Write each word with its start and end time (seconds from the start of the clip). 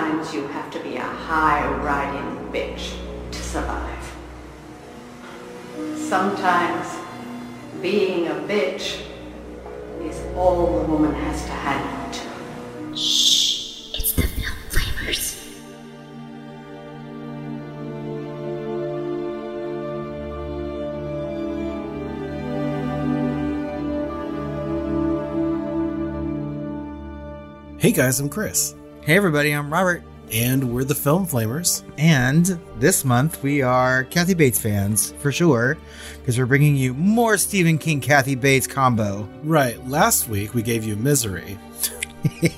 Sometimes 0.00 0.32
you 0.32 0.46
have 0.46 0.70
to 0.70 0.80
be 0.80 0.96
a 0.96 1.02
high-riding 1.02 2.50
bitch 2.50 2.94
to 3.32 3.38
survive. 3.42 4.16
Sometimes 5.94 6.96
being 7.82 8.28
a 8.28 8.34
bitch 8.48 9.02
is 10.00 10.18
all 10.34 10.78
the 10.80 10.84
woman 10.90 11.12
has 11.12 11.44
to 11.44 11.50
hang 11.50 11.82
on 11.98 12.12
to. 12.12 12.96
Shh, 12.96 13.92
it's 13.92 14.12
the 14.12 14.22
film 14.22 14.56
flamers. 14.70 15.36
Hey 27.78 27.92
guys, 27.92 28.18
I'm 28.18 28.30
Chris, 28.30 28.74
Hey 29.02 29.16
everybody, 29.16 29.52
I'm 29.52 29.72
Robert. 29.72 30.02
and 30.32 30.72
we're 30.72 30.84
the 30.84 30.94
Film 30.94 31.26
Flamers. 31.26 31.82
And 31.98 32.46
this 32.78 33.04
month 33.04 33.42
we 33.42 33.62
are 33.62 34.04
Kathy 34.04 34.34
Bates 34.34 34.60
fans, 34.60 35.12
for 35.18 35.32
sure, 35.32 35.76
because 36.18 36.38
we're 36.38 36.46
bringing 36.46 36.76
you 36.76 36.94
more 36.94 37.36
Stephen 37.36 37.78
King 37.78 38.00
Kathy 38.00 38.34
Bates 38.36 38.66
combo. 38.66 39.28
Right, 39.42 39.84
last 39.88 40.28
week 40.28 40.54
we 40.54 40.62
gave 40.62 40.84
you 40.84 40.94
Misery, 40.96 41.58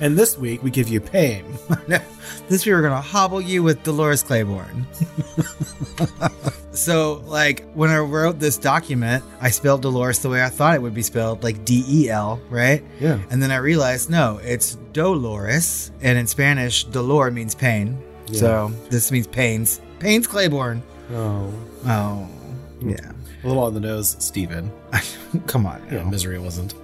and 0.00 0.16
this 0.18 0.36
week 0.38 0.62
we 0.62 0.70
give 0.70 0.88
you 0.88 1.00
Pain. 1.00 1.44
this 2.48 2.64
week 2.66 2.74
we're 2.74 2.80
going 2.82 2.92
to 2.92 3.00
hobble 3.00 3.40
you 3.40 3.62
with 3.62 3.82
Dolores 3.82 4.22
Claiborne. 4.22 4.86
so, 6.72 7.22
like, 7.26 7.64
when 7.74 7.90
I 7.90 7.98
wrote 7.98 8.38
this 8.38 8.56
document, 8.58 9.22
I 9.40 9.50
spelled 9.50 9.82
Dolores 9.82 10.18
the 10.20 10.28
way 10.28 10.42
I 10.42 10.48
thought 10.48 10.74
it 10.74 10.82
would 10.82 10.94
be 10.94 11.02
spelled, 11.02 11.42
like 11.42 11.64
D 11.64 11.84
E 11.88 12.10
L, 12.10 12.40
right? 12.50 12.82
Yeah. 13.00 13.18
And 13.30 13.42
then 13.42 13.50
I 13.50 13.56
realized, 13.56 14.10
no, 14.10 14.38
it's 14.42 14.74
Dolores, 14.92 15.90
and 16.02 16.18
in 16.18 16.26
Spanish, 16.26 16.84
dolor 16.84 17.30
means 17.30 17.54
pain. 17.54 18.02
Yeah. 18.28 18.38
So, 18.40 18.72
this 18.90 19.10
means 19.12 19.26
pains. 19.26 19.80
Pains 20.00 20.26
Claiborne. 20.26 20.82
Oh, 21.12 21.52
Oh, 21.86 22.28
yeah. 22.80 23.12
a 23.42 23.46
little 23.46 23.62
on 23.62 23.74
the 23.74 23.80
nose, 23.80 24.16
Stephen. 24.18 24.72
Come 25.46 25.66
on. 25.66 25.86
Yeah. 25.90 26.02
Misery 26.04 26.38
wasn't. 26.38 26.74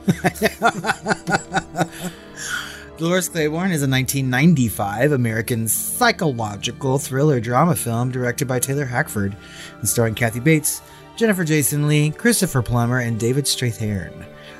Dolores 3.00 3.30
Claiborne 3.30 3.72
is 3.72 3.80
a 3.80 3.88
1995 3.88 5.12
American 5.12 5.66
psychological 5.66 6.98
thriller 6.98 7.40
drama 7.40 7.74
film 7.74 8.10
directed 8.10 8.46
by 8.46 8.58
Taylor 8.58 8.84
Hackford 8.84 9.34
and 9.78 9.88
starring 9.88 10.14
Kathy 10.14 10.38
Bates, 10.38 10.82
Jennifer 11.16 11.42
Jason 11.42 11.88
Leigh, 11.88 12.10
Christopher 12.10 12.60
Plummer, 12.60 12.98
and 12.98 13.18
David 13.18 13.46
Strathairn. 13.46 14.12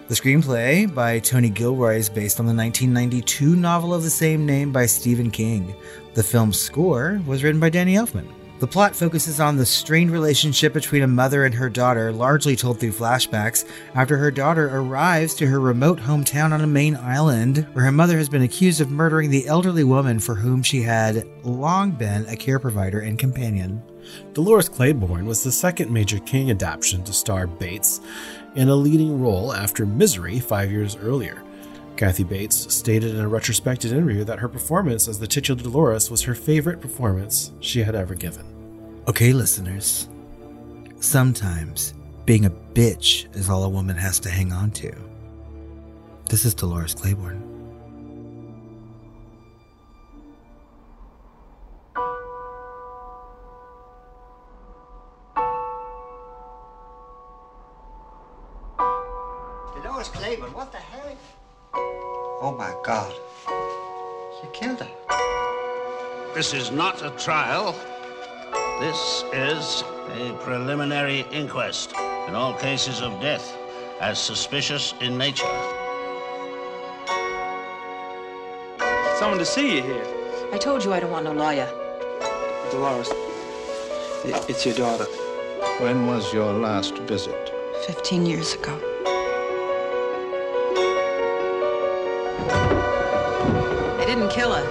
The 0.09 0.15
screenplay 0.15 0.93
by 0.95 1.19
Tony 1.19 1.51
Gilroy 1.51 1.97
is 1.97 2.09
based 2.09 2.41
on 2.41 2.47
the 2.47 2.55
1992 2.55 3.57
novel 3.57 3.93
of 3.93 4.05
the 4.05 4.09
same 4.09 4.47
name 4.47 4.73
by 4.73 4.87
Stephen 4.87 5.31
King. 5.31 5.75
The 6.15 6.23
film's 6.23 6.59
score 6.59 7.21
was 7.27 7.45
written 7.45 7.61
by 7.61 7.69
Danny 7.69 7.97
Elfman. 7.97 8.40
The 8.61 8.67
plot 8.67 8.95
focuses 8.95 9.41
on 9.41 9.57
the 9.57 9.65
strained 9.65 10.11
relationship 10.11 10.75
between 10.75 11.03
a 11.03 11.07
mother 11.07 11.47
and 11.47 11.55
her 11.55 11.71
daughter, 11.71 12.13
largely 12.13 12.57
told 12.57 12.79
through 12.79 12.93
flashbacks, 12.93 13.65
after 13.95 14.19
her 14.19 14.31
daughter 14.31 14.69
arrives 14.69 15.35
to 15.37 15.47
her 15.47 15.59
remote 15.59 15.99
hometown 15.99 16.53
on 16.53 16.61
a 16.61 16.67
Maine 16.67 16.97
island, 16.97 17.67
where 17.73 17.87
her 17.87 17.91
mother 17.91 18.19
has 18.19 18.29
been 18.29 18.43
accused 18.43 18.83
of 18.83 18.91
murdering 18.91 19.31
the 19.31 19.47
elderly 19.47 19.83
woman 19.83 20.21
for 20.21 20.35
whom 20.35 20.63
she 20.63 20.83
had 20.83 21.27
long 21.43 21.93
been 21.93 22.27
a 22.27 22.37
care 22.37 22.59
provider 22.59 23.01
and 23.01 23.19
companion. 23.19 23.83
Dolores 24.35 24.69
Claiborne 24.69 25.25
was 25.25 25.43
the 25.43 25.53
second 25.53 25.91
major 25.91 26.19
King 26.19 26.51
adaptation 26.51 27.03
to 27.05 27.15
star 27.15 27.47
Bates 27.47 28.03
in 28.57 28.69
a 28.69 28.75
leading 28.75 29.23
role 29.23 29.55
after 29.55 29.87
Misery 29.87 30.39
five 30.39 30.71
years 30.71 30.97
earlier. 30.97 31.43
Kathy 31.97 32.25
Bates 32.25 32.75
stated 32.75 33.15
in 33.15 33.21
a 33.21 33.29
retrospective 33.29 33.91
interview 33.91 34.23
that 34.25 34.39
her 34.39 34.49
performance 34.49 35.09
as 35.09 35.19
the 35.19 35.27
titular 35.27 35.63
Dolores 35.63 36.11
was 36.11 36.23
her 36.23 36.35
favorite 36.35 36.83
performance 36.83 37.53
she 37.61 37.83
had 37.83 37.95
ever 37.95 38.15
given. 38.15 38.60
Okay, 39.11 39.33
listeners. 39.33 40.09
Sometimes 41.01 41.95
being 42.27 42.45
a 42.45 42.51
bitch 42.51 43.27
is 43.35 43.51
all 43.51 43.65
a 43.65 43.69
woman 43.69 43.97
has 43.97 44.21
to 44.21 44.31
hang 44.31 44.53
on 44.53 44.71
to. 44.71 44.95
This 46.27 46.45
is 46.45 46.55
Dolores 46.55 46.95
Claiborne. 46.95 47.43
Dolores 59.75 60.09
Claiborne, 60.11 60.53
what 60.53 60.71
the 60.71 60.79
heck? 60.79 61.17
Oh 61.75 62.55
my 62.57 62.73
God. 62.85 63.13
You 64.41 64.49
killed 64.53 64.79
her. 64.79 66.33
This 66.33 66.55
is 66.55 66.71
not 66.71 67.05
a 67.05 67.11
trial. 67.19 67.75
This 68.81 69.25
is 69.35 69.85
a 70.09 70.33
preliminary 70.41 71.27
inquest 71.31 71.93
in 72.29 72.35
all 72.35 72.55
cases 72.55 73.03
of 73.03 73.21
death 73.21 73.55
as 74.01 74.19
suspicious 74.19 74.95
in 75.03 75.19
nature. 75.19 75.45
Someone 79.19 79.39
to 79.39 79.45
see 79.45 79.77
you 79.77 79.83
here. 79.83 80.07
I 80.51 80.57
told 80.57 80.83
you 80.83 80.95
I 80.95 81.01
don't 81.01 81.11
want 81.11 81.27
no 81.27 81.33
lawyer. 81.35 81.69
Dolores, 82.71 83.11
it's 84.25 84.65
your 84.65 84.75
daughter. 84.75 85.05
When 85.81 86.07
was 86.07 86.33
your 86.33 86.51
last 86.51 86.97
visit? 87.01 87.53
15 87.87 88.25
years 88.25 88.55
ago. 88.55 88.81
I 94.01 94.05
didn't 94.07 94.31
kill 94.31 94.55
her. 94.55 94.65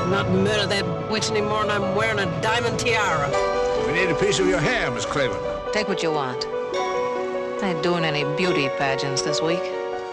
I'm 0.00 0.10
not 0.12 0.30
murder 0.30 0.66
that 0.68 0.97
witch 1.10 1.30
anymore, 1.30 1.62
and 1.62 1.70
I'm 1.70 1.94
wearing 1.94 2.18
a 2.18 2.40
diamond 2.40 2.78
tiara. 2.78 3.28
We 3.86 3.92
need 3.92 4.10
a 4.10 4.14
piece 4.14 4.38
of 4.38 4.46
your 4.46 4.60
hair, 4.60 4.90
Miss 4.90 5.06
Claiborne. 5.06 5.40
Take 5.72 5.88
what 5.88 6.02
you 6.02 6.12
want. 6.12 6.46
I 6.46 7.72
ain't 7.74 7.82
doing 7.82 8.04
any 8.04 8.24
beauty 8.36 8.68
pageants 8.78 9.22
this 9.22 9.40
week. 9.40 9.62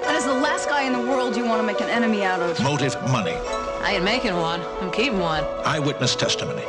That 0.02 0.16
is 0.16 0.26
the 0.26 0.34
last 0.34 0.70
guy 0.70 0.84
in 0.84 0.94
the 0.94 1.00
world 1.00 1.36
you 1.36 1.46
want 1.46 1.62
to 1.62 1.66
make 1.66 1.82
an 1.82 1.90
enemy 1.90 2.24
out 2.24 2.40
of. 2.40 2.60
Motive 2.62 2.96
money. 3.12 3.36
I 3.82 3.94
ain't 3.96 4.04
making 4.04 4.36
one. 4.36 4.62
I'm 4.82 4.92
keeping 4.92 5.20
one. 5.20 5.44
Eyewitness 5.64 6.16
testimony. 6.16 6.64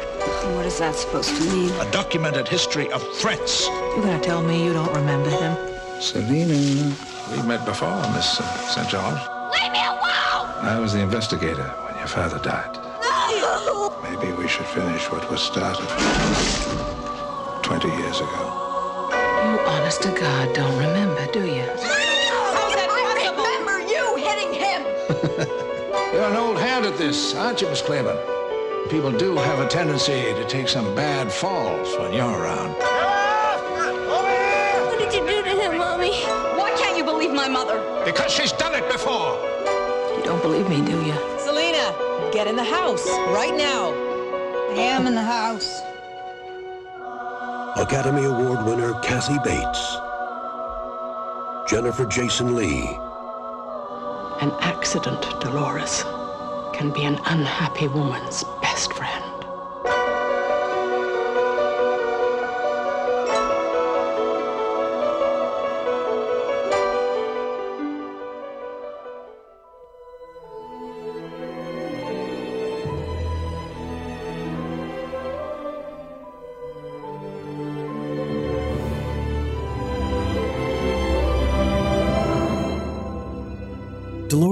What 0.55 0.67
is 0.67 0.79
that 0.79 0.95
supposed 0.95 1.35
to 1.37 1.45
mean? 1.45 1.71
A 1.81 1.91
documented 1.91 2.47
history 2.49 2.91
of 2.93 3.03
threats. 3.17 3.67
You're 3.67 4.03
gonna 4.03 4.21
tell 4.21 4.43
me 4.43 4.65
you 4.65 4.73
don't 4.73 4.93
remember 4.95 5.31
him? 5.31 5.57
Selena. 6.01 6.95
We 7.31 7.43
met 7.43 7.65
before, 7.65 7.97
Miss 8.13 8.39
St. 8.73 8.89
George. 8.89 9.21
Leave 9.55 9.73
me 9.73 9.85
alone! 9.85 10.53
I 10.63 10.79
was 10.81 10.93
the 10.93 11.01
investigator 11.01 11.65
when 11.85 11.97
your 11.97 12.07
father 12.07 12.39
died. 12.39 12.76
Maybe 14.03 14.33
we 14.33 14.47
should 14.49 14.67
finish 14.67 15.11
what 15.11 15.29
was 15.31 15.41
started 15.41 15.89
20 17.63 17.89
years 17.89 18.21
ago. 18.21 19.09
You 19.45 19.59
honest 19.67 20.03
to 20.03 20.11
God 20.11 20.55
don't 20.55 20.77
remember, 20.77 21.27
do 21.33 21.47
you? 21.47 21.63
How's 21.63 22.75
that? 22.75 22.89
I 22.91 23.03
remember 23.15 23.81
you 23.93 24.17
hitting 24.17 24.53
him! 24.53 24.83
You're 26.15 26.31
an 26.31 26.37
old 26.37 26.59
hand 26.59 26.85
at 26.85 26.97
this, 26.99 27.35
aren't 27.35 27.61
you, 27.63 27.69
Miss 27.69 27.83
Claiborne? 27.83 28.19
People 28.91 29.11
do 29.11 29.35
have 29.37 29.59
a 29.61 29.67
tendency 29.69 30.33
to 30.35 30.47
take 30.47 30.69
some 30.69 30.95
bad 30.95 31.33
falls 31.33 31.97
when 31.99 32.13
you're 32.13 32.39
around. 32.39 32.75
What 34.87 34.99
did 34.99 35.13
you 35.13 35.27
do 35.27 35.43
to 35.43 35.51
him, 35.51 35.79
Mommy? 35.79 36.13
Why 36.57 36.75
can't 36.79 36.97
you 36.97 37.05
believe 37.05 37.33
my 37.33 37.49
mother? 37.49 37.81
Because 38.05 38.31
she's 38.33 38.53
done 38.53 38.75
it 38.75 38.89
before. 38.91 39.39
You 40.17 40.23
don't 40.23 40.43
believe 40.43 40.69
me, 40.69 40.83
do 40.83 41.03
you? 41.05 41.36
Selena, 42.37 42.45
get 42.45 42.47
in 42.49 42.57
the 42.57 42.65
house 42.65 43.07
right 43.33 43.55
now. 43.57 43.93
I 44.71 44.79
am 44.79 45.07
in 45.07 45.15
the 45.15 45.23
house. 45.23 45.81
Academy 47.77 48.25
Award 48.25 48.67
winner 48.67 48.93
Kathy 49.01 49.39
Bates. 49.43 49.97
Jennifer 51.71 52.05
Jason 52.05 52.55
Leigh. 52.55 52.99
An 54.43 54.53
accident, 54.61 55.23
Dolores, 55.41 56.05
can 56.75 56.93
be 56.93 57.05
an 57.05 57.19
unhappy 57.25 57.89
woman's 57.89 58.45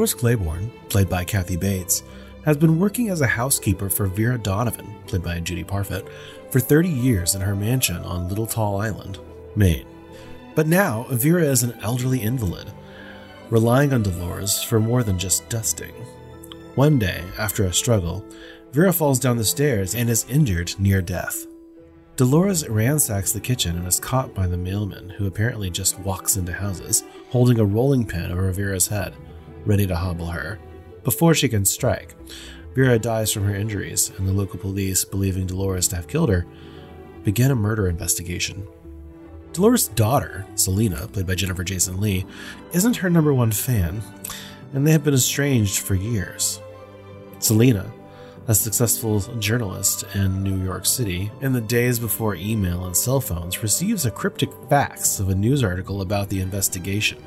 Dolores 0.05 0.21
Claiborne, 0.21 0.71
played 0.91 1.09
by 1.09 1.25
Kathy 1.25 1.57
Bates, 1.57 2.03
has 2.45 2.59
been 2.59 2.79
working 2.79 3.09
as 3.09 3.23
a 3.23 3.27
housekeeper 3.27 3.89
for 3.89 4.05
Vera 4.07 4.37
Donovan, 4.37 4.95
played 5.07 5.23
by 5.23 5.41
Judy 5.41 5.65
Parfitt, 5.65 6.07
for 6.51 6.61
30 6.61 6.91
years 6.91 7.35
in 7.35 7.41
her 7.41 7.57
mansion 7.57 7.97
on 7.97 8.29
Little 8.29 8.47
Tall 8.47 8.83
Island, 8.83 9.19
Maine. 9.57 9.87
But 10.55 10.67
now, 10.67 11.07
Vera 11.09 11.45
is 11.45 11.63
an 11.63 11.79
elderly 11.81 12.21
invalid, 12.21 12.71
relying 13.49 13.95
on 13.95 14.03
Dolores 14.03 14.63
for 14.63 14.79
more 14.79 15.03
than 15.03 15.19
just 15.19 15.49
dusting. 15.49 15.95
One 16.75 16.99
day, 16.99 17.25
after 17.39 17.65
a 17.65 17.73
struggle, 17.73 18.27
Vera 18.73 18.93
falls 18.93 19.19
down 19.19 19.39
the 19.39 19.45
stairs 19.45 19.95
and 19.95 20.11
is 20.11 20.27
injured 20.29 20.75
near 20.79 21.01
death. 21.01 21.47
Dolores 22.17 22.69
ransacks 22.69 23.33
the 23.33 23.41
kitchen 23.41 23.79
and 23.79 23.87
is 23.87 23.99
caught 23.99 24.35
by 24.35 24.49
the 24.49 24.59
mailman, 24.59 25.09
who 25.09 25.27
apparently 25.27 25.71
just 25.71 25.99
walks 26.01 26.37
into 26.37 26.53
houses, 26.53 27.05
holding 27.31 27.59
a 27.59 27.65
rolling 27.65 28.05
pin 28.05 28.31
over 28.31 28.53
Vera's 28.53 28.89
head, 28.89 29.15
ready 29.67 29.87
to 29.87 29.97
hobble 29.97 30.27
her. 30.27 30.59
Before 31.03 31.35
she 31.35 31.49
can 31.49 31.65
strike, 31.65 32.15
Vera 32.75 32.99
dies 32.99 33.31
from 33.31 33.45
her 33.45 33.55
injuries, 33.55 34.11
and 34.19 34.27
the 34.27 34.33
local 34.33 34.59
police, 34.59 35.05
believing 35.05 35.47
Dolores 35.47 35.89
to 35.89 35.97
have 35.97 36.09
killed 36.09 36.31
her, 36.31 36.47
begin 37.23 37.51
a 37.51 37.55
murder 37.55 37.89
investigation. 37.89 38.67
Dolores' 39.53 39.89
daughter, 39.89 40.45
Selena, 40.57 41.07
played 41.07 41.27
by 41.27 41.37
Jennifer 41.37 41.63
Jason 41.63 42.01
Leigh, 42.01 42.27
isn't 42.73 42.97
her 42.97 43.09
number 43.09 43.33
one 43.33 43.53
fan, 43.53 44.03
and 44.73 44.85
they 44.85 44.91
have 44.91 45.05
been 45.05 45.15
estranged 45.15 45.79
for 45.79 45.95
years. 45.95 46.61
Selena, 47.39 47.93
a 48.49 48.55
successful 48.55 49.21
journalist 49.39 50.05
in 50.15 50.43
New 50.43 50.63
York 50.65 50.85
City, 50.85 51.31
in 51.41 51.53
the 51.53 51.61
days 51.61 51.99
before 51.99 52.35
email 52.35 52.87
and 52.87 52.97
cell 52.97 53.21
phones, 53.21 53.63
receives 53.63 54.05
a 54.05 54.11
cryptic 54.11 54.51
fax 54.69 55.21
of 55.21 55.29
a 55.29 55.35
news 55.35 55.63
article 55.63 56.01
about 56.03 56.29
the 56.29 56.41
investigation. 56.41 57.23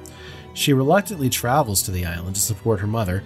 She 0.57 0.74
reluctantly 0.74 1.30
travels 1.30 1.83
to 1.83 1.92
the 1.92 2.07
island 2.07 2.36
to 2.36 2.42
support 2.42 2.80
her 2.80 2.88
mother, 2.88 3.24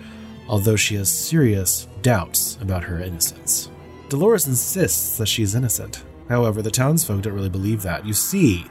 although 0.49 0.75
she 0.75 0.95
has 0.95 1.09
serious 1.09 1.87
doubts 2.01 2.57
about 2.59 2.83
her 2.83 2.99
innocence. 2.99 3.71
Dolores 4.09 4.47
insists 4.47 5.17
that 5.17 5.29
she 5.29 5.41
is 5.41 5.55
innocent. 5.55 6.03
However, 6.27 6.61
the 6.61 6.69
townsfolk 6.69 7.21
don't 7.21 7.31
really 7.31 7.47
believe 7.47 7.83
that. 7.83 8.05
You 8.05 8.13
see, 8.13 8.65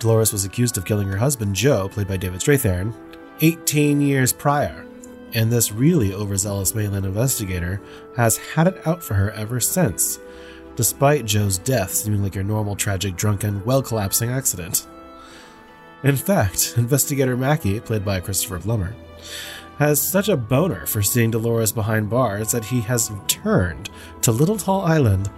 Dolores 0.00 0.34
was 0.34 0.44
accused 0.44 0.76
of 0.76 0.84
killing 0.84 1.08
her 1.08 1.16
husband, 1.16 1.56
Joe, 1.56 1.88
played 1.88 2.06
by 2.06 2.18
David 2.18 2.40
Strathairn, 2.40 2.94
18 3.40 4.02
years 4.02 4.34
prior, 4.34 4.84
and 5.32 5.50
this 5.50 5.72
really 5.72 6.12
overzealous 6.12 6.74
mainland 6.74 7.06
investigator 7.06 7.80
has 8.18 8.36
had 8.36 8.66
it 8.66 8.86
out 8.86 9.02
for 9.02 9.14
her 9.14 9.30
ever 9.30 9.60
since, 9.60 10.18
despite 10.76 11.24
Joe's 11.24 11.56
death 11.56 11.94
seeming 11.94 12.22
like 12.22 12.34
your 12.34 12.44
normal 12.44 12.76
tragic 12.76 13.16
drunken, 13.16 13.64
well 13.64 13.80
collapsing 13.80 14.28
accident. 14.28 14.86
In 16.04 16.16
fact, 16.16 16.74
investigator 16.76 17.34
Mackey, 17.34 17.80
played 17.80 18.04
by 18.04 18.20
Christopher 18.20 18.58
Plummer, 18.58 18.94
has 19.78 20.00
such 20.00 20.28
a 20.28 20.36
boner 20.36 20.84
for 20.84 21.02
seeing 21.02 21.30
Dolores 21.30 21.72
behind 21.72 22.10
bars 22.10 22.52
that 22.52 22.66
he 22.66 22.82
has 22.82 23.10
returned 23.10 23.88
to 24.20 24.30
Little 24.30 24.58
Tall 24.58 24.82
Island 24.82 25.30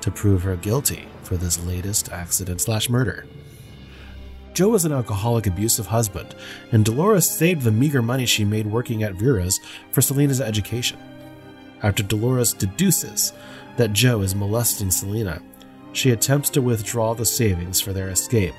to 0.00 0.10
prove 0.10 0.42
her 0.42 0.56
guilty 0.56 1.06
for 1.22 1.36
this 1.36 1.64
latest 1.64 2.10
accident 2.10 2.60
slash 2.60 2.90
murder. 2.90 3.24
Joe 4.52 4.70
was 4.70 4.84
an 4.84 4.90
alcoholic, 4.90 5.46
abusive 5.46 5.86
husband, 5.86 6.34
and 6.72 6.84
Dolores 6.84 7.30
saved 7.30 7.62
the 7.62 7.70
meager 7.70 8.02
money 8.02 8.26
she 8.26 8.44
made 8.44 8.66
working 8.66 9.04
at 9.04 9.14
Vera's 9.14 9.60
for 9.92 10.02
Selena's 10.02 10.40
education. 10.40 10.98
After 11.84 12.02
Dolores 12.02 12.52
deduces 12.52 13.32
that 13.76 13.92
Joe 13.92 14.22
is 14.22 14.34
molesting 14.34 14.90
Selena, 14.90 15.40
she 15.92 16.10
attempts 16.10 16.50
to 16.50 16.62
withdraw 16.62 17.14
the 17.14 17.24
savings 17.24 17.80
for 17.80 17.92
their 17.92 18.08
escape, 18.08 18.54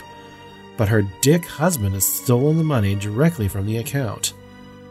but 0.82 0.90
her 0.90 1.04
dick 1.22 1.46
husband 1.46 1.94
has 1.94 2.04
stolen 2.04 2.58
the 2.58 2.64
money 2.64 2.96
directly 2.96 3.48
from 3.48 3.68
the 3.68 3.78
account. 3.78 4.34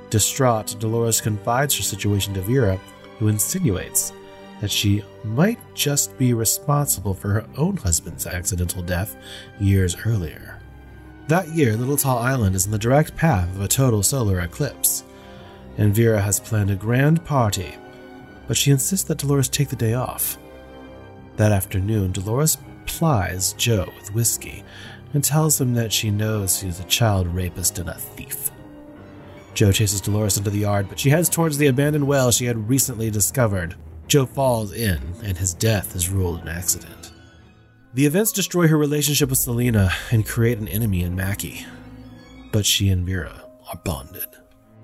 Distraught, 0.09 0.77
Dolores 0.79 1.21
confides 1.21 1.77
her 1.77 1.83
situation 1.83 2.33
to 2.35 2.41
Vera, 2.43 2.79
who 3.19 3.27
insinuates 3.27 4.13
that 4.61 4.71
she 4.71 5.03
might 5.25 5.59
just 5.75 6.17
be 6.17 6.33
responsible 6.33 7.13
for 7.13 7.31
her 7.31 7.45
own 7.57 7.77
husband's 7.77 8.29
accidental 8.29 8.85
death 8.85 9.17
years 9.59 9.97
earlier. 10.07 10.61
That 11.27 11.49
year, 11.49 11.77
Little 11.77 11.97
Tall 11.97 12.19
Island 12.21 12.55
is 12.55 12.67
in 12.67 12.71
the 12.71 12.79
direct 12.79 13.17
path 13.17 13.53
of 13.57 13.61
a 13.61 13.67
total 13.67 14.05
solar 14.05 14.39
eclipse, 14.39 15.03
and 15.77 15.93
Vera 15.93 16.21
has 16.21 16.39
planned 16.39 16.71
a 16.71 16.77
grand 16.77 17.25
party, 17.25 17.75
but 18.47 18.57
she 18.57 18.71
insists 18.71 19.09
that 19.09 19.19
Dolores 19.19 19.49
take 19.49 19.71
the 19.71 19.75
day 19.75 19.95
off. 19.95 20.39
That 21.35 21.51
afternoon, 21.51 22.13
Dolores 22.13 22.59
plies 22.87 23.55
Joe 23.55 23.93
with 23.99 24.15
whiskey 24.15 24.63
and 25.13 25.25
tells 25.25 25.61
him 25.61 25.75
that 25.75 25.93
she 25.93 26.11
knows 26.11 26.61
he 26.61 26.69
is 26.69 26.81
a 26.81 26.85
child 26.85 27.27
rapist 27.27 27.79
and 27.79 27.89
a 27.89 27.95
thief. 27.95 28.51
Joe 29.55 29.73
chases 29.73 30.01
Dolores 30.01 30.39
into 30.39 30.51
the 30.51 30.59
yard, 30.59 30.89
but 30.89 30.99
she 30.99 31.11
heads 31.11 31.29
towards 31.29 31.59
the 31.59 31.67
abandoned 31.67 32.07
well 32.07 32.31
she 32.31 32.47
had 32.47 32.69
recently 32.69 33.11
discovered. 33.11 33.75
Joe 34.07 34.27
falls 34.27 34.73
in, 34.73 35.01
and 35.23 35.37
his 35.37 35.55
death 35.55 35.95
is 35.95 36.09
ruled 36.09 36.43
an 36.43 36.49
accident. 36.49 37.13
The 37.95 38.07
events 38.07 38.31
destroy 38.33 38.69
her 38.69 38.79
relationship 38.79 39.31
with 39.31 39.39
Selena 39.39 39.91
and 40.13 40.27
create 40.27 40.59
an 40.59 40.69
enemy 40.69 41.03
in 41.03 41.17
Mackey. 41.17 41.67
But 42.53 42.65
she 42.65 42.89
and 42.89 43.05
Vera 43.05 43.45
are 43.69 43.81
bonded. 43.85 44.29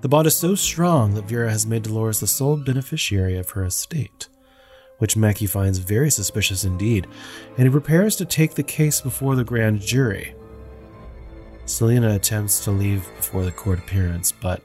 The 0.01 0.09
bond 0.09 0.27
is 0.27 0.37
so 0.37 0.55
strong 0.55 1.13
that 1.15 1.25
Vera 1.25 1.49
has 1.49 1.65
made 1.65 1.83
Dolores 1.83 2.19
the 2.19 2.27
sole 2.27 2.57
beneficiary 2.57 3.37
of 3.37 3.49
her 3.51 3.65
estate, 3.65 4.27
which 4.97 5.17
Mackey 5.17 5.45
finds 5.45 5.77
very 5.77 6.09
suspicious 6.09 6.63
indeed, 6.63 7.07
and 7.57 7.67
he 7.67 7.71
prepares 7.71 8.15
to 8.15 8.25
take 8.25 8.55
the 8.55 8.63
case 8.63 9.01
before 9.01 9.35
the 9.35 9.43
grand 9.43 9.81
jury. 9.81 10.35
Selena 11.65 12.15
attempts 12.15 12.63
to 12.63 12.71
leave 12.71 13.07
before 13.17 13.43
the 13.43 13.51
court 13.51 13.79
appearance, 13.79 14.31
but 14.31 14.61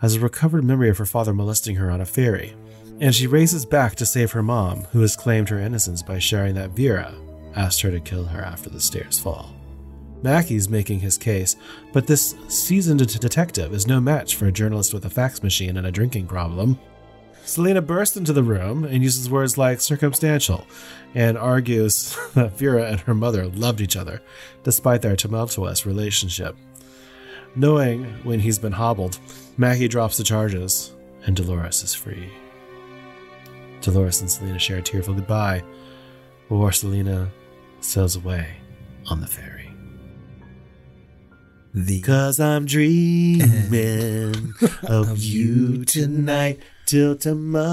has 0.00 0.16
a 0.16 0.20
recovered 0.20 0.64
memory 0.64 0.88
of 0.88 0.98
her 0.98 1.06
father 1.06 1.32
molesting 1.32 1.76
her 1.76 1.90
on 1.90 2.00
a 2.00 2.06
ferry, 2.06 2.54
and 3.00 3.14
she 3.14 3.26
races 3.26 3.64
back 3.64 3.94
to 3.96 4.06
save 4.06 4.32
her 4.32 4.42
mom, 4.42 4.82
who 4.92 5.00
has 5.00 5.16
claimed 5.16 5.48
her 5.48 5.58
innocence 5.58 6.02
by 6.02 6.18
sharing 6.18 6.54
that 6.54 6.70
Vera 6.70 7.14
asked 7.56 7.80
her 7.82 7.90
to 7.90 8.00
kill 8.00 8.24
her 8.24 8.42
after 8.42 8.68
the 8.68 8.80
stairs 8.80 9.18
fall. 9.18 9.54
Mackey's 10.22 10.68
making 10.68 11.00
his 11.00 11.18
case, 11.18 11.56
but 11.92 12.06
this 12.06 12.34
seasoned 12.48 13.06
detective 13.20 13.74
is 13.74 13.86
no 13.86 14.00
match 14.00 14.36
for 14.36 14.46
a 14.46 14.52
journalist 14.52 14.94
with 14.94 15.04
a 15.04 15.10
fax 15.10 15.42
machine 15.42 15.76
and 15.76 15.86
a 15.86 15.92
drinking 15.92 16.26
problem. 16.26 16.78
Selena 17.44 17.82
bursts 17.82 18.16
into 18.16 18.32
the 18.32 18.42
room 18.42 18.84
and 18.84 19.02
uses 19.02 19.28
words 19.28 19.58
like 19.58 19.80
circumstantial 19.80 20.66
and 21.14 21.36
argues 21.36 22.16
that 22.34 22.56
Vera 22.56 22.90
and 22.90 23.00
her 23.00 23.14
mother 23.14 23.46
loved 23.48 23.80
each 23.80 23.96
other 23.96 24.22
despite 24.62 25.02
their 25.02 25.14
tumultuous 25.14 25.84
relationship. 25.84 26.56
Knowing 27.54 28.04
when 28.24 28.40
he's 28.40 28.58
been 28.58 28.72
hobbled, 28.72 29.18
Mackey 29.58 29.88
drops 29.88 30.16
the 30.16 30.24
charges 30.24 30.92
and 31.26 31.36
Dolores 31.36 31.82
is 31.82 31.94
free. 31.94 32.30
Dolores 33.82 34.22
and 34.22 34.30
Selena 34.30 34.58
share 34.58 34.78
a 34.78 34.82
tearful 34.82 35.14
goodbye 35.14 35.62
before 36.48 36.72
Selena 36.72 37.30
sails 37.80 38.16
away 38.16 38.56
on 39.10 39.20
the 39.20 39.26
ferry. 39.26 39.70
The 41.74 42.00
Cause 42.00 42.40
I'm 42.40 42.64
dreaming 42.64 44.54
of 44.84 45.18
you 45.18 45.84
tonight 45.84 46.60
till 46.86 47.16
tomorrow. 47.16 47.66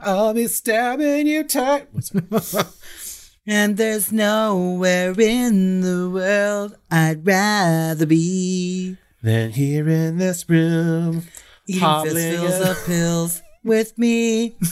I'll 0.00 0.34
be 0.34 0.46
stabbing 0.46 1.26
you 1.26 1.44
tight. 1.44 1.88
and 3.46 3.76
there's 3.76 4.12
nowhere 4.12 5.18
in 5.20 5.80
the 5.80 6.10
world 6.10 6.76
I'd 6.90 7.26
rather 7.26 8.06
be 8.06 8.96
than 9.22 9.50
here 9.50 9.88
in 9.88 10.18
this 10.18 10.48
room. 10.48 11.24
eating 11.66 12.02
fistfuls 12.04 12.60
of 12.60 12.86
pills 12.86 13.42
with 13.64 13.98
me. 13.98 14.56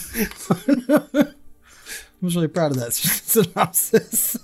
I 0.59 1.27
was 2.21 2.35
really 2.35 2.47
proud 2.47 2.71
of 2.71 2.77
that 2.79 2.93
synopsis. 2.93 4.37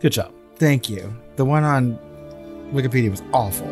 Good 0.00 0.12
job. 0.12 0.32
Thank 0.56 0.90
you. 0.90 1.14
The 1.36 1.44
one 1.44 1.62
on 1.64 1.98
Wikipedia 2.72 3.10
was 3.10 3.22
awful. 3.32 3.68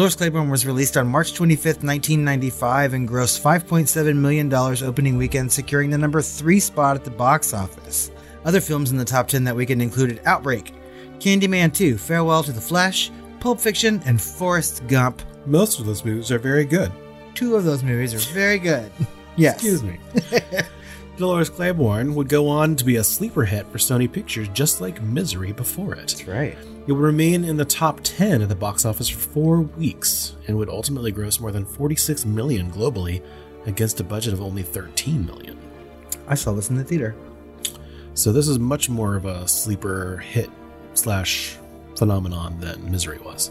Dolores 0.00 0.16
Claiborne 0.16 0.48
was 0.48 0.64
released 0.64 0.96
on 0.96 1.06
March 1.08 1.34
25th, 1.34 1.84
1995, 1.84 2.94
and 2.94 3.06
grossed 3.06 3.42
$5.7 3.42 4.16
million 4.16 4.50
opening 4.82 5.18
weekend, 5.18 5.52
securing 5.52 5.90
the 5.90 5.98
number 5.98 6.22
three 6.22 6.58
spot 6.58 6.96
at 6.96 7.04
the 7.04 7.10
box 7.10 7.52
office. 7.52 8.10
Other 8.46 8.62
films 8.62 8.92
in 8.92 8.96
the 8.96 9.04
top 9.04 9.28
10 9.28 9.44
that 9.44 9.54
weekend 9.54 9.82
included 9.82 10.22
Outbreak, 10.24 10.72
Candyman 11.18 11.74
2, 11.74 11.98
Farewell 11.98 12.42
to 12.44 12.50
the 12.50 12.62
Flesh, 12.62 13.10
Pulp 13.40 13.60
Fiction, 13.60 14.00
and 14.06 14.18
Forrest 14.18 14.86
Gump. 14.86 15.20
Most 15.44 15.78
of 15.78 15.84
those 15.84 16.02
movies 16.02 16.32
are 16.32 16.38
very 16.38 16.64
good. 16.64 16.90
Two 17.34 17.54
of 17.54 17.64
those 17.64 17.82
movies 17.82 18.14
are 18.14 18.32
very 18.32 18.58
good. 18.58 18.90
Yes. 19.36 19.54
Excuse 19.56 19.82
me. 19.82 19.98
Dolores 21.20 21.50
Claiborne 21.50 22.14
would 22.14 22.28
go 22.28 22.48
on 22.48 22.74
to 22.76 22.84
be 22.84 22.96
a 22.96 23.04
sleeper 23.04 23.44
hit 23.44 23.66
for 23.68 23.78
Sony 23.78 24.10
Pictures, 24.10 24.48
just 24.48 24.80
like 24.80 25.02
Misery 25.02 25.52
before 25.52 25.92
it. 25.92 25.98
That's 25.98 26.26
right. 26.26 26.56
It 26.86 26.92
would 26.92 27.02
remain 27.02 27.44
in 27.44 27.58
the 27.58 27.64
top 27.64 28.00
10 28.02 28.40
at 28.40 28.48
the 28.48 28.54
box 28.54 28.86
office 28.86 29.08
for 29.08 29.18
four 29.18 29.60
weeks 29.60 30.34
and 30.48 30.56
would 30.56 30.70
ultimately 30.70 31.12
gross 31.12 31.38
more 31.38 31.52
than 31.52 31.66
46 31.66 32.24
million 32.24 32.72
globally 32.72 33.22
against 33.66 34.00
a 34.00 34.04
budget 34.04 34.32
of 34.32 34.40
only 34.40 34.62
13 34.62 35.26
million. 35.26 35.58
I 36.26 36.34
saw 36.34 36.52
this 36.52 36.70
in 36.70 36.76
the 36.76 36.84
theater. 36.84 37.14
So 38.14 38.32
this 38.32 38.48
is 38.48 38.58
much 38.58 38.88
more 38.88 39.14
of 39.14 39.26
a 39.26 39.46
sleeper 39.46 40.16
hit 40.16 40.48
slash 40.94 41.56
phenomenon 41.96 42.58
than 42.60 42.90
Misery 42.90 43.18
was. 43.18 43.50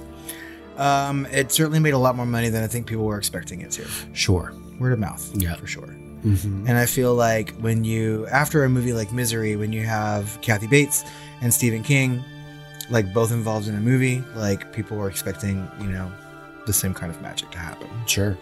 Um, 0.77 1.27
it 1.27 1.51
certainly 1.51 1.79
made 1.79 1.93
a 1.93 1.99
lot 1.99 2.15
more 2.15 2.25
money 2.25 2.49
than 2.49 2.63
I 2.63 2.67
think 2.67 2.87
people 2.87 3.05
were 3.05 3.17
expecting 3.17 3.61
it 3.61 3.69
to. 3.71 3.85
Sure. 4.13 4.53
Word 4.79 4.93
of 4.93 4.99
mouth. 4.99 5.29
Yeah. 5.35 5.55
For 5.55 5.67
sure. 5.67 5.95
Mm-hmm. 6.23 6.67
And 6.67 6.77
I 6.77 6.85
feel 6.85 7.15
like 7.15 7.51
when 7.59 7.83
you, 7.83 8.27
after 8.27 8.63
a 8.63 8.69
movie 8.69 8.93
like 8.93 9.11
Misery, 9.11 9.55
when 9.55 9.71
you 9.71 9.85
have 9.85 10.39
Kathy 10.41 10.67
Bates 10.67 11.03
and 11.41 11.53
Stephen 11.53 11.83
King 11.83 12.23
like 12.89 13.13
both 13.13 13.31
involved 13.31 13.67
in 13.67 13.75
a 13.75 13.79
movie, 13.79 14.23
like 14.35 14.73
people 14.73 14.97
were 14.97 15.09
expecting, 15.09 15.69
you 15.79 15.87
know, 15.87 16.11
the 16.65 16.73
same 16.73 16.93
kind 16.93 17.11
of 17.11 17.21
magic 17.21 17.49
to 17.51 17.57
happen. 17.57 17.87
Sure. 18.05 18.37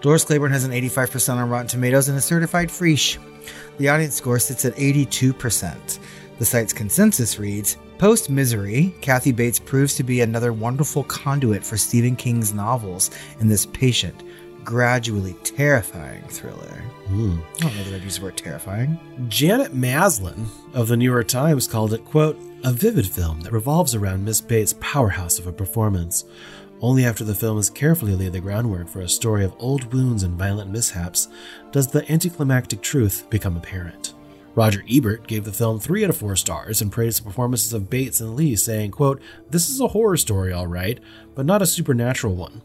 Doris 0.00 0.24
Claiborne 0.24 0.52
has 0.52 0.64
an 0.64 0.72
85% 0.72 1.36
on 1.36 1.48
Rotten 1.48 1.66
Tomatoes 1.66 2.08
and 2.08 2.16
is 2.16 2.24
certified 2.24 2.70
fresh. 2.70 3.18
The 3.78 3.88
audience 3.88 4.14
score 4.14 4.38
sits 4.38 4.64
at 4.64 4.74
82%. 4.74 5.98
The 6.38 6.44
site's 6.44 6.72
consensus 6.72 7.38
reads 7.38 7.76
Post 7.98 8.28
Misery, 8.28 8.94
Kathy 9.00 9.30
Bates 9.30 9.58
proves 9.58 9.94
to 9.96 10.02
be 10.02 10.20
another 10.20 10.52
wonderful 10.52 11.04
conduit 11.04 11.64
for 11.64 11.76
Stephen 11.76 12.16
King's 12.16 12.52
novels 12.52 13.10
in 13.40 13.48
this 13.48 13.66
patient, 13.66 14.22
gradually 14.64 15.34
terrifying 15.44 16.22
thriller. 16.28 16.82
Hmm. 17.06 17.38
I 17.56 17.60
don't 17.60 17.76
know 17.76 17.84
that 17.84 17.94
I'd 17.94 18.02
use 18.02 18.18
the 18.18 18.24
word 18.24 18.36
terrifying. 18.36 18.98
Janet 19.28 19.74
Maslin 19.74 20.46
of 20.72 20.88
the 20.88 20.96
New 20.96 21.10
York 21.10 21.28
Times 21.28 21.68
called 21.68 21.92
it, 21.92 22.04
quote, 22.04 22.38
a 22.64 22.72
vivid 22.72 23.06
film 23.06 23.40
that 23.42 23.52
revolves 23.52 23.94
around 23.94 24.24
Miss 24.24 24.40
Bates' 24.40 24.74
powerhouse 24.80 25.38
of 25.38 25.46
a 25.46 25.52
performance. 25.52 26.24
Only 26.80 27.04
after 27.04 27.24
the 27.24 27.34
film 27.34 27.56
has 27.56 27.70
carefully 27.70 28.14
laid 28.14 28.32
the 28.32 28.40
groundwork 28.40 28.88
for 28.88 29.00
a 29.00 29.08
story 29.08 29.44
of 29.44 29.54
old 29.58 29.92
wounds 29.92 30.22
and 30.22 30.38
violent 30.38 30.70
mishaps 30.70 31.28
does 31.72 31.88
the 31.88 32.10
anticlimactic 32.10 32.80
truth 32.80 33.28
become 33.30 33.56
apparent. 33.56 34.14
Roger 34.54 34.84
Ebert 34.88 35.26
gave 35.26 35.44
the 35.44 35.52
film 35.52 35.80
three 35.80 36.04
out 36.04 36.10
of 36.10 36.16
four 36.16 36.36
stars 36.36 36.80
and 36.80 36.92
praised 36.92 37.20
the 37.20 37.24
performances 37.24 37.72
of 37.72 37.90
Bates 37.90 38.20
and 38.20 38.36
Leigh, 38.36 38.54
saying, 38.54 38.92
quote, 38.92 39.20
This 39.50 39.68
is 39.68 39.80
a 39.80 39.88
horror 39.88 40.16
story, 40.16 40.52
all 40.52 40.68
right, 40.68 41.00
but 41.34 41.44
not 41.44 41.60
a 41.60 41.66
supernatural 41.66 42.34
one. 42.34 42.62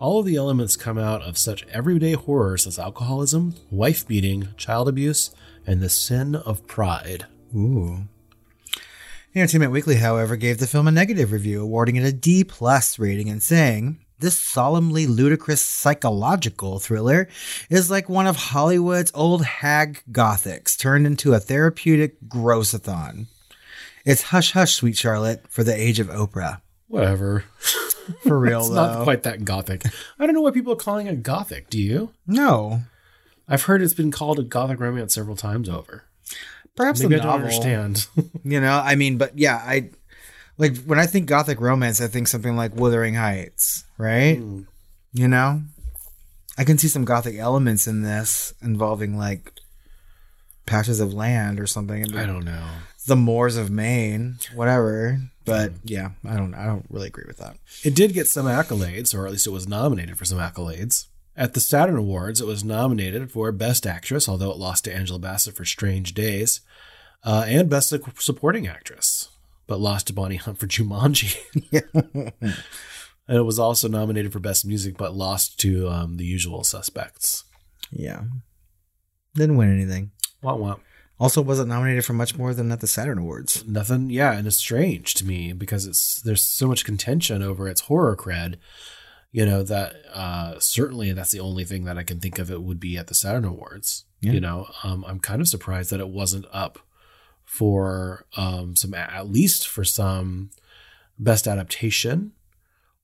All 0.00 0.20
of 0.20 0.26
the 0.26 0.36
elements 0.36 0.76
come 0.76 0.98
out 0.98 1.22
of 1.22 1.38
such 1.38 1.66
everyday 1.68 2.12
horrors 2.12 2.66
as 2.66 2.78
alcoholism, 2.78 3.54
wife 3.70 4.06
beating, 4.06 4.48
child 4.56 4.88
abuse, 4.88 5.30
and 5.66 5.80
the 5.80 5.88
sin 5.88 6.34
of 6.34 6.66
pride. 6.66 7.26
Ooh. 7.54 8.04
Entertainment 9.34 9.72
Weekly, 9.72 9.96
however, 9.96 10.36
gave 10.36 10.58
the 10.58 10.66
film 10.66 10.86
a 10.86 10.92
negative 10.92 11.32
review, 11.32 11.62
awarding 11.62 11.96
it 11.96 12.04
a 12.04 12.12
D 12.12 12.44
plus 12.44 12.98
rating 12.98 13.28
and 13.28 13.42
saying, 13.42 13.98
this 14.20 14.40
solemnly 14.40 15.06
ludicrous 15.06 15.60
psychological 15.60 16.78
thriller 16.78 17.28
is 17.68 17.90
like 17.90 18.08
one 18.08 18.26
of 18.26 18.36
Hollywood's 18.36 19.10
old 19.14 19.44
hag 19.44 20.02
gothics 20.10 20.78
turned 20.78 21.06
into 21.06 21.34
a 21.34 21.40
therapeutic 21.40 22.20
grossathon. 22.28 23.26
It's 24.04 24.22
hush 24.22 24.52
hush, 24.52 24.74
sweet 24.74 24.96
Charlotte, 24.96 25.44
for 25.48 25.64
the 25.64 25.74
age 25.74 25.98
of 25.98 26.08
Oprah. 26.08 26.60
Whatever. 26.88 27.44
For 28.26 28.38
real, 28.38 28.60
it's 28.60 28.68
though. 28.68 28.74
not 28.74 29.04
quite 29.04 29.22
that 29.24 29.44
gothic. 29.44 29.82
I 30.18 30.26
don't 30.26 30.34
know 30.34 30.42
why 30.42 30.50
people 30.50 30.72
are 30.72 30.76
calling 30.76 31.06
it 31.06 31.22
gothic. 31.22 31.70
Do 31.70 31.78
you? 31.80 32.10
No. 32.26 32.82
I've 33.48 33.64
heard 33.64 33.82
it's 33.82 33.94
been 33.94 34.10
called 34.10 34.38
a 34.38 34.42
gothic 34.42 34.80
romance 34.80 35.14
several 35.14 35.36
times 35.36 35.68
over. 35.68 36.04
Perhaps 36.76 37.00
Maybe 37.00 37.16
the 37.16 37.20
I 37.20 37.24
don't 37.24 37.30
novel. 37.32 37.46
understand. 37.46 38.06
you 38.44 38.60
know, 38.60 38.80
I 38.84 38.94
mean, 38.94 39.18
but 39.18 39.38
yeah, 39.38 39.56
I 39.56 39.90
like 40.58 40.76
when 40.84 40.98
I 40.98 41.06
think 41.06 41.26
gothic 41.26 41.60
romance, 41.60 42.00
I 42.00 42.06
think 42.08 42.28
something 42.28 42.56
like 42.56 42.74
Wuthering 42.74 43.14
Heights, 43.14 43.84
right? 43.98 44.38
Hmm. 44.38 44.62
You 45.12 45.28
know, 45.28 45.62
I 46.58 46.64
can 46.64 46.78
see 46.78 46.88
some 46.88 47.04
gothic 47.04 47.36
elements 47.36 47.86
in 47.86 48.02
this 48.02 48.54
involving 48.62 49.16
like 49.16 49.52
patches 50.66 51.00
of 51.00 51.12
land 51.12 51.60
or 51.60 51.66
something. 51.66 52.16
I 52.16 52.26
don't 52.26 52.44
know. 52.44 52.66
The 53.06 53.16
moors 53.16 53.56
of 53.56 53.70
Maine, 53.70 54.36
whatever. 54.54 55.20
But 55.44 55.72
yeah, 55.84 56.10
I 56.24 56.36
don't. 56.36 56.54
I 56.54 56.66
don't 56.66 56.86
really 56.88 57.08
agree 57.08 57.24
with 57.26 57.36
that. 57.38 57.56
It 57.82 57.94
did 57.94 58.14
get 58.14 58.28
some 58.28 58.46
accolades, 58.46 59.14
or 59.14 59.26
at 59.26 59.32
least 59.32 59.46
it 59.46 59.50
was 59.50 59.68
nominated 59.68 60.16
for 60.16 60.24
some 60.24 60.38
accolades. 60.38 61.06
At 61.36 61.54
the 61.54 61.60
Saturn 61.60 61.96
Awards, 61.96 62.40
it 62.40 62.46
was 62.46 62.64
nominated 62.64 63.30
for 63.30 63.50
Best 63.52 63.86
Actress, 63.86 64.28
although 64.28 64.52
it 64.52 64.56
lost 64.56 64.84
to 64.84 64.94
Angela 64.94 65.18
Bassett 65.18 65.56
for 65.56 65.64
Strange 65.64 66.14
Days, 66.14 66.60
uh, 67.24 67.44
and 67.46 67.68
Best 67.68 67.92
Supporting 68.18 68.68
Actress, 68.68 69.28
but 69.66 69.80
lost 69.80 70.06
to 70.06 70.12
Bonnie 70.12 70.36
Hunt 70.36 70.58
for 70.58 70.66
Jumanji. 70.68 71.36
and 72.40 73.36
it 73.36 73.42
was 73.42 73.58
also 73.58 73.88
nominated 73.88 74.32
for 74.32 74.38
Best 74.38 74.64
Music, 74.64 74.96
but 74.96 75.14
lost 75.14 75.58
to 75.60 75.88
um, 75.88 76.16
The 76.18 76.24
Usual 76.24 76.62
Suspects. 76.62 77.44
Yeah, 77.90 78.22
didn't 79.34 79.56
win 79.56 79.74
anything. 79.74 80.12
Wah 80.40 80.54
wah. 80.54 80.76
Also, 81.18 81.40
wasn't 81.40 81.68
nominated 81.68 82.04
for 82.04 82.12
much 82.12 82.36
more 82.36 82.52
than 82.54 82.72
at 82.72 82.80
the 82.80 82.86
Saturn 82.86 83.18
Awards. 83.18 83.64
Nothing, 83.66 84.10
yeah, 84.10 84.32
and 84.32 84.46
it's 84.46 84.56
strange 84.56 85.14
to 85.14 85.24
me 85.24 85.52
because 85.52 85.86
it's 85.86 86.20
there's 86.20 86.42
so 86.42 86.66
much 86.66 86.84
contention 86.84 87.42
over 87.42 87.68
its 87.68 87.82
horror 87.82 88.16
cred. 88.16 88.56
You 89.30 89.46
know 89.46 89.62
that 89.62 89.94
uh, 90.12 90.58
certainly 90.58 91.12
that's 91.12 91.30
the 91.30 91.40
only 91.40 91.64
thing 91.64 91.84
that 91.84 91.98
I 91.98 92.02
can 92.02 92.18
think 92.18 92.38
of 92.38 92.50
it 92.50 92.62
would 92.62 92.80
be 92.80 92.96
at 92.96 93.06
the 93.06 93.14
Saturn 93.14 93.44
Awards. 93.44 94.04
Yeah. 94.20 94.32
You 94.32 94.40
know, 94.40 94.68
um, 94.82 95.04
I'm 95.06 95.20
kind 95.20 95.40
of 95.40 95.48
surprised 95.48 95.90
that 95.90 96.00
it 96.00 96.08
wasn't 96.08 96.46
up 96.52 96.78
for 97.44 98.26
um, 98.36 98.74
some 98.74 98.94
at 98.94 99.30
least 99.30 99.68
for 99.68 99.84
some 99.84 100.50
best 101.18 101.46
adaptation 101.46 102.32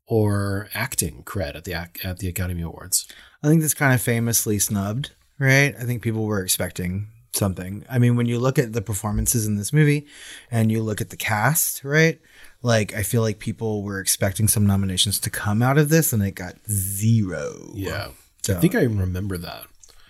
or 0.06 0.68
acting 0.74 1.22
cred 1.22 1.54
at 1.54 1.64
the 1.64 1.74
at 1.74 2.18
the 2.18 2.28
Academy 2.28 2.62
Awards. 2.62 3.06
I 3.42 3.48
think 3.48 3.60
that's 3.60 3.74
kind 3.74 3.94
of 3.94 4.02
famously 4.02 4.58
snubbed, 4.58 5.12
right? 5.38 5.74
I 5.78 5.84
think 5.84 6.02
people 6.02 6.24
were 6.24 6.42
expecting 6.42 7.08
something. 7.32 7.84
I 7.88 7.98
mean, 7.98 8.16
when 8.16 8.26
you 8.26 8.38
look 8.38 8.58
at 8.58 8.72
the 8.72 8.82
performances 8.82 9.46
in 9.46 9.56
this 9.56 9.72
movie 9.72 10.06
and 10.50 10.70
you 10.72 10.82
look 10.82 11.00
at 11.00 11.10
the 11.10 11.16
cast, 11.16 11.84
right? 11.84 12.20
Like, 12.62 12.94
I 12.94 13.02
feel 13.02 13.22
like 13.22 13.38
people 13.38 13.82
were 13.82 14.00
expecting 14.00 14.48
some 14.48 14.66
nominations 14.66 15.18
to 15.20 15.30
come 15.30 15.62
out 15.62 15.78
of 15.78 15.88
this 15.88 16.12
and 16.12 16.22
it 16.22 16.32
got 16.32 16.56
zero. 16.70 17.70
Yeah. 17.74 18.08
So- 18.42 18.56
I 18.56 18.60
think 18.60 18.74
I 18.74 18.82
remember 18.82 19.38
that. 19.38 19.64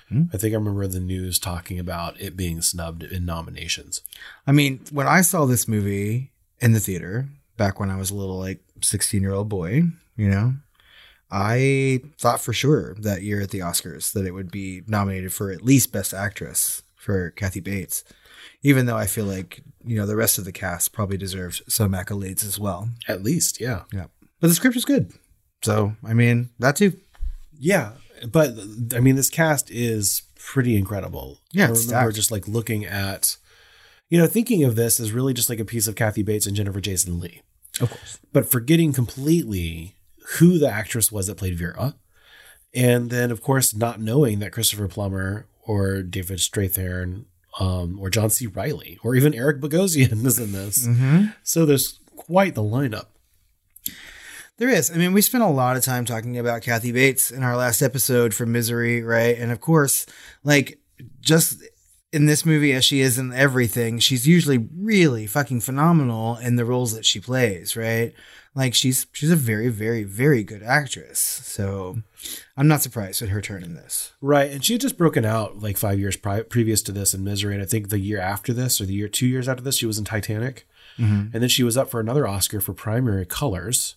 Hmm? 0.08 0.24
I 0.32 0.38
think 0.38 0.52
I 0.54 0.56
remember 0.56 0.86
the 0.88 0.98
news 1.00 1.38
talking 1.38 1.78
about 1.78 2.20
it 2.20 2.36
being 2.36 2.60
snubbed 2.62 3.02
in 3.04 3.24
nominations. 3.24 4.00
I 4.46 4.52
mean, 4.52 4.80
when 4.90 5.06
I 5.06 5.20
saw 5.20 5.44
this 5.46 5.68
movie 5.68 6.32
in 6.60 6.72
the 6.72 6.80
theater 6.80 7.28
back 7.56 7.78
when 7.78 7.90
I 7.90 7.96
was 7.96 8.10
a 8.10 8.16
little 8.16 8.38
like 8.38 8.60
16 8.80 9.20
year 9.22 9.32
old 9.32 9.48
boy, 9.48 9.84
you 10.16 10.28
know, 10.28 10.54
I 11.30 12.00
thought 12.18 12.40
for 12.40 12.52
sure 12.52 12.94
that 12.94 13.22
year 13.22 13.40
at 13.40 13.50
the 13.50 13.60
Oscars 13.60 14.12
that 14.12 14.26
it 14.26 14.32
would 14.32 14.50
be 14.50 14.82
nominated 14.88 15.32
for 15.32 15.52
at 15.52 15.62
least 15.64 15.92
Best 15.92 16.12
Actress 16.12 16.82
for 17.00 17.30
Kathy 17.30 17.60
Bates, 17.60 18.04
even 18.62 18.86
though 18.86 18.96
I 18.96 19.06
feel 19.06 19.24
like, 19.24 19.62
you 19.84 19.96
know, 19.96 20.06
the 20.06 20.16
rest 20.16 20.38
of 20.38 20.44
the 20.44 20.52
cast 20.52 20.92
probably 20.92 21.16
deserved 21.16 21.62
some 21.66 21.92
accolades 21.92 22.44
as 22.44 22.58
well. 22.58 22.90
At 23.08 23.22
least, 23.22 23.60
yeah. 23.60 23.82
Yeah. 23.92 24.06
But 24.40 24.48
the 24.48 24.54
script 24.54 24.76
was 24.76 24.84
good. 24.84 25.12
So, 25.62 25.96
I 26.04 26.14
mean, 26.14 26.50
that 26.58 26.76
too. 26.76 26.98
Yeah, 27.58 27.92
but 28.30 28.54
I 28.94 29.00
mean, 29.00 29.16
this 29.16 29.30
cast 29.30 29.70
is 29.70 30.22
pretty 30.34 30.76
incredible. 30.76 31.38
Yeah, 31.52 31.64
I 31.64 31.68
remember 31.68 31.80
stacked. 31.80 32.14
just 32.14 32.30
like 32.30 32.48
looking 32.48 32.84
at, 32.84 33.36
you 34.08 34.18
know, 34.18 34.26
thinking 34.26 34.64
of 34.64 34.76
this 34.76 34.98
as 35.00 35.12
really 35.12 35.34
just 35.34 35.50
like 35.50 35.60
a 35.60 35.64
piece 35.64 35.86
of 35.86 35.94
Kathy 35.94 36.22
Bates 36.22 36.46
and 36.46 36.56
Jennifer 36.56 36.80
Jason 36.80 37.20
Leigh. 37.20 37.42
Of 37.80 37.90
course. 37.90 38.18
But 38.32 38.50
forgetting 38.50 38.92
completely 38.92 39.94
who 40.38 40.58
the 40.58 40.70
actress 40.70 41.10
was 41.12 41.26
that 41.26 41.36
played 41.36 41.58
Vera, 41.58 41.94
and 42.74 43.10
then 43.10 43.30
of 43.30 43.42
course 43.42 43.74
not 43.74 44.00
knowing 44.00 44.38
that 44.38 44.52
Christopher 44.52 44.88
Plummer 44.88 45.46
or 45.66 46.02
David 46.02 46.38
Strathairn 46.38 47.24
um, 47.58 47.98
or 48.00 48.10
John 48.10 48.30
C. 48.30 48.46
Reilly 48.46 48.98
or 49.02 49.14
even 49.14 49.34
Eric 49.34 49.60
Bogosian 49.60 50.24
is 50.26 50.38
in 50.38 50.52
this. 50.52 50.86
Mhm. 50.86 51.34
So 51.42 51.66
there's 51.66 51.98
quite 52.16 52.54
the 52.54 52.62
lineup. 52.62 53.06
There 54.58 54.68
is. 54.68 54.90
I 54.90 54.96
mean, 54.96 55.12
we 55.14 55.22
spent 55.22 55.42
a 55.42 55.48
lot 55.48 55.76
of 55.78 55.82
time 55.84 56.04
talking 56.04 56.38
about 56.38 56.60
Kathy 56.62 56.92
Bates 56.92 57.30
in 57.30 57.42
our 57.42 57.56
last 57.56 57.80
episode 57.80 58.34
for 58.34 58.44
Misery, 58.44 59.02
right? 59.02 59.36
And 59.38 59.50
of 59.50 59.60
course, 59.60 60.04
like 60.44 60.78
just 61.20 61.62
in 62.12 62.26
this 62.26 62.44
movie 62.44 62.72
as 62.72 62.84
she 62.84 63.00
is 63.00 63.18
in 63.18 63.32
everything, 63.32 63.98
she's 64.00 64.28
usually 64.28 64.68
really 64.76 65.26
fucking 65.26 65.60
phenomenal 65.62 66.36
in 66.36 66.56
the 66.56 66.66
roles 66.66 66.92
that 66.94 67.06
she 67.06 67.20
plays, 67.20 67.74
right? 67.74 68.12
Like 68.54 68.74
she's 68.74 69.06
she's 69.12 69.30
a 69.30 69.36
very 69.36 69.68
very 69.68 70.02
very 70.02 70.42
good 70.42 70.62
actress. 70.62 71.20
So 71.20 72.02
I'm 72.56 72.66
not 72.66 72.82
surprised 72.82 73.20
with 73.20 73.30
her 73.30 73.40
turn 73.40 73.62
in 73.62 73.74
this. 73.74 74.12
Right, 74.20 74.50
and 74.50 74.64
she 74.64 74.72
had 74.74 74.80
just 74.82 74.98
broken 74.98 75.24
out 75.24 75.60
like 75.60 75.76
five 75.76 75.98
years 76.00 76.16
pri- 76.16 76.42
previous 76.42 76.82
to 76.82 76.92
this 76.92 77.14
in 77.14 77.22
Misery, 77.22 77.54
and 77.54 77.62
I 77.62 77.66
think 77.66 77.88
the 77.90 78.00
year 78.00 78.20
after 78.20 78.52
this, 78.52 78.80
or 78.80 78.86
the 78.86 78.92
year 78.94 79.08
two 79.08 79.26
years 79.28 79.48
after 79.48 79.62
this, 79.62 79.76
she 79.76 79.86
was 79.86 79.98
in 79.98 80.04
Titanic, 80.04 80.66
Mhm. 80.98 81.32
and 81.32 81.42
then 81.42 81.48
she 81.48 81.62
was 81.62 81.76
up 81.76 81.90
for 81.90 82.00
another 82.00 82.26
Oscar 82.26 82.60
for 82.60 82.72
Primary 82.74 83.24
Colors. 83.24 83.94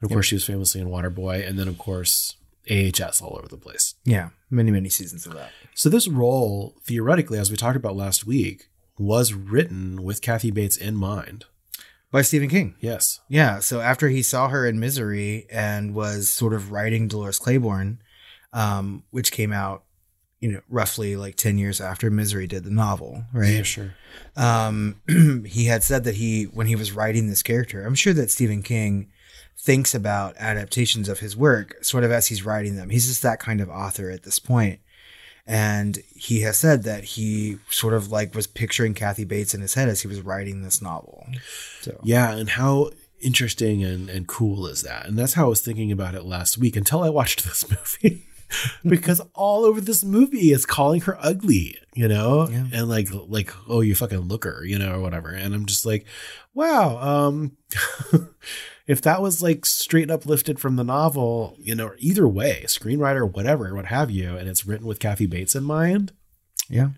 And 0.00 0.06
of 0.06 0.10
Yep. 0.10 0.16
course, 0.16 0.26
she 0.26 0.34
was 0.36 0.44
famously 0.44 0.80
in 0.82 0.88
Waterboy, 0.88 1.48
and 1.48 1.58
then 1.58 1.66
of 1.66 1.78
course 1.78 2.36
AHS 2.70 3.22
all 3.22 3.36
over 3.38 3.48
the 3.48 3.56
place. 3.56 3.94
Yeah, 4.04 4.28
many 4.50 4.70
many 4.70 4.90
seasons 4.90 5.26
of 5.26 5.32
that. 5.32 5.50
So 5.74 5.88
this 5.88 6.06
role, 6.08 6.76
theoretically, 6.84 7.38
as 7.38 7.50
we 7.50 7.56
talked 7.56 7.76
about 7.76 7.96
last 7.96 8.26
week, 8.26 8.68
was 8.98 9.32
written 9.32 10.02
with 10.02 10.20
Kathy 10.20 10.50
Bates 10.50 10.76
in 10.76 10.94
mind. 10.94 11.46
By 12.10 12.22
Stephen 12.22 12.48
King. 12.48 12.74
Yes. 12.80 13.20
Yeah. 13.28 13.58
So 13.58 13.80
after 13.80 14.08
he 14.08 14.22
saw 14.22 14.48
her 14.48 14.66
in 14.66 14.80
Misery 14.80 15.46
and 15.50 15.94
was 15.94 16.30
sort 16.30 16.54
of 16.54 16.72
writing 16.72 17.06
Dolores 17.06 17.38
Claiborne, 17.38 18.00
um, 18.52 19.04
which 19.10 19.30
came 19.30 19.52
out, 19.52 19.84
you 20.40 20.52
know, 20.52 20.60
roughly 20.70 21.16
like 21.16 21.36
10 21.36 21.58
years 21.58 21.80
after 21.80 22.10
Misery 22.10 22.46
did 22.46 22.64
the 22.64 22.70
novel, 22.70 23.24
right? 23.32 23.56
Yeah, 23.56 23.62
sure. 23.62 23.94
Um, 24.36 25.02
he 25.46 25.66
had 25.66 25.82
said 25.82 26.04
that 26.04 26.14
he, 26.14 26.44
when 26.44 26.66
he 26.66 26.76
was 26.76 26.92
writing 26.92 27.28
this 27.28 27.42
character, 27.42 27.84
I'm 27.84 27.94
sure 27.94 28.14
that 28.14 28.30
Stephen 28.30 28.62
King 28.62 29.10
thinks 29.58 29.94
about 29.94 30.36
adaptations 30.38 31.08
of 31.08 31.18
his 31.18 31.36
work 31.36 31.76
sort 31.82 32.04
of 32.04 32.12
as 32.12 32.28
he's 32.28 32.44
writing 32.44 32.76
them. 32.76 32.90
He's 32.90 33.08
just 33.08 33.22
that 33.22 33.40
kind 33.40 33.60
of 33.60 33.68
author 33.68 34.10
at 34.10 34.22
this 34.22 34.38
point. 34.38 34.80
And 35.48 35.98
he 36.14 36.42
has 36.42 36.58
said 36.58 36.82
that 36.82 37.04
he 37.04 37.56
sort 37.70 37.94
of 37.94 38.12
like 38.12 38.34
was 38.34 38.46
picturing 38.46 38.92
Kathy 38.92 39.24
Bates 39.24 39.54
in 39.54 39.62
his 39.62 39.72
head 39.72 39.88
as 39.88 40.02
he 40.02 40.06
was 40.06 40.20
writing 40.20 40.62
this 40.62 40.82
novel. 40.82 41.26
So 41.80 41.98
Yeah, 42.04 42.32
and 42.32 42.50
how 42.50 42.90
interesting 43.20 43.82
and, 43.82 44.10
and 44.10 44.28
cool 44.28 44.66
is 44.66 44.82
that? 44.82 45.06
And 45.06 45.18
that's 45.18 45.32
how 45.32 45.46
I 45.46 45.48
was 45.48 45.62
thinking 45.62 45.90
about 45.90 46.14
it 46.14 46.24
last 46.24 46.58
week 46.58 46.76
until 46.76 47.02
I 47.02 47.08
watched 47.08 47.44
this 47.44 47.64
movie. 47.68 48.26
because 48.86 49.20
all 49.34 49.64
over 49.64 49.80
this 49.80 50.04
movie 50.04 50.52
is 50.52 50.66
calling 50.66 51.00
her 51.02 51.16
ugly, 51.20 51.78
you 51.94 52.08
know? 52.08 52.42
And 52.72 52.88
like 52.88 53.08
like, 53.12 53.50
oh 53.68 53.80
you 53.80 53.94
fucking 53.94 54.20
looker, 54.20 54.62
you 54.64 54.78
know, 54.78 54.96
or 54.96 55.00
whatever. 55.00 55.30
And 55.30 55.54
I'm 55.54 55.64
just 55.64 55.86
like, 55.86 56.04
wow, 56.52 56.98
um 56.98 57.56
if 58.88 59.02
that 59.02 59.20
was 59.20 59.42
like 59.42 59.66
straight 59.66 60.10
up 60.10 60.24
lifted 60.24 60.58
from 60.58 60.76
the 60.76 60.82
novel, 60.82 61.54
you 61.60 61.74
know, 61.74 61.92
either 61.98 62.26
way, 62.26 62.64
screenwriter, 62.66 63.30
whatever, 63.30 63.72
what 63.74 63.84
have 63.86 64.10
you, 64.10 64.34
and 64.34 64.48
it's 64.48 64.66
written 64.66 64.86
with 64.86 64.98
Kathy 64.98 65.26
Bates 65.26 65.54
in 65.54 65.62
mind, 65.62 66.12
yeah. 66.70 66.88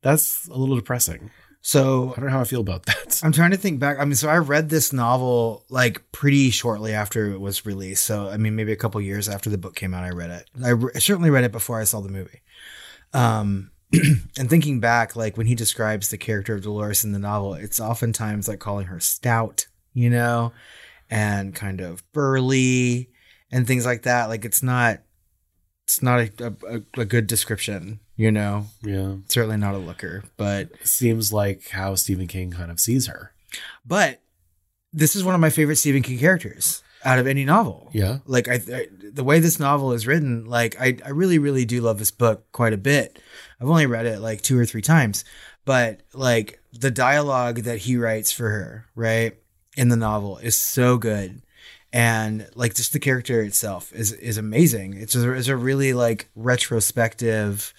that's 0.00 0.48
a 0.48 0.56
little 0.56 0.76
depressing. 0.76 1.30
So 1.60 2.12
I 2.12 2.20
don't 2.20 2.26
know 2.26 2.32
how 2.36 2.40
I 2.40 2.44
feel 2.44 2.60
about 2.60 2.86
that. 2.86 3.20
I'm 3.22 3.32
trying 3.32 3.50
to 3.50 3.56
think 3.56 3.80
back. 3.80 3.98
I 3.98 4.04
mean, 4.04 4.14
so 4.14 4.28
I 4.28 4.38
read 4.38 4.70
this 4.70 4.92
novel 4.94 5.64
like 5.68 6.10
pretty 6.10 6.50
shortly 6.50 6.94
after 6.94 7.32
it 7.32 7.40
was 7.40 7.66
released. 7.66 8.04
So 8.04 8.28
I 8.28 8.38
mean, 8.38 8.56
maybe 8.56 8.72
a 8.72 8.76
couple 8.76 9.00
years 9.00 9.28
after 9.28 9.50
the 9.50 9.58
book 9.58 9.76
came 9.76 9.92
out, 9.92 10.04
I 10.04 10.10
read 10.10 10.30
it. 10.30 10.50
I, 10.64 10.70
re- 10.70 10.92
I 10.94 11.00
certainly 11.00 11.28
read 11.28 11.44
it 11.44 11.52
before 11.52 11.78
I 11.78 11.84
saw 11.84 12.00
the 12.00 12.08
movie. 12.08 12.40
Um, 13.12 13.72
and 14.38 14.48
thinking 14.48 14.80
back, 14.80 15.16
like 15.16 15.36
when 15.36 15.46
he 15.46 15.54
describes 15.54 16.08
the 16.08 16.18
character 16.18 16.54
of 16.54 16.62
Dolores 16.62 17.04
in 17.04 17.12
the 17.12 17.18
novel, 17.18 17.54
it's 17.54 17.80
oftentimes 17.80 18.48
like 18.48 18.60
calling 18.60 18.86
her 18.86 19.00
stout, 19.00 19.66
you 19.92 20.08
know, 20.08 20.52
and 21.10 21.54
kind 21.54 21.80
of 21.80 22.02
burly 22.12 23.10
and 23.50 23.66
things 23.66 23.86
like 23.86 24.02
that. 24.02 24.28
Like 24.28 24.44
it's 24.44 24.62
not, 24.62 25.00
it's 25.84 26.02
not 26.02 26.20
a, 26.40 26.54
a, 26.68 27.00
a 27.00 27.04
good 27.04 27.26
description, 27.26 28.00
you 28.16 28.32
know. 28.32 28.66
Yeah. 28.82 29.16
Certainly 29.28 29.58
not 29.58 29.74
a 29.74 29.78
looker, 29.78 30.24
but 30.36 30.70
seems 30.84 31.32
like 31.32 31.68
how 31.68 31.94
Stephen 31.94 32.26
King 32.26 32.50
kind 32.50 32.70
of 32.70 32.80
sees 32.80 33.06
her. 33.06 33.32
But 33.84 34.20
this 34.92 35.14
is 35.14 35.22
one 35.22 35.34
of 35.34 35.40
my 35.40 35.50
favorite 35.50 35.76
Stephen 35.76 36.02
King 36.02 36.18
characters 36.18 36.82
out 37.04 37.20
of 37.20 37.26
any 37.26 37.44
novel. 37.44 37.90
Yeah. 37.92 38.18
Like 38.26 38.48
I, 38.48 38.54
I 38.54 38.86
the 39.12 39.22
way 39.22 39.38
this 39.38 39.60
novel 39.60 39.92
is 39.92 40.06
written, 40.06 40.46
like 40.46 40.80
I, 40.80 40.98
I 41.04 41.10
really, 41.10 41.38
really 41.38 41.64
do 41.64 41.80
love 41.80 41.98
this 41.98 42.10
book 42.10 42.50
quite 42.50 42.72
a 42.72 42.78
bit. 42.78 43.22
I've 43.60 43.68
only 43.68 43.86
read 43.86 44.06
it 44.06 44.18
like 44.18 44.42
two 44.42 44.58
or 44.58 44.66
three 44.66 44.82
times, 44.82 45.24
but 45.64 46.00
like 46.12 46.60
the 46.72 46.90
dialogue 46.90 47.60
that 47.60 47.78
he 47.78 47.96
writes 47.96 48.32
for 48.32 48.50
her, 48.50 48.86
right, 48.96 49.38
in 49.76 49.88
the 49.88 49.96
novel 49.96 50.38
is 50.38 50.56
so 50.56 50.96
good. 50.96 51.42
And 51.92 52.48
like 52.54 52.74
just 52.74 52.92
the 52.92 52.98
character 52.98 53.42
itself 53.42 53.92
is 53.92 54.12
is 54.12 54.36
amazing. 54.36 54.94
It's 54.94 55.14
a, 55.14 55.32
it's 55.32 55.48
a 55.48 55.56
really 55.56 55.92
like 55.92 56.28
retrospective 56.34 57.72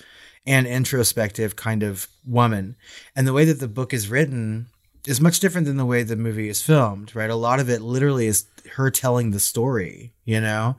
and 0.46 0.66
introspective 0.66 1.56
kind 1.56 1.84
of 1.84 2.08
woman. 2.26 2.78
And 3.16 3.28
the 3.28 3.34
way 3.34 3.46
that 3.46 3.60
the 3.60 3.68
book 3.68 3.94
is 3.94 4.08
written 4.08 4.68
is 5.06 5.22
much 5.22 5.40
different 5.40 5.68
than 5.68 5.78
the 5.78 5.86
way 5.86 6.04
the 6.04 6.16
movie 6.16 6.50
is 6.50 6.62
filmed, 6.62 7.16
right? 7.16 7.30
A 7.30 7.36
lot 7.36 7.60
of 7.60 7.70
it 7.70 7.82
literally 7.82 8.28
is 8.28 8.46
her 8.76 8.90
telling 8.90 9.32
the 9.32 9.40
story, 9.40 10.14
you 10.26 10.40
know? 10.40 10.78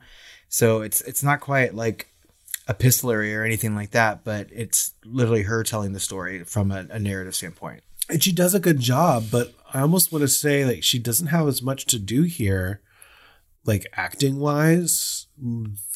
So 0.49 0.81
it's 0.81 1.01
it's 1.01 1.23
not 1.23 1.39
quite 1.39 1.75
like 1.75 2.07
epistolary 2.67 3.35
or 3.35 3.43
anything 3.43 3.75
like 3.75 3.91
that, 3.91 4.23
but 4.23 4.47
it's 4.51 4.93
literally 5.05 5.43
her 5.43 5.63
telling 5.63 5.93
the 5.93 5.99
story 5.99 6.43
from 6.43 6.71
a, 6.71 6.87
a 6.89 6.99
narrative 6.99 7.35
standpoint. 7.35 7.81
And 8.09 8.23
she 8.23 8.31
does 8.31 8.55
a 8.55 8.59
good 8.59 8.79
job, 8.79 9.25
but 9.31 9.53
I 9.73 9.81
almost 9.81 10.11
want 10.11 10.21
to 10.23 10.27
say 10.27 10.65
like 10.65 10.83
she 10.83 10.99
doesn't 10.99 11.27
have 11.27 11.47
as 11.47 11.61
much 11.61 11.85
to 11.87 11.99
do 11.99 12.23
here, 12.23 12.81
like 13.65 13.85
acting 13.93 14.39
wise, 14.39 15.27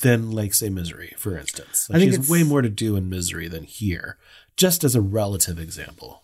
than 0.02 0.32
like 0.32 0.54
say 0.54 0.70
Misery, 0.70 1.14
for 1.18 1.38
instance. 1.38 1.90
Like 1.90 1.98
I 1.98 2.00
think 2.00 2.12
she 2.12 2.16
it's- 2.16 2.28
has 2.28 2.32
way 2.32 2.44
more 2.44 2.62
to 2.62 2.70
do 2.70 2.96
in 2.96 3.10
Misery 3.10 3.48
than 3.48 3.64
here, 3.64 4.18
just 4.58 4.84
as 4.84 4.96
a 4.96 5.02
relative 5.02 5.60
example 5.60 6.24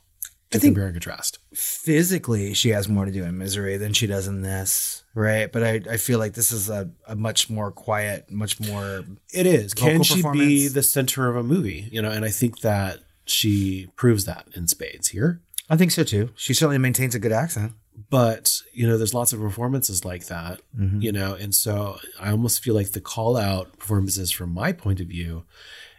to 0.52 0.58
I 0.58 0.60
think- 0.60 0.74
compare 0.76 0.86
and 0.88 0.96
contrast. 0.96 1.40
Physically, 1.54 2.54
she 2.54 2.70
has 2.70 2.88
more 2.88 3.06
to 3.06 3.12
do 3.12 3.24
in 3.24 3.38
Misery 3.38 3.78
than 3.78 3.94
she 3.94 4.06
does 4.08 4.28
in 4.28 4.42
this, 4.42 5.04
right? 5.16 5.52
But 5.52 5.64
I, 5.64 5.82
I 5.92 5.98
feel 5.98 6.20
like 6.20 6.34
this 6.34 6.52
is 6.52 6.70
a, 6.70 6.92
a 7.08 7.16
much 7.16 7.50
more 7.50 7.72
quiet, 7.72 8.30
much 8.32 8.60
more. 8.60 9.04
It 9.34 9.46
is. 9.48 9.74
Can 9.74 10.04
she 10.04 10.22
be 10.32 10.68
the 10.68 10.84
center 10.84 11.28
of 11.30 11.36
a 11.36 11.44
movie? 11.44 11.88
You 11.92 12.02
know, 12.02 12.12
and 12.12 12.24
I 12.26 12.30
think 12.30 12.60
that 12.62 13.00
she 13.26 13.88
proves 13.96 14.26
that 14.26 14.48
in 14.56 14.68
spades 14.68 15.10
here. 15.10 15.42
I 15.70 15.78
think 15.78 15.92
so 15.92 16.04
too. 16.04 16.32
She 16.36 16.54
certainly 16.54 16.78
maintains 16.80 17.16
a 17.16 17.20
good 17.20 17.32
accent. 17.32 17.74
but 18.10 18.62
you 18.74 18.88
know 18.88 18.98
there's 18.98 19.14
lots 19.14 19.34
of 19.34 19.42
performances 19.42 20.06
like 20.06 20.28
that 20.28 20.62
Mhm. 20.78 21.02
you 21.04 21.12
know 21.12 21.34
and 21.34 21.54
so 21.54 22.00
i 22.18 22.32
almost 22.32 22.64
feel 22.64 22.74
like 22.74 22.92
the 22.92 23.02
call 23.02 23.36
out 23.36 23.78
performances 23.78 24.32
from 24.32 24.52
my 24.54 24.72
point 24.72 25.02
of 25.02 25.08
view 25.08 25.44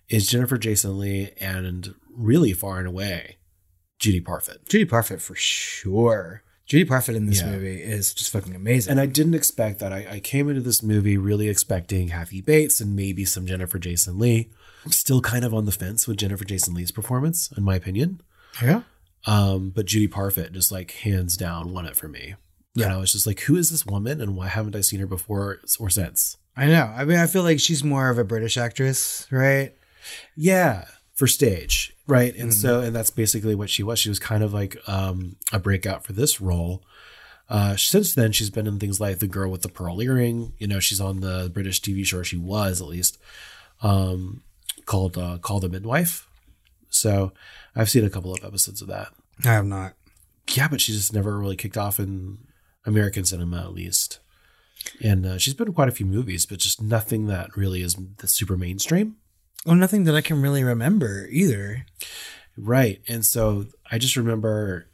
is 0.08 0.26
jennifer 0.26 0.56
jason 0.56 0.98
leigh 0.98 1.34
and 1.38 1.94
really 2.16 2.54
far 2.54 2.78
and 2.78 2.88
away 2.88 3.36
judy 3.98 4.18
parfitt 4.22 4.66
Judy 4.66 4.86
Parfitt 4.86 5.20
for 5.20 5.34
sure. 5.34 6.42
Judy 6.64 6.86
Parfitt 6.86 7.16
in 7.16 7.26
this 7.26 7.40
Yeah. 7.42 7.50
movie 7.50 7.82
is 7.82 8.14
just 8.14 8.30
fucking 8.30 8.54
amazing. 8.54 8.92
and 8.92 8.98
i 9.00 9.04
didn't 9.04 9.34
expect 9.34 9.78
that 9.80 9.92
I, 9.92 10.06
I 10.12 10.20
came 10.20 10.48
into 10.48 10.62
this 10.62 10.82
movie 10.82 11.18
really 11.18 11.48
expecting 11.50 12.08
kathy 12.08 12.40
bates 12.40 12.80
and 12.80 12.96
maybe 12.96 13.26
some 13.26 13.44
jennifer 13.46 13.78
jason 13.78 14.18
leigh 14.18 14.48
i'm 14.86 14.92
still 14.92 15.20
kind 15.20 15.44
of 15.44 15.52
on 15.52 15.66
the 15.66 15.72
fence 15.72 16.08
with 16.08 16.16
jennifer 16.16 16.46
jason 16.46 16.72
leigh's 16.72 16.92
performance 16.92 17.50
in 17.58 17.62
my 17.62 17.76
opinion 17.76 18.22
yeah. 18.62 18.82
Um 19.26 19.70
but 19.70 19.86
judy 19.86 20.08
parfitt 20.08 20.52
just 20.52 20.72
like 20.72 20.90
hands 20.92 21.36
down 21.36 21.72
won 21.72 21.86
it 21.86 21.96
for 21.96 22.08
me 22.08 22.34
yeah 22.74 22.86
and 22.86 22.94
i 22.94 22.96
was 22.96 23.12
just 23.12 23.26
like 23.26 23.40
who 23.40 23.56
is 23.56 23.70
this 23.70 23.84
woman 23.84 24.20
and 24.20 24.34
why 24.36 24.46
haven't 24.48 24.76
i 24.76 24.80
seen 24.80 25.00
her 25.00 25.06
before 25.06 25.58
or 25.78 25.90
since 25.90 26.36
I 26.56 26.66
know. 26.66 26.92
I 26.94 27.04
mean, 27.04 27.16
I 27.16 27.26
feel 27.26 27.42
like 27.44 27.60
she's 27.60 27.82
more 27.84 28.10
of 28.10 28.18
a 28.18 28.24
British 28.24 28.58
actress, 28.58 29.26
right? 29.30 29.72
Yeah, 30.36 30.84
for 31.14 31.26
stage, 31.28 31.94
right? 32.08 32.34
And 32.36 32.50
Mhm. 32.50 32.54
so, 32.54 32.80
and 32.80 32.94
that's 32.94 33.08
basically 33.10 33.54
what 33.54 33.70
she 33.70 33.82
was. 33.84 33.98
She 34.00 34.08
was 34.10 34.18
kind 34.18 34.42
of 34.42 34.52
like 34.52 34.76
um, 34.86 35.36
a 35.52 35.58
breakout 35.60 36.04
for 36.04 36.12
this 36.12 36.40
role. 36.40 36.82
Uh, 37.48 37.76
since 37.76 38.12
then, 38.14 38.32
she's 38.32 38.50
been 38.50 38.66
in 38.66 38.78
things 38.78 39.00
like 39.00 39.20
The 39.20 39.28
Girl 39.28 39.50
with 39.50 39.62
the 39.62 39.68
Pearl 39.68 40.02
Earring. 40.02 40.52
You 40.58 40.66
know, 40.66 40.80
she's 40.80 41.00
on 41.00 41.20
the 41.20 41.50
British 41.54 41.80
TV 41.80 42.04
show. 42.04 42.22
She 42.24 42.36
was 42.36 42.82
at 42.82 42.88
least 42.88 43.16
um, 43.80 44.42
called 44.84 45.16
uh, 45.16 45.38
Call 45.38 45.60
the 45.60 45.68
Midwife. 45.68 46.26
So 46.90 47.32
I've 47.74 47.90
seen 47.90 48.04
a 48.04 48.10
couple 48.10 48.32
of 48.32 48.44
episodes 48.44 48.82
of 48.82 48.88
that. 48.88 49.08
I 49.44 49.48
have 49.48 49.66
not. 49.66 49.94
Yeah, 50.48 50.68
but 50.68 50.80
she's 50.80 50.96
just 50.96 51.14
never 51.14 51.38
really 51.38 51.56
kicked 51.56 51.76
off 51.76 52.00
in 52.00 52.38
American 52.84 53.24
cinema, 53.24 53.60
at 53.60 53.72
least. 53.72 54.20
And 55.02 55.26
uh, 55.26 55.38
she's 55.38 55.54
been 55.54 55.68
in 55.68 55.74
quite 55.74 55.88
a 55.88 55.92
few 55.92 56.06
movies, 56.06 56.46
but 56.46 56.58
just 56.58 56.82
nothing 56.82 57.26
that 57.26 57.56
really 57.56 57.82
is 57.82 57.96
the 58.18 58.26
super 58.26 58.56
mainstream. 58.56 59.16
Well, 59.64 59.76
nothing 59.76 60.04
that 60.04 60.14
I 60.14 60.22
can 60.22 60.40
really 60.40 60.64
remember 60.64 61.28
either. 61.30 61.84
Right. 62.56 63.00
And 63.06 63.24
so 63.24 63.66
I 63.90 63.98
just 63.98 64.16
remember 64.16 64.88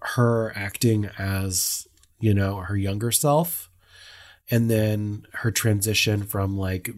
her 0.00 0.52
acting 0.54 1.10
as, 1.18 1.86
you 2.18 2.34
know, 2.34 2.56
her 2.56 2.76
younger 2.76 3.10
self. 3.10 3.70
And 4.50 4.70
then 4.70 5.26
her 5.34 5.50
transition 5.50 6.24
from 6.24 6.58
like 6.58 6.90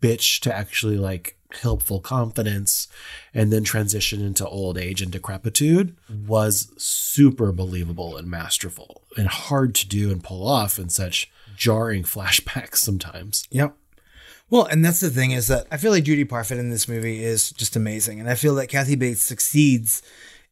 bitch 0.00 0.40
to 0.40 0.54
actually 0.54 0.98
like 0.98 1.37
helpful 1.62 2.00
confidence 2.00 2.88
and 3.32 3.52
then 3.52 3.64
transition 3.64 4.20
into 4.20 4.46
old 4.46 4.76
age 4.76 5.00
and 5.00 5.12
decrepitude 5.12 5.96
was 6.26 6.72
super 6.76 7.52
believable 7.52 8.16
and 8.16 8.28
masterful 8.30 9.02
and 9.16 9.28
hard 9.28 9.74
to 9.74 9.88
do 9.88 10.10
and 10.10 10.22
pull 10.22 10.46
off 10.46 10.78
in 10.78 10.88
such 10.88 11.30
jarring 11.56 12.02
flashbacks 12.02 12.76
sometimes. 12.76 13.46
Yep. 13.50 13.74
Well, 14.50 14.64
and 14.64 14.84
that's 14.84 15.00
the 15.00 15.10
thing 15.10 15.32
is 15.32 15.48
that 15.48 15.66
I 15.70 15.76
feel 15.76 15.90
like 15.90 16.04
Judy 16.04 16.24
Parfitt 16.24 16.58
in 16.58 16.70
this 16.70 16.88
movie 16.88 17.22
is 17.22 17.50
just 17.50 17.76
amazing, 17.76 18.18
and 18.18 18.30
I 18.30 18.34
feel 18.34 18.54
that 18.54 18.68
Kathy 18.68 18.96
Bates 18.96 19.22
succeeds 19.22 20.02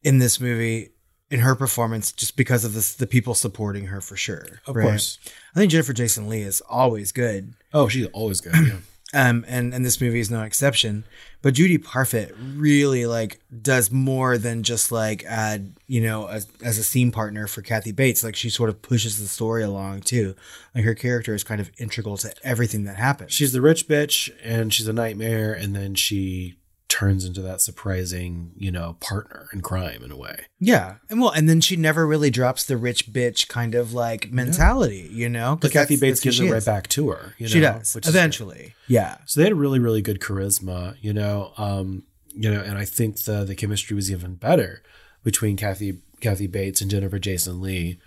in 0.03 0.19
this 0.19 0.39
movie 0.39 0.89
in 1.29 1.39
her 1.39 1.55
performance 1.55 2.11
just 2.11 2.37
because 2.37 2.63
of 2.63 2.73
this, 2.73 2.93
the 2.93 3.07
people 3.07 3.33
supporting 3.33 3.87
her 3.87 3.99
for 3.99 4.15
sure. 4.15 4.61
Of 4.67 4.75
course. 4.75 5.17
I 5.55 5.59
think 5.59 5.71
Jennifer 5.71 5.93
Jason 5.93 6.29
Leigh 6.29 6.43
is 6.43 6.61
always 6.69 7.11
good. 7.11 7.53
Oh, 7.73 7.87
she's 7.87 8.05
always 8.07 8.39
good. 8.39 8.53
Yeah. 8.55 8.77
Um, 9.13 9.45
and 9.47 9.73
and 9.73 9.85
this 9.85 10.01
movie 10.01 10.19
is 10.19 10.29
no 10.29 10.41
exception. 10.41 11.05
But 11.41 11.53
Judy 11.53 11.77
Parfitt 11.77 12.35
really 12.37 13.05
like 13.05 13.39
does 13.61 13.89
more 13.89 14.37
than 14.37 14.63
just 14.63 14.91
like 14.91 15.23
add, 15.23 15.77
you 15.87 16.01
know, 16.01 16.27
as, 16.27 16.47
as 16.61 16.77
a 16.77 16.83
scene 16.83 17.11
partner 17.11 17.47
for 17.47 17.61
Kathy 17.61 17.93
Bates. 17.93 18.21
Like 18.21 18.35
she 18.35 18.49
sort 18.49 18.69
of 18.69 18.81
pushes 18.81 19.17
the 19.17 19.27
story 19.27 19.63
along 19.63 20.01
too. 20.01 20.35
Like 20.75 20.83
her 20.83 20.95
character 20.95 21.33
is 21.33 21.45
kind 21.45 21.61
of 21.61 21.71
integral 21.77 22.17
to 22.17 22.33
everything 22.43 22.83
that 22.83 22.97
happens. 22.97 23.31
she's 23.31 23.53
the 23.53 23.61
rich 23.61 23.87
bitch 23.87 24.29
and 24.43 24.73
she's 24.73 24.87
a 24.89 24.93
nightmare 24.93 25.53
and 25.53 25.73
then 25.73 25.95
she 25.95 26.56
turns 26.97 27.23
into 27.25 27.41
that 27.41 27.61
surprising 27.61 28.51
you 28.57 28.71
know 28.71 28.97
partner 28.99 29.47
in 29.53 29.61
crime 29.61 30.03
in 30.03 30.11
a 30.11 30.17
way. 30.17 30.45
Yeah, 30.59 30.95
and 31.09 31.21
well, 31.21 31.29
and 31.31 31.47
then 31.47 31.61
she 31.61 31.75
never 31.75 32.07
really 32.07 32.29
drops 32.31 32.63
the 32.65 32.77
rich 32.77 33.11
bitch 33.13 33.47
kind 33.47 33.75
of 33.75 33.93
like 33.93 34.31
mentality, 34.31 35.07
you 35.11 35.29
know. 35.29 35.51
'Cause 35.57 35.69
but 35.69 35.71
kathy 35.73 35.97
bates 35.97 36.19
gives 36.19 36.39
it 36.39 36.49
right 36.51 36.65
back 36.65 36.87
to 36.89 37.09
her 37.09 37.33
you 37.37 37.45
know, 37.45 37.51
she 37.51 37.59
does. 37.59 37.93
which 37.93 38.07
eventually. 38.07 38.73
Yeah, 38.87 39.17
so 39.25 39.39
they 39.39 39.45
had 39.45 39.53
a 39.53 39.55
really 39.55 39.79
really 39.79 40.01
good 40.01 40.19
charisma 40.19 40.95
you 41.01 41.13
know 41.13 41.53
um 41.57 42.03
you 42.33 42.49
know 42.51 42.61
and 42.61 42.77
i 42.77 42.85
think 42.85 43.23
the 43.23 43.43
the 43.43 43.55
chemistry 43.55 43.95
was 43.95 44.11
even 44.11 44.35
better 44.35 44.81
between 45.23 45.55
kathy 45.57 45.99
kathy 46.21 46.45
bates 46.47 46.81
and 46.81 46.89
jennifer 46.91 47.17
jason 47.19 47.61
leigh 47.61 47.97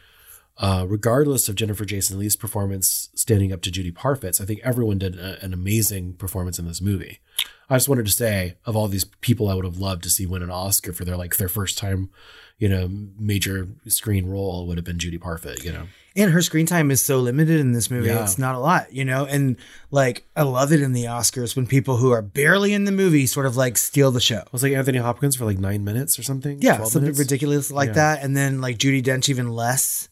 uh, 0.61 0.85
regardless 0.89 1.49
of 1.49 1.55
Jennifer 1.57 1.85
Jason 1.85 2.19
Leigh's 2.19 2.37
performance 2.37 3.09
standing 3.15 3.53
up 3.53 3.63
to 3.63 3.71
Judy 3.71 3.91
Parfitt's, 3.91 4.41
I 4.41 4.45
think 4.45 4.61
everyone 4.63 4.99
did 4.99 5.19
a, 5.19 5.43
an 5.45 5.53
amazing 5.53 6.13
performance 6.15 6.59
in 6.59 6.67
this 6.67 6.81
movie. 6.83 7.19
I 7.69 7.77
just 7.77 7.89
wanted 7.89 8.07
to 8.07 8.13
say, 8.13 8.57
of 8.67 8.77
all 8.77 8.87
these 8.89 9.05
people, 9.05 9.49
I 9.49 9.55
would 9.55 9.65
have 9.65 9.79
loved 9.79 10.03
to 10.03 10.11
see 10.11 10.27
win 10.27 10.43
an 10.43 10.51
Oscar 10.51 10.93
for 10.93 11.05
their 11.05 11.17
like 11.17 11.37
their 11.37 11.49
first 11.49 11.79
time, 11.79 12.11
you 12.59 12.69
know, 12.69 12.89
major 13.19 13.69
screen 13.87 14.27
role 14.27 14.67
would 14.67 14.77
have 14.77 14.85
been 14.85 14.99
Judy 14.99 15.19
Parfitt. 15.19 15.65
You 15.65 15.73
know, 15.73 15.87
And 16.17 16.33
her 16.33 16.43
screen 16.43 16.67
time 16.67 16.91
is 16.91 17.01
so 17.01 17.21
limited 17.21 17.59
in 17.61 17.73
this 17.73 17.89
movie. 17.91 18.09
Yeah. 18.09 18.23
It's 18.25 18.39
not 18.39 18.55
a 18.57 18.59
lot, 18.59 18.93
you 18.93 19.05
know? 19.05 19.25
And 19.25 19.57
like, 19.93 20.27
I 20.37 20.43
love 20.43 20.73
it 20.73 20.83
in 20.83 20.93
the 20.93 21.05
Oscars 21.05 21.55
when 21.57 21.67
people 21.69 21.97
who 21.97 22.11
are 22.11 22.21
barely 22.23 22.75
in 22.75 22.85
the 22.85 22.93
movie 22.93 23.27
sort 23.29 23.47
of 23.47 23.57
like 23.57 23.79
steal 23.79 24.11
the 24.11 24.21
show. 24.21 24.43
was 24.53 24.63
like 24.65 24.73
Anthony 24.73 24.99
Hopkins 24.99 25.37
for 25.37 25.45
like 25.47 25.59
nine 25.59 25.85
minutes 25.85 26.19
or 26.19 26.23
something. 26.25 26.59
Yeah, 26.61 26.79
something 26.83 27.03
minutes? 27.03 27.19
ridiculous 27.21 27.71
like 27.71 27.91
Yeah. 27.91 27.95
that. 27.95 28.23
And 28.25 28.37
then 28.37 28.61
like 28.61 28.77
Judi 28.79 29.03
Dench 29.03 29.29
even 29.31 29.49
less, 29.49 30.09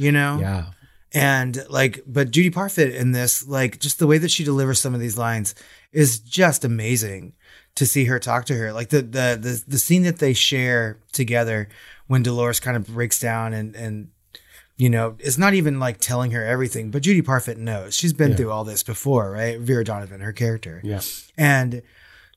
you 0.00 0.10
know? 0.12 0.38
Yeah, 0.40 0.66
And 1.12 1.64
like, 1.68 2.02
but 2.06 2.30
Judy 2.30 2.50
Parfitt 2.50 2.94
in 2.94 3.12
this, 3.12 3.46
like, 3.46 3.78
just 3.80 3.98
the 3.98 4.06
way 4.06 4.18
that 4.18 4.30
she 4.30 4.44
delivers 4.44 4.80
some 4.80 4.94
of 4.94 5.00
these 5.00 5.18
lines 5.18 5.54
is 5.92 6.18
just 6.20 6.64
amazing 6.64 7.32
to 7.76 7.86
see 7.86 8.04
her 8.06 8.18
talk 8.18 8.44
to 8.46 8.54
her. 8.56 8.72
Like 8.72 8.88
the 8.90 9.02
the 9.02 9.38
the, 9.40 9.62
the 9.66 9.78
scene 9.78 10.02
that 10.02 10.18
they 10.18 10.32
share 10.32 10.98
together 11.12 11.68
when 12.08 12.22
Dolores 12.22 12.60
kind 12.60 12.76
of 12.76 12.86
breaks 12.88 13.20
down 13.20 13.52
and 13.52 13.74
and 13.76 14.08
you 14.76 14.88
know, 14.88 15.14
it's 15.18 15.36
not 15.38 15.52
even 15.54 15.78
like 15.78 15.98
telling 16.00 16.30
her 16.30 16.44
everything, 16.44 16.90
but 16.90 17.02
Judy 17.02 17.20
Parfitt 17.22 17.58
knows. 17.58 17.94
She's 17.94 18.12
been 18.14 18.30
Yeah. 18.30 18.36
through 18.36 18.50
all 18.50 18.64
this 18.64 18.82
before, 18.82 19.30
right? 19.30 19.58
Vera 19.60 19.84
Donovan, 19.84 20.20
her 20.22 20.32
character. 20.32 20.80
yeah. 20.82 21.00
And 21.36 21.82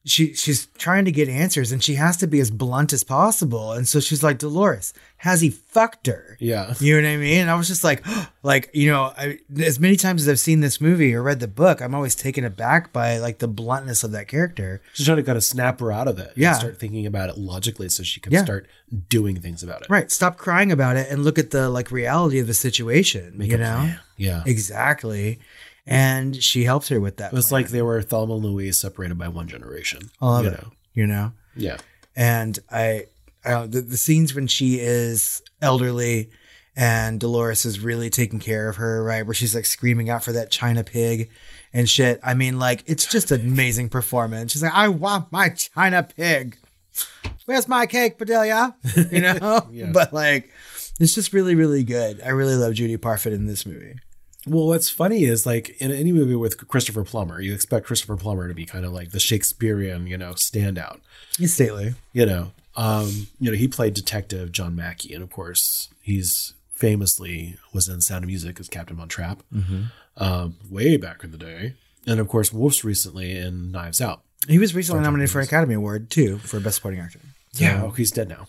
she 0.05 0.33
she's 0.33 0.65
trying 0.77 1.05
to 1.05 1.11
get 1.13 1.29
answers 1.29 1.71
and 1.71 1.81
she 1.81 1.95
has 1.95 2.17
to 2.17 2.27
be 2.27 2.41
as 2.41 2.51
blunt 2.51 2.91
as 2.91 3.03
possible. 3.05 3.71
And 3.71 3.87
so 3.87 4.01
she's 4.01 4.21
like, 4.21 4.37
Dolores, 4.37 4.93
has 5.17 5.39
he 5.39 5.49
fucked 5.49 6.07
her? 6.07 6.35
Yeah. 6.41 6.73
You 6.81 7.01
know 7.01 7.07
what 7.07 7.13
I 7.13 7.17
mean? 7.17 7.37
And 7.39 7.49
I 7.49 7.55
was 7.55 7.69
just 7.69 7.85
like, 7.85 8.03
like, 8.43 8.69
you 8.73 8.91
know, 8.91 9.13
I, 9.17 9.39
as 9.61 9.79
many 9.79 9.95
times 9.95 10.23
as 10.23 10.27
I've 10.29 10.39
seen 10.41 10.59
this 10.59 10.81
movie 10.81 11.13
or 11.13 11.23
read 11.23 11.39
the 11.39 11.47
book, 11.47 11.81
I'm 11.81 11.95
always 11.95 12.15
taken 12.15 12.43
aback 12.43 12.91
by 12.91 13.17
like 13.19 13.39
the 13.39 13.47
bluntness 13.47 14.03
of 14.03 14.11
that 14.11 14.27
character. 14.27 14.81
She's 14.93 15.05
trying 15.05 15.17
to 15.17 15.23
kind 15.23 15.37
of 15.37 15.43
snap 15.45 15.79
her 15.79 15.89
out 15.91 16.09
of 16.09 16.19
it. 16.19 16.27
and 16.29 16.37
Yeah. 16.37 16.53
start 16.53 16.77
thinking 16.79 17.05
about 17.05 17.29
it 17.29 17.37
logically 17.37 17.87
so 17.87 18.03
she 18.03 18.19
can 18.19 18.33
Yeah. 18.33 18.43
start 18.43 18.67
doing 19.07 19.39
things 19.39 19.63
about 19.63 19.83
it. 19.83 19.87
Right. 19.89 20.11
Stop 20.11 20.37
crying 20.37 20.71
about 20.71 20.97
it 20.97 21.09
and 21.09 21.23
look 21.23 21.39
at 21.39 21.51
the 21.51 21.69
like 21.69 21.91
reality 21.91 22.39
of 22.39 22.47
the 22.47 22.53
situation. 22.53 23.37
Make 23.37 23.51
you 23.51 23.57
know? 23.57 23.77
plan. 23.77 23.99
Yeah. 24.17 24.43
Exactly. 24.45 25.39
And 25.85 26.41
she 26.41 26.63
helps 26.63 26.87
her 26.89 26.99
with 26.99 27.17
that. 27.17 27.33
It 27.33 27.35
was 27.35 27.49
plan. 27.49 27.63
like 27.63 27.71
they 27.71 27.81
were 27.81 28.01
Thelma 28.01 28.35
and 28.35 28.45
Louise 28.45 28.77
separated 28.79 29.17
by 29.17 29.27
one 29.27 29.47
generation. 29.47 30.09
I 30.21 30.25
love 30.27 30.45
you 30.45 30.51
it. 30.51 30.61
know? 30.61 30.71
You 30.93 31.07
know? 31.07 31.31
Yeah. 31.55 31.77
and 32.15 32.57
I, 32.71 33.07
I 33.43 33.65
the, 33.65 33.81
the 33.81 33.97
scenes 33.97 34.33
when 34.33 34.47
she 34.47 34.79
is 34.79 35.41
elderly 35.61 36.29
and 36.75 37.19
Dolores 37.19 37.65
is 37.65 37.79
really 37.81 38.09
taking 38.09 38.39
care 38.39 38.69
of 38.69 38.77
her, 38.77 39.03
right? 39.03 39.25
Where 39.25 39.33
she's 39.33 39.53
like 39.53 39.65
screaming 39.65 40.09
out 40.09 40.23
for 40.23 40.31
that 40.31 40.49
China 40.49 40.83
pig 40.83 41.29
and 41.73 41.87
shit. 41.89 42.19
I 42.23 42.33
mean, 42.33 42.57
like 42.59 42.83
it's 42.87 43.05
just 43.05 43.31
an 43.31 43.41
amazing 43.41 43.89
performance. 43.89 44.53
She's 44.53 44.63
like, 44.63 44.73
"I 44.73 44.87
want 44.87 45.31
my 45.31 45.49
China 45.49 46.01
pig. 46.03 46.57
Where's 47.45 47.67
my 47.67 47.85
cake, 47.85 48.17
Bedelia?" 48.17 48.75
You 49.11 49.21
know, 49.21 49.67
Yeah. 49.71 49.89
but 49.93 50.13
like. 50.13 50.49
It's 50.99 51.15
just 51.15 51.33
really, 51.33 51.55
really 51.55 51.83
good. 51.83 52.21
I 52.23 52.29
really 52.29 52.55
love 52.55 52.73
Judy 52.75 52.97
Parfitt 52.97 53.33
in 53.33 53.47
this 53.47 53.65
movie. 53.65 53.95
Well, 54.45 54.67
what's 54.67 54.89
funny 54.89 55.23
is 55.23 55.45
like 55.45 55.69
in 55.82 55.91
any 55.91 56.12
movie 56.12 56.36
with 56.36 56.67
Christopher 56.67 57.03
Plummer, 57.03 57.39
you 57.39 57.53
expect 57.53 57.86
Christopher 57.86 58.17
Plummer 58.17 58.47
to 58.47 58.53
be 58.53 58.65
kind 58.65 58.84
of 58.86 58.91
like 58.91 59.12
the 59.12 59.19
Shakespearean, 59.19 60.08
you 60.08 60.17
know, 60.17 60.32
standout. 60.34 60.99
He's 61.38 61.53
stately. 61.53 61.95
You 62.12 62.25
know, 62.25 62.51
um, 62.75 63.27
you 63.39 63.51
know, 63.51 63.58
he 63.58 63.67
played 63.67 63.93
Detective 63.93 64.51
John 64.51 64.75
Mackey, 64.75 65.13
and 65.13 65.23
of 65.23 65.32
course, 65.32 65.89
he's 66.01 66.53
famously 66.73 67.58
was 67.73 67.88
in 67.88 68.01
Sound 68.01 68.23
of 68.25 68.27
Music 68.27 68.60
as 68.60 68.67
Captain 68.67 68.97
Von 68.97 69.08
Trapp, 69.08 69.41
Mhm. 69.56 69.91
um, 70.17 70.58
way 70.69 70.97
back 70.97 71.23
in 71.23 71.32
the 71.32 71.38
day, 71.38 71.75
and 72.06 72.19
of 72.19 72.27
course, 72.27 72.51
most 72.51 72.84
recently 72.84 73.32
in 73.38 73.71
Knives 73.71 74.01
Out. 74.01 74.23
He 74.49 74.60
was 74.60 74.75
recently 74.75 74.97
Sergeant 74.97 75.06
nominated 75.13 75.32
for 75.32 75.39
an 75.39 75.45
Academy 75.45 75.75
Award 75.75 76.10
too 76.10 76.39
for 76.39 76.60
Best 76.60 76.75
Supporting 76.75 76.99
Actor. 76.99 77.19
Yeah, 77.53 77.79
So- 77.79 77.86
oh, 77.88 77.89
he's 77.91 78.12
dead 78.12 78.27
now. 78.27 78.47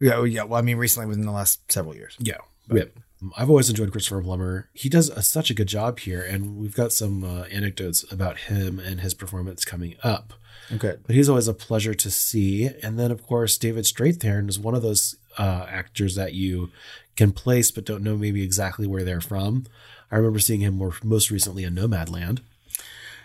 yeah, 0.00 0.16
well, 0.16 0.26
yeah. 0.26 0.42
Well, 0.42 0.58
I 0.58 0.62
mean, 0.62 0.76
recently 0.76 1.06
within 1.06 1.24
the 1.24 1.32
last 1.32 1.60
several 1.72 1.94
years. 1.94 2.16
Yeah. 2.18 2.36
Yep. 2.70 2.92
I've 3.36 3.50
always 3.50 3.70
enjoyed 3.70 3.92
Christopher 3.92 4.22
Plummer. 4.22 4.68
He 4.72 4.88
does 4.88 5.08
a, 5.08 5.22
such 5.22 5.50
a 5.50 5.54
good 5.54 5.68
job 5.68 6.00
here, 6.00 6.22
and 6.22 6.56
we've 6.56 6.74
got 6.74 6.92
some 6.92 7.24
uh, 7.24 7.42
anecdotes 7.44 8.04
about 8.12 8.38
him 8.38 8.78
and 8.78 9.00
his 9.00 9.14
performance 9.14 9.64
coming 9.64 9.96
up. 10.02 10.34
Okay. 10.72 10.96
But 11.06 11.14
he's 11.14 11.28
always 11.28 11.48
a 11.48 11.54
pleasure 11.54 11.94
to 11.94 12.10
see. 12.10 12.70
And 12.82 12.98
then, 12.98 13.10
of 13.10 13.26
course, 13.26 13.58
David 13.58 13.84
Strathairn 13.84 14.48
is 14.48 14.58
one 14.58 14.74
of 14.74 14.82
those 14.82 15.16
uh, 15.38 15.66
actors 15.68 16.14
that 16.14 16.34
you 16.34 16.70
can 17.16 17.32
place 17.32 17.70
but 17.70 17.84
don't 17.84 18.02
know 18.02 18.16
maybe 18.16 18.42
exactly 18.42 18.86
where 18.86 19.04
they're 19.04 19.20
from. 19.20 19.66
I 20.10 20.16
remember 20.16 20.38
seeing 20.38 20.60
him 20.60 20.74
more, 20.74 20.94
most 21.02 21.30
recently 21.30 21.64
in 21.64 21.74
Nomadland. 21.74 22.40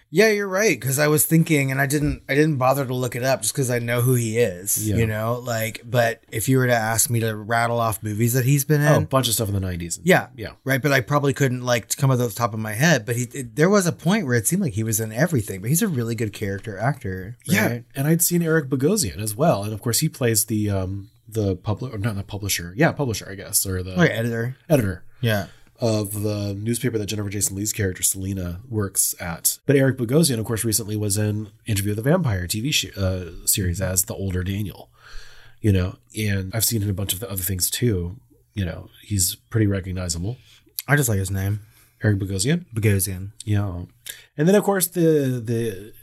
Yeah, 0.09 0.29
you're 0.29 0.47
right. 0.47 0.79
Because 0.79 0.99
I 0.99 1.07
was 1.07 1.25
thinking, 1.25 1.69
and 1.69 1.81
I 1.81 1.85
didn't, 1.85 2.23
I 2.29 2.35
didn't 2.35 2.55
bother 2.57 2.85
to 2.85 2.93
look 2.93 3.15
it 3.15 3.23
up 3.23 3.41
just 3.41 3.53
because 3.53 3.69
I 3.69 3.79
know 3.79 3.99
who 4.01 4.13
he 4.15 4.37
is. 4.37 4.87
Yeah. 4.89 4.95
You 4.97 5.05
know, 5.07 5.41
like, 5.43 5.81
but 5.83 6.23
if 6.31 6.47
you 6.47 6.57
were 6.59 6.67
to 6.67 6.73
ask 6.73 7.09
me 7.09 7.19
to 7.19 7.35
rattle 7.35 7.79
off 7.79 8.01
movies 8.01 8.33
that 8.33 8.45
he's 8.45 8.63
been 8.63 8.81
in, 8.81 8.87
Oh, 8.87 8.97
a 8.97 9.01
bunch 9.01 9.27
of 9.27 9.33
stuff 9.33 9.49
in 9.49 9.53
the 9.53 9.59
90s. 9.59 9.99
yeah, 10.03 10.27
Yeah. 10.35 10.51
right. 10.63 10.81
But 10.81 10.93
I 10.93 11.01
probably 11.01 11.33
couldn't 11.33 11.61
like 11.63 11.95
come 11.97 12.09
off 12.09 12.19
the 12.19 12.29
top 12.29 12.53
of 12.53 12.59
my 12.59 12.73
head. 12.73 13.05
But 13.05 13.17
he, 13.17 13.23
it, 13.33 13.55
there 13.57 13.69
was 13.69 13.85
a 13.85 13.91
point 13.91 14.25
where 14.25 14.35
it 14.35 14.47
seemed 14.47 14.61
like 14.61 14.73
he 14.73 14.83
was 14.83 14.99
in 15.01 15.11
everything. 15.11 15.59
But 15.61 15.69
he's 15.69 15.81
a 15.81 15.87
really 15.89 16.15
good 16.15 16.31
character 16.31 16.77
actor. 16.77 17.35
Yeah, 17.45 17.79
and 17.95 18.07
I'd 18.07 18.21
seen 18.21 18.41
Eric 18.41 18.69
Bogosian 18.69 19.17
as 19.19 19.35
well, 19.35 19.63
and 19.63 19.73
of 19.73 19.81
course 19.81 19.99
he 19.99 20.07
plays 20.09 20.45
the 20.45 20.69
um 20.69 21.09
the 21.27 21.57
public 21.57 21.93
or 21.93 21.97
not 21.97 22.15
the 22.15 22.23
publisher, 22.23 22.73
yeah, 22.77 22.93
publisher 22.93 23.27
I 23.29 23.35
guess, 23.35 23.65
or 23.65 23.83
the 23.83 23.95
Like 23.95 24.11
editor. 24.11 24.55
editor 24.69 25.03
Yeah. 25.19 25.47
Of 25.79 26.23
the 26.23 26.55
newspaper 26.55 26.97
that 26.97 27.05
Jennifer 27.05 27.29
Jason 27.29 27.55
Leigh's 27.55 27.71
character 27.71 28.01
Selena 28.01 28.61
works 28.67 29.13
at. 29.19 29.59
But 29.67 29.75
Eric 29.75 29.97
Bogosian, 29.97 30.39
of 30.39 30.45
course, 30.45 30.65
recently 30.65 30.95
was 30.95 31.19
in 31.19 31.49
Interview 31.67 31.91
with 31.91 32.03
the 32.03 32.09
Vampire 32.09 32.47
TV 32.47 32.73
sh- 32.73 32.97
uh, 32.97 33.45
series 33.45 33.79
as 33.79 34.05
the 34.05 34.15
older 34.15 34.43
Daniel. 34.43 34.89
You 35.61 35.71
know, 35.71 35.97
and 36.17 36.51
I've 36.55 36.65
seen 36.65 36.81
him 36.81 36.87
in 36.87 36.91
a 36.91 36.95
bunch 36.95 37.13
of 37.13 37.19
the 37.19 37.29
other 37.29 37.43
things 37.43 37.69
too. 37.69 38.15
You 38.55 38.65
know, 38.65 38.89
he's 39.03 39.35
pretty 39.35 39.67
recognizable. 39.67 40.37
I 40.87 40.95
just 40.95 41.09
like 41.09 41.19
his 41.19 41.29
name, 41.29 41.59
Eric 42.03 42.17
Bogosian. 42.17 42.65
Bogosian. 42.73 43.33
Yeah, 43.45 43.83
and 44.35 44.47
then 44.47 44.55
of 44.55 44.63
course 44.63 44.87
the 44.87 45.41
the 45.43 45.93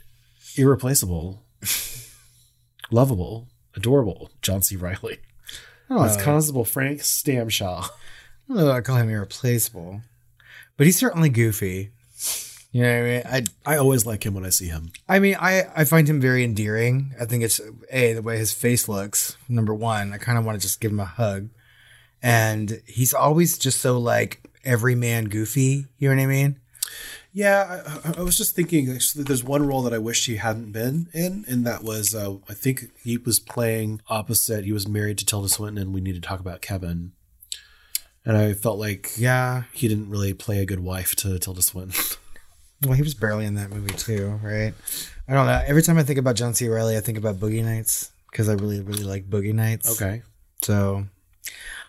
irreplaceable, 0.55 1.43
lovable, 2.91 3.47
adorable 3.75 4.29
John 4.41 4.61
C. 4.61 4.75
Reilly. 4.75 5.19
Oh, 5.89 6.03
as 6.03 6.17
Constable 6.17 6.65
Frank 6.65 7.01
Stamshaw. 7.01 7.89
I 8.49 8.53
don't 8.53 8.65
know. 8.65 8.71
I 8.71 8.81
call 8.81 8.97
him 8.97 9.09
irreplaceable, 9.09 10.01
but 10.77 10.85
he's 10.85 10.97
certainly 10.97 11.29
goofy. 11.29 11.91
You 12.71 12.81
know 12.83 12.89
what 12.89 12.97
I 12.97 13.03
mean? 13.03 13.23
I 13.65 13.73
I 13.73 13.77
always 13.77 14.05
like 14.05 14.25
him 14.25 14.33
when 14.33 14.45
I 14.45 14.49
see 14.49 14.67
him. 14.67 14.91
I 15.07 15.19
mean, 15.19 15.37
I, 15.39 15.63
I 15.75 15.85
find 15.85 16.09
him 16.09 16.19
very 16.19 16.43
endearing. 16.43 17.13
I 17.19 17.23
think 17.23 17.41
it's 17.43 17.61
a 17.89 18.13
the 18.13 18.21
way 18.21 18.37
his 18.37 18.51
face 18.51 18.89
looks. 18.89 19.37
Number 19.47 19.73
one, 19.73 20.11
I 20.11 20.17
kind 20.17 20.37
of 20.37 20.45
want 20.45 20.59
to 20.59 20.61
just 20.61 20.81
give 20.81 20.91
him 20.91 20.99
a 20.99 21.05
hug, 21.05 21.49
and 22.21 22.81
he's 22.85 23.13
always 23.13 23.57
just 23.57 23.79
so 23.79 23.97
like 23.97 24.41
everyman 24.65 25.29
goofy. 25.29 25.85
You 25.97 26.09
know 26.09 26.15
what 26.17 26.23
I 26.23 26.25
mean? 26.27 26.59
Yeah, 27.31 27.99
I, 28.03 28.19
I 28.19 28.21
was 28.23 28.37
just 28.37 28.55
thinking. 28.55 28.91
Actually, 28.91 29.23
there's 29.23 29.43
one 29.43 29.65
role 29.65 29.81
that 29.83 29.93
I 29.93 29.97
wish 29.97 30.25
he 30.25 30.35
hadn't 30.35 30.73
been 30.73 31.07
in, 31.13 31.45
and 31.47 31.65
that 31.65 31.81
was 31.81 32.13
uh, 32.13 32.35
I 32.49 32.53
think 32.53 32.91
he 33.03 33.17
was 33.17 33.39
playing 33.39 34.01
opposite. 34.09 34.65
He 34.65 34.73
was 34.73 34.85
married 34.87 35.17
to 35.19 35.25
Tilda 35.25 35.47
Swinton, 35.47 35.81
and 35.81 35.93
we 35.93 36.01
need 36.01 36.15
to 36.15 36.21
talk 36.21 36.41
about 36.41 36.61
Kevin. 36.61 37.13
And 38.25 38.35
I 38.37 38.53
felt 38.53 38.79
like 38.79 39.11
Yeah. 39.17 39.63
he 39.71 39.87
didn't 39.87 40.09
really 40.09 40.33
play 40.33 40.59
a 40.59 40.65
good 40.65 40.79
wife 40.79 41.15
to 41.17 41.37
Tilda 41.39 41.61
Swinton. 41.61 42.01
Well, 42.83 42.93
he 42.93 43.01
was 43.01 43.13
barely 43.13 43.45
in 43.45 43.55
that 43.55 43.71
movie 43.71 43.95
too, 43.95 44.37
right? 44.43 44.73
I 45.29 45.33
don't 45.33 45.47
know. 45.47 45.63
Every 45.65 45.81
time 45.81 45.97
I 45.97 46.03
think 46.03 46.19
about 46.19 46.35
John 46.35 46.53
C. 46.53 46.67
Reilly, 46.67 46.97
I 46.97 46.99
think 46.99 47.17
about 47.17 47.37
Boogie 47.37 47.63
Nights 47.63 48.11
because 48.29 48.49
I 48.49 48.53
really 48.53 48.81
really 48.81 49.03
like 49.05 49.27
Boogie 49.29 49.53
Nights. 49.53 49.89
okay, 49.99 50.21
So, 50.61 51.05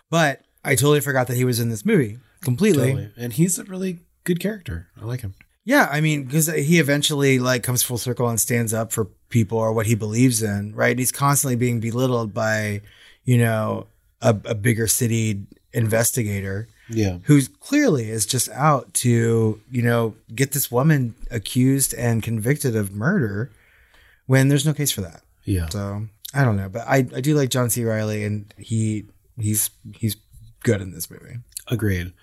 but 0.09 0.41
I 0.63 0.75
totally 0.75 1.01
forgot 1.01 1.27
that 1.27 1.35
he 1.35 1.43
was 1.43 1.59
in 1.59 1.69
this 1.69 1.85
movie 1.85 2.19
completely. 2.41 2.87
totally. 2.93 3.11
And 3.17 3.33
he's 3.33 3.59
a 3.59 3.65
really 3.65 3.99
good 4.23 4.39
character. 4.39 4.87
I 4.99 5.05
like 5.05 5.21
him. 5.21 5.35
Yeah, 5.65 5.89
I 5.91 5.99
mean, 5.99 6.23
because 6.23 6.47
he 6.47 6.79
eventually 6.79 7.37
like 7.37 7.63
comes 7.63 7.83
full 7.83 7.97
circle 7.97 8.29
and 8.29 8.39
stands 8.39 8.73
up 8.73 8.93
for 8.93 9.05
people 9.29 9.57
or 9.57 9.73
what 9.73 9.87
he 9.87 9.93
believes 9.93 10.41
in, 10.41 10.73
right? 10.73 10.91
And 10.91 10.99
He's 10.99 11.11
constantly 11.11 11.57
being 11.57 11.81
belittled 11.81 12.33
by, 12.33 12.81
you 13.25 13.37
know, 13.37 13.87
a, 14.21 14.29
a 14.45 14.55
bigger 14.55 14.87
city 14.87 15.45
investigator 15.73 16.67
Yeah, 16.89 17.19
who's 17.23 17.47
clearly 17.47 18.09
is 18.09 18.25
just 18.25 18.49
out 18.49 18.93
to, 18.95 19.61
you 19.71 19.81
know, 19.81 20.15
get 20.33 20.51
this 20.51 20.71
woman 20.71 21.15
accused 21.29 21.93
and 21.93 22.23
convicted 22.23 22.75
of 22.75 22.91
murder 22.93 23.51
when 24.25 24.47
there's 24.47 24.65
no 24.65 24.73
case 24.73 24.91
for 24.91 25.01
that. 25.01 25.21
yeah. 25.43 25.69
So 25.69 26.07
I 26.33 26.43
don't 26.43 26.57
know, 26.57 26.69
but 26.69 26.87
I, 26.87 26.97
I 26.97 27.21
do 27.21 27.35
like 27.35 27.49
John 27.49 27.69
C. 27.69 27.83
Reilly 27.85 28.23
and 28.23 28.53
he 28.57 29.05
he's 29.39 29.69
he's 29.95 30.17
good 30.63 30.81
in 30.81 30.91
this 30.91 31.09
movie. 31.09 31.37
Agreed. 31.67 32.13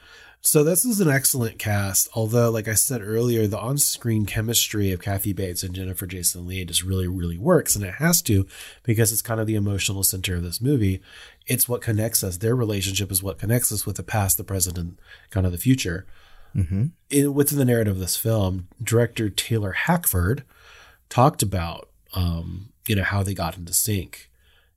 So 0.46 0.62
this 0.62 0.84
is 0.84 1.00
an 1.00 1.08
excellent 1.08 1.58
cast, 1.58 2.06
although, 2.14 2.50
like 2.50 2.68
I 2.68 2.74
said 2.74 3.00
earlier, 3.00 3.46
the 3.46 3.58
on-screen 3.58 4.26
chemistry 4.26 4.92
of 4.92 5.00
Kathy 5.00 5.32
Bates 5.32 5.62
and 5.62 5.74
Jennifer 5.74 6.06
Jason 6.06 6.46
Leigh 6.46 6.66
just 6.66 6.82
really, 6.82 7.08
really 7.08 7.38
works, 7.38 7.74
and 7.74 7.82
it 7.82 7.94
has 7.94 8.20
to 8.22 8.46
because 8.82 9.10
it's 9.10 9.22
kind 9.22 9.40
of 9.40 9.46
the 9.46 9.54
emotional 9.54 10.02
center 10.02 10.36
of 10.36 10.42
this 10.42 10.60
movie. 10.60 11.00
It's 11.46 11.68
what 11.68 11.82
connects 11.82 12.24
us. 12.24 12.38
Their 12.38 12.56
relationship 12.56 13.12
is 13.12 13.22
what 13.22 13.38
connects 13.38 13.70
us 13.70 13.84
with 13.84 13.96
the 13.96 14.02
past, 14.02 14.36
the 14.36 14.44
present, 14.44 14.78
and 14.78 14.98
kind 15.30 15.46
of 15.46 15.52
the 15.52 15.58
future. 15.58 16.06
Mm-hmm. 16.54 16.86
In, 17.10 17.34
within 17.34 17.58
the 17.58 17.64
narrative 17.64 17.94
of 17.94 18.00
this 18.00 18.16
film, 18.16 18.68
director 18.82 19.28
Taylor 19.28 19.72
Hackford 19.72 20.44
talked 21.08 21.42
about, 21.42 21.90
um, 22.14 22.70
you 22.86 22.96
know, 22.96 23.02
how 23.02 23.22
they 23.22 23.34
got 23.34 23.56
into 23.56 23.72
sync, 23.72 24.30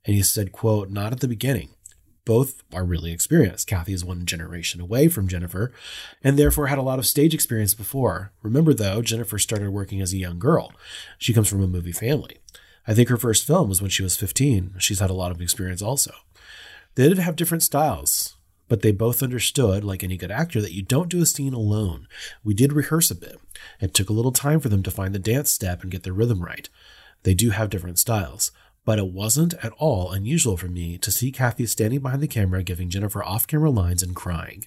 and 0.04 0.14
he 0.14 0.22
said, 0.22 0.52
"quote 0.52 0.90
Not 0.90 1.12
at 1.12 1.20
the 1.20 1.28
beginning." 1.28 1.70
both 2.28 2.62
are 2.74 2.84
really 2.84 3.10
experienced. 3.10 3.66
Kathy 3.66 3.94
is 3.94 4.04
one 4.04 4.26
generation 4.26 4.82
away 4.82 5.08
from 5.08 5.28
Jennifer 5.28 5.72
and 6.22 6.38
therefore 6.38 6.66
had 6.66 6.76
a 6.76 6.82
lot 6.82 6.98
of 6.98 7.06
stage 7.06 7.32
experience 7.32 7.72
before. 7.72 8.32
Remember, 8.42 8.74
though, 8.74 9.00
Jennifer 9.00 9.38
started 9.38 9.70
working 9.70 10.02
as 10.02 10.12
a 10.12 10.18
young 10.18 10.38
girl. 10.38 10.70
She 11.16 11.32
comes 11.32 11.48
from 11.48 11.62
a 11.62 11.66
movie 11.66 11.90
family. 11.90 12.36
I 12.86 12.92
think 12.92 13.08
her 13.08 13.16
first 13.16 13.46
film 13.46 13.70
was 13.70 13.80
when 13.80 13.90
she 13.90 14.02
was 14.02 14.18
15. 14.18 14.74
She's 14.76 15.00
had 15.00 15.08
a 15.08 15.14
lot 15.14 15.30
of 15.30 15.40
experience 15.40 15.80
also. 15.80 16.12
They 16.98 17.08
did 17.08 17.18
have 17.18 17.36
different 17.36 17.62
styles, 17.62 18.36
but 18.66 18.82
they 18.82 18.90
both 18.90 19.22
understood, 19.22 19.84
like 19.84 20.02
any 20.02 20.16
good 20.16 20.32
actor, 20.32 20.60
that 20.60 20.72
you 20.72 20.82
don't 20.82 21.08
do 21.08 21.22
a 21.22 21.26
scene 21.26 21.54
alone. 21.54 22.08
We 22.42 22.54
did 22.54 22.72
rehearse 22.72 23.08
a 23.08 23.14
bit. 23.14 23.38
It 23.80 23.94
took 23.94 24.10
a 24.10 24.12
little 24.12 24.32
time 24.32 24.58
for 24.58 24.68
them 24.68 24.82
to 24.82 24.90
find 24.90 25.14
the 25.14 25.20
dance 25.20 25.48
step 25.48 25.82
and 25.82 25.92
get 25.92 26.02
their 26.02 26.12
rhythm 26.12 26.42
right. 26.42 26.68
They 27.22 27.34
do 27.34 27.50
have 27.50 27.70
different 27.70 28.00
styles 28.00 28.50
but 28.88 28.98
it 28.98 29.12
wasn't 29.12 29.52
at 29.62 29.72
all 29.76 30.12
unusual 30.12 30.56
for 30.56 30.66
me 30.66 30.96
to 30.96 31.12
see 31.12 31.30
Kathy 31.30 31.66
standing 31.66 32.00
behind 32.00 32.22
the 32.22 32.26
camera 32.26 32.62
giving 32.62 32.88
Jennifer 32.88 33.22
off 33.22 33.46
camera 33.46 33.68
lines 33.68 34.02
and 34.02 34.16
crying. 34.16 34.64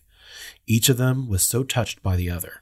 Each 0.68 0.90
of 0.90 0.98
them 0.98 1.28
was 1.28 1.42
so 1.42 1.64
touched 1.64 2.04
by 2.04 2.16
the 2.16 2.30
other. 2.30 2.62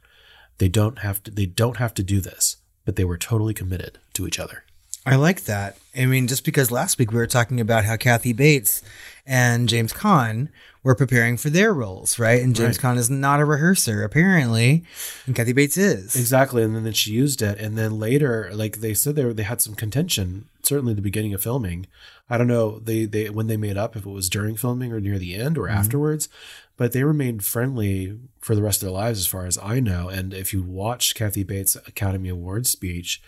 They 0.57 0.69
don't 0.69 0.99
have 0.99 1.21
to 1.23 1.31
they 1.31 1.45
don't 1.45 1.75
have 1.75 1.93
to 1.95 2.01
do 2.01 2.21
this, 2.21 2.55
but 2.85 2.95
they 2.95 3.03
were 3.03 3.17
totally 3.17 3.53
committed 3.53 3.99
to 4.13 4.25
each 4.25 4.39
other. 4.39 4.63
I 5.09 5.15
like 5.15 5.45
that. 5.45 5.77
I 5.97 6.05
mean, 6.05 6.27
just 6.27 6.45
because 6.45 6.71
last 6.71 6.97
week 6.99 7.11
we 7.11 7.17
were 7.17 7.27
talking 7.27 7.59
about 7.59 7.85
how 7.85 7.97
Kathy 7.97 8.33
Bates 8.33 8.81
and 9.25 9.67
James 9.67 9.91
Caan 9.93 10.49
were 10.83 10.95
preparing 10.95 11.35
for 11.35 11.49
their 11.49 11.73
roles, 11.73 12.17
right? 12.19 12.41
And 12.41 12.55
James 12.55 12.81
Right. 12.81 12.93
Caan 12.95 12.97
is 12.97 13.09
not 13.09 13.39
a 13.41 13.45
rehearser, 13.45 14.03
apparently, 14.03 14.83
and 15.25 15.35
Kathy 15.35 15.51
Bates 15.51 15.77
is. 15.77 16.15
Exactly, 16.15 16.63
and 16.63 16.73
then 16.85 16.93
she 16.93 17.11
used 17.11 17.41
it, 17.41 17.59
and 17.59 17.77
then 17.77 17.99
later, 17.99 18.49
like 18.53 18.77
they 18.77 18.93
said, 18.93 19.15
they 19.15 19.23
they 19.33 19.43
had 19.43 19.61
some 19.61 19.75
contention. 19.75 20.45
Certainly, 20.63 20.93
the 20.93 21.01
beginning 21.01 21.33
of 21.33 21.41
filming. 21.43 21.87
I 22.29 22.37
don't 22.37 22.47
know 22.47 22.79
they 22.79 23.05
they 23.05 23.29
when 23.29 23.47
they 23.47 23.57
made 23.57 23.77
up 23.77 23.95
if 23.95 24.05
it 24.05 24.09
was 24.09 24.29
during 24.29 24.55
filming 24.55 24.93
or 24.93 24.99
near 25.01 25.17
the 25.19 25.35
end 25.35 25.57
or 25.57 25.67
Mhm. 25.67 25.73
afterwards, 25.75 26.29
but 26.77 26.91
they 26.93 27.03
remained 27.03 27.43
friendly 27.43 28.17
for 28.39 28.55
the 28.55 28.61
rest 28.63 28.81
of 28.81 28.87
their 28.87 28.93
lives, 28.93 29.19
as 29.19 29.27
far 29.27 29.45
as 29.47 29.57
I 29.57 29.79
know. 29.81 30.07
And 30.07 30.33
if 30.33 30.53
you 30.53 30.61
watch 30.63 31.13
Kathy 31.15 31.43
Bates' 31.43 31.75
Academy 31.87 32.29
Awards 32.29 32.69
speech, 32.69 33.21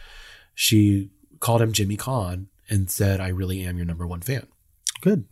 she 0.56 1.10
called 1.41 1.62
him 1.62 1.73
Jimmy 1.73 1.97
Caan 1.97 2.45
and 2.69 2.89
said, 2.89 3.19
"I 3.19 3.27
really 3.27 3.63
am 3.63 3.75
your 3.75 3.86
number 3.86 4.08
one 4.08 4.21
fan." 4.21 4.47
Good. 5.01 5.25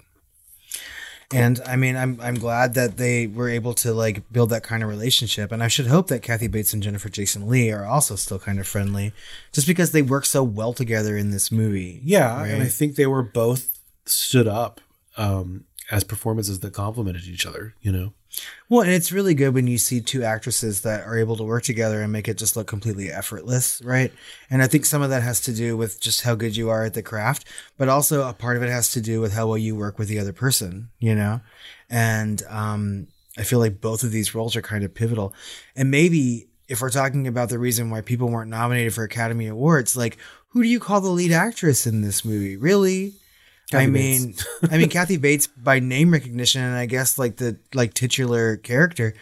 And 1.32 1.62
I 1.66 1.76
mean, 1.76 1.96
I'm 1.96 2.20
I'm 2.22 2.36
glad 2.36 2.74
that 2.74 2.98
they 2.98 3.28
were 3.28 3.50
able 3.50 3.74
to 3.76 3.94
like 3.94 4.32
build 4.32 4.50
that 4.50 4.64
kind 4.64 4.82
of 4.82 4.90
relationship, 4.90 5.52
and 5.52 5.64
I 5.64 5.68
should 5.68 5.86
hope 5.86 6.08
that 6.08 6.24
Kathy 6.24 6.48
Bates 6.48 6.74
and 6.74 6.82
Jennifer 6.82 7.08
Jason 7.08 7.48
Leigh 7.48 7.72
are 7.72 7.86
also 7.86 8.16
still 8.16 8.40
kind 8.40 8.60
of 8.60 8.68
friendly, 8.68 9.14
just 9.54 9.68
because 9.68 9.92
they 9.92 10.02
work 10.02 10.26
so 10.26 10.44
well 10.44 10.74
together 10.74 11.16
in 11.16 11.30
this 11.30 11.52
movie. 11.52 12.02
Yeah, 12.04 12.44
and 12.44 12.64
I 12.64 12.68
think 12.68 12.96
they 12.96 13.06
were 13.06 13.22
both 13.22 13.80
stood 14.06 14.48
up 14.48 14.82
um, 15.18 15.66
as 15.92 16.04
performances 16.04 16.60
that 16.60 16.74
complemented 16.74 17.26
each 17.26 17.46
other. 17.46 17.74
You 17.82 17.92
know. 17.92 18.14
Well, 18.70 18.82
and 18.82 18.92
it's 18.92 19.12
really 19.12 19.34
good 19.34 19.54
when 19.54 19.68
you 19.68 19.78
see 19.78 20.02
two 20.02 20.24
actresses 20.24 20.82
that 20.82 21.06
are 21.06 21.18
able 21.18 21.36
to 21.38 21.44
work 21.44 21.64
together 21.64 22.02
and 22.02 22.12
make 22.12 22.28
it 22.28 22.38
just 22.38 22.56
look 22.56 22.68
completely 22.68 23.12
effortless, 23.12 23.82
right? 23.84 24.14
And 24.50 24.62
I 24.62 24.68
think 24.68 24.86
some 24.86 25.02
of 25.02 25.10
that 25.10 25.24
has 25.24 25.42
to 25.42 25.54
do 25.54 25.76
with 25.76 26.00
just 26.00 26.22
how 26.22 26.36
good 26.36 26.56
you 26.56 26.70
are 26.70 26.84
at 26.84 26.94
the 26.94 27.02
craft, 27.02 27.46
but 27.78 27.90
also 27.90 28.28
a 28.28 28.34
part 28.34 28.56
of 28.56 28.64
it 28.64 28.70
has 28.70 28.92
to 28.92 29.02
do 29.02 29.20
with 29.20 29.34
how 29.34 29.48
well 29.48 29.58
you 29.58 29.76
work 29.76 29.98
with 29.98 30.08
the 30.08 30.20
other 30.20 30.34
person, 30.34 30.90
you 31.00 31.16
know? 31.16 31.42
And 31.90 32.44
um, 32.50 33.08
I 33.38 33.44
feel 33.44 33.60
like 33.60 33.82
both 33.82 34.04
of 34.04 34.12
these 34.12 34.36
roles 34.36 34.56
are 34.56 34.62
kind 34.62 34.84
of 34.84 34.94
pivotal. 34.94 35.34
And 35.76 35.90
maybe 35.90 36.50
if 36.68 36.82
we're 36.82 36.92
talking 36.92 37.28
about 37.28 37.50
the 37.50 37.58
reason 37.58 37.90
why 37.90 38.02
people 38.02 38.30
weren't 38.30 38.52
nominated 38.52 38.94
for 38.94 39.04
Academy 39.04 39.48
Awards, 39.48 39.98
like 39.98 40.18
who 40.50 40.62
do 40.62 40.70
you 40.70 40.80
call 40.80 41.02
the 41.02 41.10
lead 41.10 41.32
actress 41.32 41.88
in 41.88 42.02
this 42.02 42.24
movie? 42.24 42.58
Really? 42.58 43.14
Kathy 43.72 43.84
I 43.84 43.88
mean, 43.88 44.36
I 44.72 44.78
mean 44.78 44.90
Kathy 44.90 45.18
Bates 45.18 45.48
by 45.48 45.80
name 45.80 46.12
recognition 46.12 46.62
and 46.62 46.76
I 46.76 46.86
guess 46.86 47.18
like 47.18 47.38
the 47.38 47.58
like 47.74 47.94
titular 47.94 48.58
character, 48.58 49.14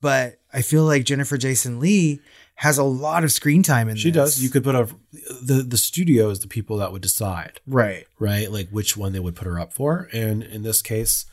but 0.00 0.38
I 0.52 0.62
feel 0.62 0.84
like 0.84 1.04
Jennifer 1.04 1.36
Jason 1.36 1.80
Leigh 1.80 2.20
has 2.56 2.78
a 2.78 2.84
lot 2.84 3.22
of 3.24 3.30
screen 3.32 3.62
time 3.62 3.88
in 3.88 3.96
She 3.96 4.10
this. 4.10 4.34
does. 4.36 4.42
You 4.42 4.48
could 4.50 4.64
put 4.64 4.74
a 4.74 4.88
the 5.42 5.62
the 5.66 5.76
studio 5.76 6.30
is 6.30 6.40
the 6.40 6.46
people 6.48 6.78
that 6.78 6.92
would 6.92 7.02
decide, 7.02 7.60
Right. 7.66 8.06
right? 8.18 8.50
Like 8.50 8.68
which 8.70 8.96
one 8.96 9.12
they 9.12 9.20
would 9.20 9.36
put 9.36 9.46
her 9.46 9.58
up 9.60 9.72
for. 9.72 10.08
And 10.12 10.42
in 10.42 10.62
this 10.62 10.80
case, 10.82 11.26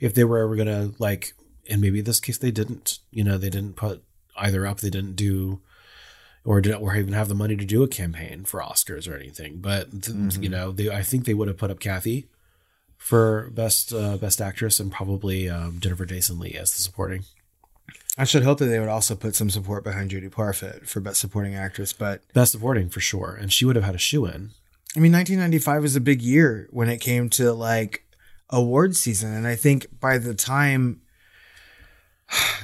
if 0.00 0.14
they 0.14 0.24
were 0.24 0.38
ever 0.38 0.56
gonna 0.56 0.90
like, 0.98 1.34
and 1.70 1.80
maybe 1.80 2.00
in 2.00 2.04
this 2.04 2.20
case 2.20 2.38
they 2.38 2.50
didn't. 2.50 2.98
You 3.12 3.22
know, 3.24 3.38
they 3.38 3.50
didn't 3.50 3.76
put 3.76 4.02
either 4.36 4.66
up. 4.66 4.80
They 4.80 4.90
didn't 4.90 5.14
do, 5.14 5.60
or 6.44 6.60
didn't, 6.60 6.82
or 6.82 6.94
even 6.96 7.14
have 7.14 7.28
the 7.28 7.34
money 7.34 7.56
to 7.56 7.64
do 7.64 7.82
a 7.82 7.88
campaign 7.88 8.44
for 8.44 8.60
Oscars 8.60 9.08
or 9.10 9.16
anything. 9.16 9.58
But 9.60 9.90
Mm-hmm. 9.90 10.42
you 10.42 10.48
know, 10.48 10.70
they 10.72 10.90
I 10.90 11.02
think 11.02 11.24
they 11.24 11.34
would 11.34 11.48
have 11.48 11.56
put 11.58 11.70
up 11.70 11.80
Kathy 11.80 12.26
for 12.96 13.50
best 13.52 13.92
uh, 13.92 14.16
best 14.16 14.40
actress 14.40 14.80
and 14.80 14.90
probably 14.92 15.48
um, 15.48 15.78
Jennifer 15.80 16.06
Jason 16.06 16.38
Leigh 16.38 16.56
as 16.58 16.72
the 16.74 16.80
supporting. 16.82 17.24
I 18.16 18.24
should 18.24 18.44
hope 18.44 18.58
that 18.58 18.66
they 18.66 18.78
would 18.78 18.88
also 18.88 19.16
put 19.16 19.34
some 19.34 19.50
support 19.50 19.82
behind 19.82 20.10
Judy 20.10 20.28
Parfitt 20.28 20.86
for 20.88 21.00
best 21.00 21.20
supporting 21.20 21.54
actress, 21.56 21.92
but 21.92 22.22
Best 22.32 22.52
supporting 22.52 22.88
for 22.88 23.00
sure, 23.00 23.36
and 23.40 23.52
she 23.52 23.64
would 23.64 23.74
have 23.74 23.84
had 23.84 23.96
a 23.96 23.98
shoe 23.98 24.24
in. 24.24 24.50
I 24.96 25.00
mean 25.00 25.10
1995 25.12 25.82
was 25.82 25.96
a 25.96 26.00
big 26.00 26.22
year 26.22 26.68
when 26.70 26.88
it 26.88 26.98
came 27.00 27.28
to 27.30 27.52
like 27.52 28.04
award 28.50 28.94
season 28.94 29.32
and 29.34 29.46
I 29.46 29.56
think 29.56 29.98
by 29.98 30.18
the 30.18 30.34
time 30.34 31.00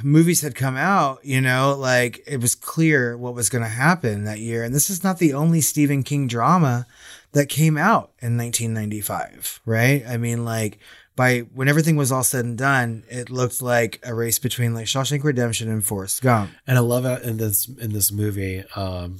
movies 0.03 0.41
had 0.41 0.55
come 0.55 0.77
out, 0.77 1.25
you 1.25 1.41
know, 1.41 1.75
like 1.79 2.23
it 2.27 2.41
was 2.41 2.55
clear 2.55 3.17
what 3.17 3.35
was 3.35 3.49
going 3.49 3.63
to 3.65 3.69
happen 3.71 4.25
that 4.25 4.39
year. 4.41 4.63
And 4.65 4.75
this 4.75 4.91
is 4.91 5.05
not 5.05 5.19
the 5.19 5.35
only 5.35 5.61
Stephen 5.61 6.03
King 6.03 6.27
drama 6.27 6.87
that 7.33 7.49
came 7.49 7.77
out 7.79 8.13
in 8.21 8.37
1995, 8.37 9.61
right? 9.65 10.05
I 10.07 10.17
mean, 10.17 10.45
like 10.45 10.79
by 11.17 11.41
when 11.55 11.69
everything 11.69 11.97
was 11.97 12.11
all 12.11 12.25
said 12.25 12.45
and 12.45 12.57
done, 12.59 13.05
it 13.09 13.31
looked 13.31 13.61
like 13.63 14.01
a 14.05 14.15
race 14.15 14.39
between 14.39 14.75
like 14.75 14.87
Shawshank 14.87 15.23
Redemption 15.23 15.71
and 15.71 15.85
Forrest 15.85 16.23
Gump. 16.23 16.51
And 16.67 16.79
I 16.79 16.81
love 16.81 17.05
it 17.05 17.23
in 17.23 17.37
this 17.37 17.69
in 17.69 17.93
this 17.93 18.11
movie. 18.11 18.65
Um, 18.75 19.19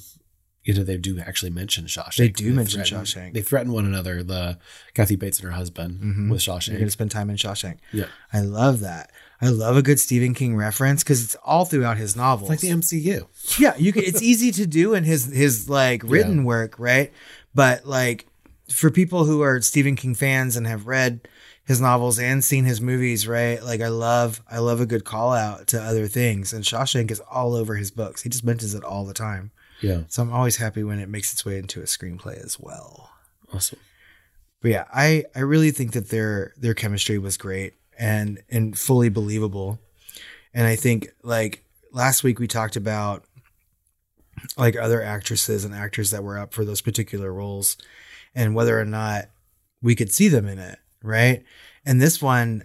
you 0.63 0.75
know, 0.75 0.83
they 0.85 0.99
do 0.99 1.19
actually 1.19 1.51
mention 1.51 1.87
Shawshank. 1.87 2.17
They 2.17 2.29
do 2.29 2.53
mention 2.53 2.85
threaten- 2.85 3.05
Shawshank. 3.05 3.33
They 3.33 3.41
threaten 3.43 3.73
one 3.73 3.87
another. 3.87 4.23
The 4.23 4.59
Kathy 4.95 5.17
Bates 5.17 5.39
and 5.41 5.47
her 5.47 5.57
husband 5.57 6.01
Mhm. 6.01 6.31
with 6.31 6.47
You're 6.47 6.59
going 6.59 6.85
to 6.85 6.91
spend 6.91 7.11
time 7.11 7.31
in 7.31 7.37
Shawshank. 7.37 7.79
Yeah. 7.93 8.07
I 8.33 8.41
love 8.41 8.81
that. 8.81 9.11
I 9.43 9.49
love 9.49 9.77
a 9.77 9.83
good 9.83 9.99
Stephen 9.99 10.35
King 10.35 10.55
reference 10.57 11.03
because 11.03 11.25
it's 11.25 11.35
all 11.45 11.65
throughout 11.65 11.97
his 11.97 12.15
novels. 12.15 12.51
It's 12.51 12.63
like 12.63 12.71
the 12.71 12.77
MCU. 12.77 13.59
yeah, 13.59 13.75
you 13.79 13.93
can. 13.93 14.03
It's 14.05 14.21
easy 14.23 14.53
to 14.53 14.67
do 14.67 14.95
in 14.95 15.05
his 15.05 15.25
his 15.27 15.69
like 15.69 16.03
written 16.05 16.39
Yeah. 16.39 16.45
work, 16.45 16.79
right? 16.79 17.13
But 17.55 17.87
like 17.87 18.27
for 18.73 18.91
people 18.91 19.25
who 19.25 19.43
are 19.43 19.61
Stephen 19.63 19.97
King 19.97 20.15
fans 20.15 20.57
and 20.57 20.67
have 20.67 20.87
read 20.87 21.27
his 21.65 21.81
novels 21.81 22.19
and 22.19 22.45
seen 22.45 22.65
his 22.65 22.81
movies, 22.81 23.27
right? 23.27 23.63
Like 23.65 23.81
I 23.81 23.89
love 23.89 24.43
I 24.51 24.59
love 24.59 24.81
a 24.81 24.87
good 24.87 25.05
call 25.05 25.33
out 25.33 25.67
to 25.69 25.81
other 25.83 26.07
things, 26.07 26.53
and 26.53 26.63
Shawshank 26.65 27.11
is 27.11 27.21
all 27.31 27.55
over 27.55 27.77
his 27.77 27.91
books. 27.91 28.23
He 28.23 28.29
just 28.29 28.45
mentions 28.45 28.75
it 28.75 28.85
all 28.85 29.05
the 29.07 29.15
time. 29.15 29.53
Yeah. 29.81 30.03
So 30.09 30.21
I'm 30.23 30.33
always 30.33 30.57
happy 30.57 30.83
when 30.85 30.99
it 30.99 31.09
makes 31.09 31.33
its 31.33 31.47
way 31.47 31.57
into 31.59 31.81
a 31.81 31.85
screenplay 31.85 32.37
as 32.45 32.61
well. 32.61 33.11
Awesome. 33.55 33.79
But 34.61 34.71
yeah, 34.73 34.85
I 34.93 35.25
I 35.35 35.41
really 35.41 35.71
think 35.71 35.93
that 35.93 36.11
their 36.11 36.53
their 36.59 36.75
chemistry 36.75 37.19
was 37.19 37.39
great 37.39 37.73
and 38.01 38.43
and 38.49 38.77
fully 38.77 39.11
believable. 39.11 39.79
And 40.55 40.67
I 40.67 40.75
think 40.75 41.09
like 41.23 41.63
last 41.93 42.25
week 42.25 42.41
we 42.41 42.49
talked 42.49 42.75
about 42.75 43.25
like 44.57 44.75
other 44.75 45.03
actresses 45.03 45.65
and 45.65 45.75
actors 45.75 46.11
that 46.11 46.25
were 46.25 46.39
up 46.39 46.55
for 46.55 46.65
those 46.65 46.81
particular 46.81 47.33
roles 47.33 47.77
and 48.35 48.55
whether 48.55 48.81
or 48.81 48.87
not 48.87 49.27
we 49.83 49.95
could 49.95 50.11
see 50.11 50.29
them 50.29 50.49
in 50.49 50.59
it, 50.59 50.79
right? 51.03 51.45
And 51.85 52.01
this 52.01 52.21
one 52.21 52.65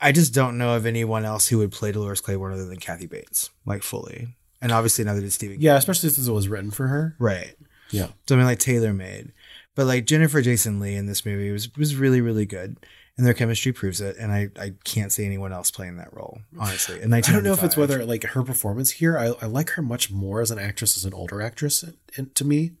I 0.00 0.12
just 0.12 0.32
don't 0.32 0.58
know 0.58 0.76
of 0.76 0.86
anyone 0.86 1.24
else 1.24 1.48
who 1.48 1.58
would 1.58 1.72
play 1.72 1.92
Dolores 1.92 2.20
Claiborne 2.20 2.52
other 2.52 2.66
than 2.66 2.78
Kathy 2.78 3.06
Bates, 3.06 3.50
like 3.64 3.82
fully. 3.82 4.36
And 4.62 4.70
obviously 4.72 5.04
now 5.04 5.12
neither 5.12 5.22
did 5.22 5.32
Stephen 5.32 5.60
Yeah, 5.60 5.76
especially 5.76 6.10
since 6.10 6.28
it 6.28 6.32
was 6.32 6.48
written 6.48 6.70
for 6.70 6.86
her. 6.86 7.16
Right. 7.18 7.54
Yeah. 7.90 8.08
Something 8.28 8.46
like 8.46 8.58
Taylor 8.58 8.92
made. 8.92 9.32
But 9.74 9.86
like 9.86 10.06
Jennifer 10.06 10.40
Jason 10.40 10.80
Leigh 10.80 10.94
in 10.94 11.06
this 11.06 11.26
movie 11.26 11.50
was 11.50 11.74
was 11.76 11.96
really, 11.96 12.20
really 12.20 12.46
good. 12.46 12.78
And 13.18 13.26
their 13.26 13.32
chemistry 13.34 13.72
proves 13.72 14.00
it. 14.02 14.16
And 14.18 14.30
I, 14.30 14.48
I 14.60 14.74
can't 14.84 15.10
see 15.10 15.24
anyone 15.24 15.50
else 15.52 15.70
playing 15.70 15.96
that 15.96 16.12
role, 16.12 16.38
honestly. 16.58 17.00
In 17.00 17.12
I 17.14 17.20
don't 17.22 17.42
know 17.44 17.54
if 17.54 17.62
it's 17.64 17.76
whether 17.76 18.04
like 18.04 18.24
her 18.24 18.42
performance 18.42 18.90
here. 18.90 19.16
I, 19.18 19.32
I 19.40 19.46
like 19.46 19.70
her 19.70 19.82
much 19.82 20.10
more 20.10 20.42
as 20.42 20.50
an 20.50 20.58
actress, 20.58 20.96
as 20.98 21.04
an 21.06 21.14
older 21.14 21.40
actress. 21.40 21.82
in- 22.18 22.30
to 22.34 22.44
me, 22.44 22.72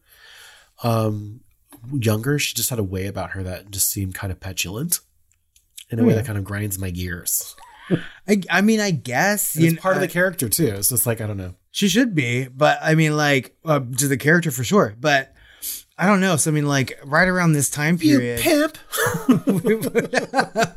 um, 0.82 1.40
younger, 1.92 2.38
she 2.38 2.54
just 2.54 2.70
had 2.70 2.78
a 2.78 2.82
way 2.84 3.06
about 3.06 3.30
her 3.30 3.42
that 3.42 3.70
just 3.70 3.88
seemed 3.90 4.14
kind 4.14 4.30
of 4.32 4.38
petulant, 4.40 5.00
in 5.90 5.98
a 5.98 6.04
way 6.04 6.12
that 6.14 6.26
kind 6.26 6.36
of 6.38 6.44
grinds 6.44 6.78
my 6.78 6.90
gears. 6.90 7.54
I, 8.28 8.42
I 8.50 8.60
mean, 8.62 8.80
I 8.80 8.90
guess 8.90 9.54
It's 9.56 9.64
kn- 9.64 9.76
part 9.76 9.94
of 9.96 10.00
the 10.02 10.08
character 10.08 10.48
too. 10.48 10.82
So 10.82 10.94
it's 10.96 11.06
like 11.06 11.20
I 11.20 11.26
don't 11.26 11.36
know. 11.36 11.54
She 11.70 11.88
should 11.88 12.14
be, 12.14 12.48
but 12.48 12.78
I 12.82 12.94
mean, 12.94 13.16
like 13.16 13.56
uh, 13.64 13.80
to 13.98 14.08
the 14.08 14.16
character 14.16 14.50
for 14.50 14.64
sure. 14.64 14.94
But 14.98 15.32
I 15.98 16.06
don't 16.06 16.20
know. 16.20 16.36
So 16.36 16.50
I 16.50 16.54
mean, 16.54 16.66
like 16.66 16.98
right 17.04 17.26
around 17.28 17.52
this 17.52 17.70
time 17.70 17.98
period, 17.98 18.44
you 18.44 18.68
pimp. 18.68 18.78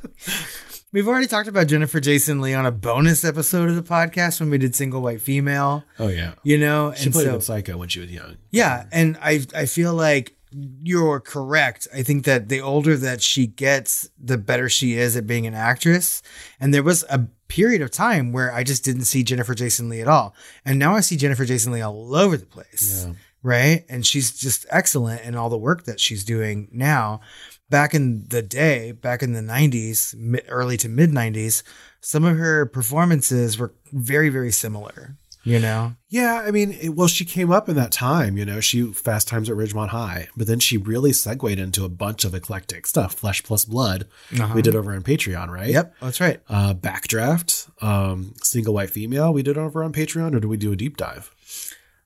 we've 0.91 1.07
already 1.07 1.27
talked 1.27 1.47
about 1.47 1.67
Jennifer 1.67 1.99
Jason 1.99 2.41
Leigh 2.41 2.53
on 2.55 2.65
a 2.65 2.71
bonus 2.71 3.23
episode 3.23 3.69
of 3.69 3.75
the 3.75 3.83
podcast 3.83 4.39
when 4.39 4.49
we 4.49 4.57
did 4.57 4.75
single 4.75 5.01
white 5.01 5.21
female. 5.21 5.83
Oh 5.99 6.07
yeah, 6.07 6.33
You 6.43 6.57
know, 6.57 6.93
she 6.95 7.05
and 7.05 7.13
played 7.13 7.25
so- 7.25 7.31
good 7.33 7.43
psycho 7.43 7.77
when 7.77 7.89
she 7.89 7.99
was 7.99 8.11
young. 8.11 8.37
Yeah, 8.51 8.85
and 8.91 9.17
I 9.21 9.45
I 9.55 9.65
feel 9.65 9.93
like 9.93 10.35
you're 10.81 11.19
correct. 11.19 11.87
I 11.93 12.01
think 12.01 12.25
that 12.25 12.49
the 12.49 12.61
older 12.61 12.97
that 12.97 13.21
she 13.21 13.45
gets, 13.45 14.09
the 14.17 14.37
better 14.37 14.67
she 14.67 14.93
is 14.97 15.15
at 15.15 15.27
being 15.27 15.45
an 15.45 15.53
actress. 15.53 16.23
And 16.59 16.73
there 16.73 16.81
was 16.81 17.03
a 17.07 17.27
period 17.49 17.83
of 17.83 17.91
time 17.91 18.31
where 18.31 18.51
I 18.51 18.63
just 18.63 18.83
didn't 18.83 19.05
see 19.05 19.21
Jennifer 19.21 19.53
Jason 19.53 19.89
Leigh 19.89 20.01
at 20.01 20.07
all. 20.07 20.33
And 20.65 20.79
now 20.79 20.95
I 20.95 21.01
see 21.01 21.17
Jennifer 21.17 21.45
Jason 21.45 21.71
Leigh 21.71 21.83
all 21.83 22.15
over 22.15 22.35
the 22.35 22.47
place. 22.47 23.05
Yeah. 23.07 23.13
Right? 23.41 23.85
And 23.87 24.05
she's 24.05 24.37
just 24.37 24.65
excellent 24.69 25.21
in 25.21 25.35
all 25.35 25.49
the 25.49 25.57
work 25.57 25.85
that 25.85 25.99
she's 25.99 26.25
doing 26.25 26.67
now. 26.73 27.21
Back 27.69 27.93
in 27.93 28.25
the 28.27 28.41
day, 28.41 28.91
back 28.91 29.21
in 29.23 29.31
the 29.33 29.41
90s, 29.41 30.13
mi- 30.15 30.41
early 30.49 30.75
to 30.77 30.89
mid 30.89 31.11
90s, 31.11 31.63
some 32.01 32.25
of 32.25 32.35
her 32.37 32.65
performances 32.65 33.57
were 33.57 33.73
very 33.93 34.29
very 34.29 34.51
similar, 34.51 35.15
you 35.43 35.59
know. 35.59 35.93
Yeah, 36.09 36.43
I 36.45 36.49
mean, 36.51 36.71
it, 36.81 36.89
well, 36.95 37.07
she 37.07 37.23
came 37.25 37.51
up 37.51 37.69
in 37.69 37.75
that 37.75 37.91
time, 37.91 38.35
you 38.37 38.43
know, 38.45 38.59
she 38.59 38.91
Fast 38.91 39.27
Times 39.27 39.49
at 39.49 39.55
Ridgemont 39.55 39.89
High, 39.89 40.27
but 40.35 40.47
then 40.47 40.59
she 40.59 40.77
really 40.77 41.13
segued 41.13 41.59
into 41.59 41.85
a 41.85 41.89
bunch 41.89 42.25
of 42.25 42.33
eclectic 42.33 42.87
stuff. 42.87 43.13
Flesh 43.13 43.43
Plus 43.43 43.63
Blood, 43.65 44.07
Uh-huh. 44.37 44.51
we 44.55 44.61
did 44.63 44.75
over 44.75 44.91
on 44.93 45.03
Patreon, 45.03 45.49
right? 45.49 45.69
Yep, 45.69 45.93
that's 46.01 46.19
right. 46.19 46.41
Uh, 46.49 46.73
Backdraft, 46.73 47.69
um, 47.83 48.33
Single 48.41 48.73
White 48.73 48.89
Female, 48.89 49.31
we 49.31 49.43
did 49.43 49.57
over 49.57 49.83
on 49.83 49.93
Patreon, 49.93 50.29
or 50.35 50.39
did 50.39 50.45
we 50.47 50.57
do 50.57 50.71
a 50.71 50.75
deep 50.75 50.97
dive? 50.97 51.31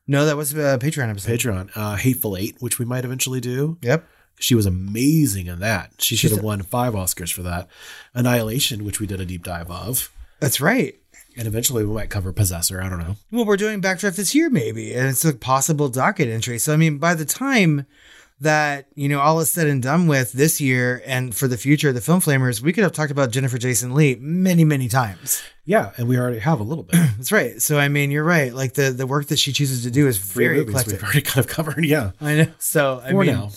No, 0.07 0.25
that 0.25 0.37
was 0.37 0.53
a 0.53 0.77
Patreon 0.79 1.09
episode. 1.09 1.31
Patreon, 1.31 1.69
uh, 1.75 1.95
Hateful 1.95 2.35
Eight, 2.35 2.57
which 2.59 2.79
we 2.79 2.85
might 2.85 3.05
eventually 3.05 3.39
do. 3.39 3.77
Yep. 3.81 4.05
She 4.39 4.55
was 4.55 4.65
amazing 4.65 5.47
in 5.47 5.59
that. 5.59 5.91
She 5.99 6.15
should 6.15 6.31
have 6.31 6.43
won 6.43 6.63
five 6.63 6.93
Oscars 6.93 7.31
for 7.31 7.43
that. 7.43 7.67
Annihilation, 8.13 8.83
which 8.83 8.99
we 8.99 9.07
did 9.07 9.21
a 9.21 9.25
deep 9.25 9.43
dive 9.43 9.71
of. 9.71 10.11
That's 10.39 10.59
right. 10.59 10.95
And 11.37 11.47
eventually 11.47 11.85
we 11.85 11.93
might 11.93 12.09
cover 12.09 12.33
Possessor. 12.33 12.81
I 12.81 12.89
don't 12.89 12.99
know. 12.99 13.15
Well, 13.31 13.45
we're 13.45 13.57
doing 13.57 13.81
Backdraft 13.81 14.17
this 14.17 14.35
year, 14.35 14.49
maybe, 14.49 14.93
and 14.93 15.07
it's 15.07 15.23
a 15.23 15.33
possible 15.33 15.87
docket 15.87 16.27
entry. 16.27 16.59
So, 16.59 16.73
I 16.73 16.77
mean, 16.77 16.97
by 16.97 17.15
the 17.15 17.25
time 17.25 17.85
that 18.43 18.87
you 18.95 19.09
know 19.09 19.19
all 19.19 19.39
is 19.41 19.51
said 19.51 19.67
and 19.67 19.81
done 19.83 20.07
with 20.07 20.31
this 20.31 20.61
year 20.61 21.01
and 21.05 21.35
for 21.35 21.47
the 21.47 21.57
future 21.57 21.89
of 21.89 21.95
the 21.95 22.01
Film 22.01 22.21
Flamers, 22.21 22.61
we 22.61 22.71
could 22.71 22.83
have 22.83 22.93
talked 22.93 23.11
about 23.11 23.31
Jennifer 23.31 23.57
Jason 23.57 23.93
Leigh 23.93 24.15
many, 24.15 24.63
many 24.63 24.87
times. 24.87 25.41
Yeah, 25.65 25.91
and 25.97 26.07
we 26.07 26.17
already 26.17 26.39
have 26.39 26.59
a 26.59 26.63
little 26.63 26.83
bit. 26.83 26.95
That's 27.17 27.31
right. 27.31 27.61
So, 27.61 27.79
I 27.79 27.87
mean, 27.87 28.11
you're 28.11 28.23
right. 28.23 28.53
Like 28.53 28.73
the 28.73 28.91
the 28.91 29.07
work 29.07 29.27
that 29.27 29.39
she 29.39 29.51
chooses 29.51 29.83
to 29.83 29.91
do 29.91 30.07
is 30.07 30.19
Three 30.19 30.45
very 30.45 30.57
movies 30.59 30.69
eclectic. 30.75 30.93
we've 30.93 31.03
already 31.03 31.21
kind 31.23 31.39
of 31.45 31.47
covered. 31.47 31.83
Yeah. 31.85 32.11
I 32.21 32.35
know. 32.35 32.47
So, 32.59 33.01
I 33.03 33.11
For 33.11 33.23
mean, 33.23 33.33
now. 33.33 33.49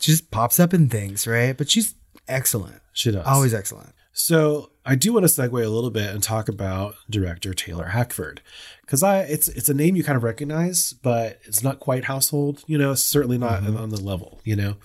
she 0.00 0.12
just 0.12 0.30
pops 0.30 0.58
up 0.58 0.74
in 0.74 0.88
things, 0.88 1.26
right? 1.26 1.56
But 1.56 1.70
she's 1.70 1.94
excellent. 2.26 2.80
She 2.92 3.10
does. 3.12 3.24
Always 3.26 3.54
excellent. 3.54 3.94
So 4.12 4.71
I 4.84 4.94
do 4.94 5.12
want 5.12 5.28
to 5.28 5.32
segue 5.32 5.64
a 5.64 5.68
little 5.68 5.90
bit 5.90 6.12
and 6.12 6.22
talk 6.22 6.48
about 6.48 6.96
director 7.08 7.54
Taylor 7.54 7.86
Hackford 7.86 8.40
because 8.80 9.02
I 9.02 9.20
it's 9.20 9.48
it's 9.48 9.68
a 9.68 9.74
name 9.74 9.96
you 9.96 10.04
kind 10.04 10.16
of 10.16 10.24
recognize, 10.24 10.92
but 10.92 11.38
it's 11.44 11.62
not 11.62 11.80
quite 11.80 12.04
household. 12.04 12.64
You 12.66 12.78
know, 12.78 12.94
certainly 12.94 13.38
not 13.38 13.64
on 13.64 13.90
the 13.90 14.00
level. 14.00 14.40
You 14.44 14.56
know, 14.56 14.76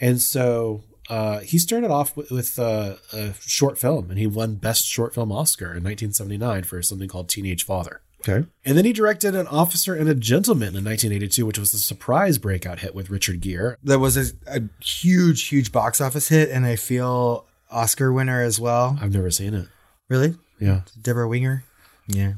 and 0.00 0.20
so 0.20 0.82
uh, 1.08 1.40
he 1.40 1.58
started 1.58 1.90
off 1.90 2.16
with, 2.16 2.30
with 2.30 2.58
uh, 2.58 2.96
a 3.12 3.32
short 3.40 3.78
film, 3.78 4.10
and 4.10 4.18
he 4.18 4.26
won 4.26 4.56
Best 4.56 4.86
Short 4.86 5.14
Film 5.14 5.32
Oscar 5.32 5.66
in 5.66 5.82
1979 5.82 6.64
for 6.64 6.82
something 6.82 7.08
called 7.08 7.28
Teenage 7.28 7.64
Father. 7.64 8.02
Okay. 8.20 8.46
And 8.64 8.76
then 8.76 8.84
he 8.84 8.92
directed 8.92 9.34
An 9.34 9.46
Officer 9.46 9.94
and 9.94 10.08
a 10.08 10.14
Gentleman 10.14 10.76
in 10.76 10.84
1982, 10.84 11.46
which 11.46 11.58
was 11.58 11.72
a 11.72 11.78
surprise 11.78 12.36
breakout 12.36 12.80
hit 12.80 12.94
with 12.94 13.10
Richard 13.10 13.40
Gere. 13.40 13.76
That 13.82 14.00
was 14.00 14.16
a, 14.16 14.32
a 14.46 14.62
huge, 14.84 15.46
huge 15.46 15.70
box 15.72 16.00
office 16.00 16.28
hit, 16.28 16.50
and 16.50 16.66
I 16.66 16.76
feel 16.76 17.46
Oscar 17.70 18.12
winner 18.12 18.42
as 18.42 18.58
well. 18.58 18.98
I've 19.00 19.12
never 19.12 19.30
seen 19.30 19.54
it. 19.54 19.68
Really? 20.08 20.36
Yeah. 20.58 20.82
Debra 21.00 21.28
Winger. 21.28 21.64
Yeah. 22.06 22.34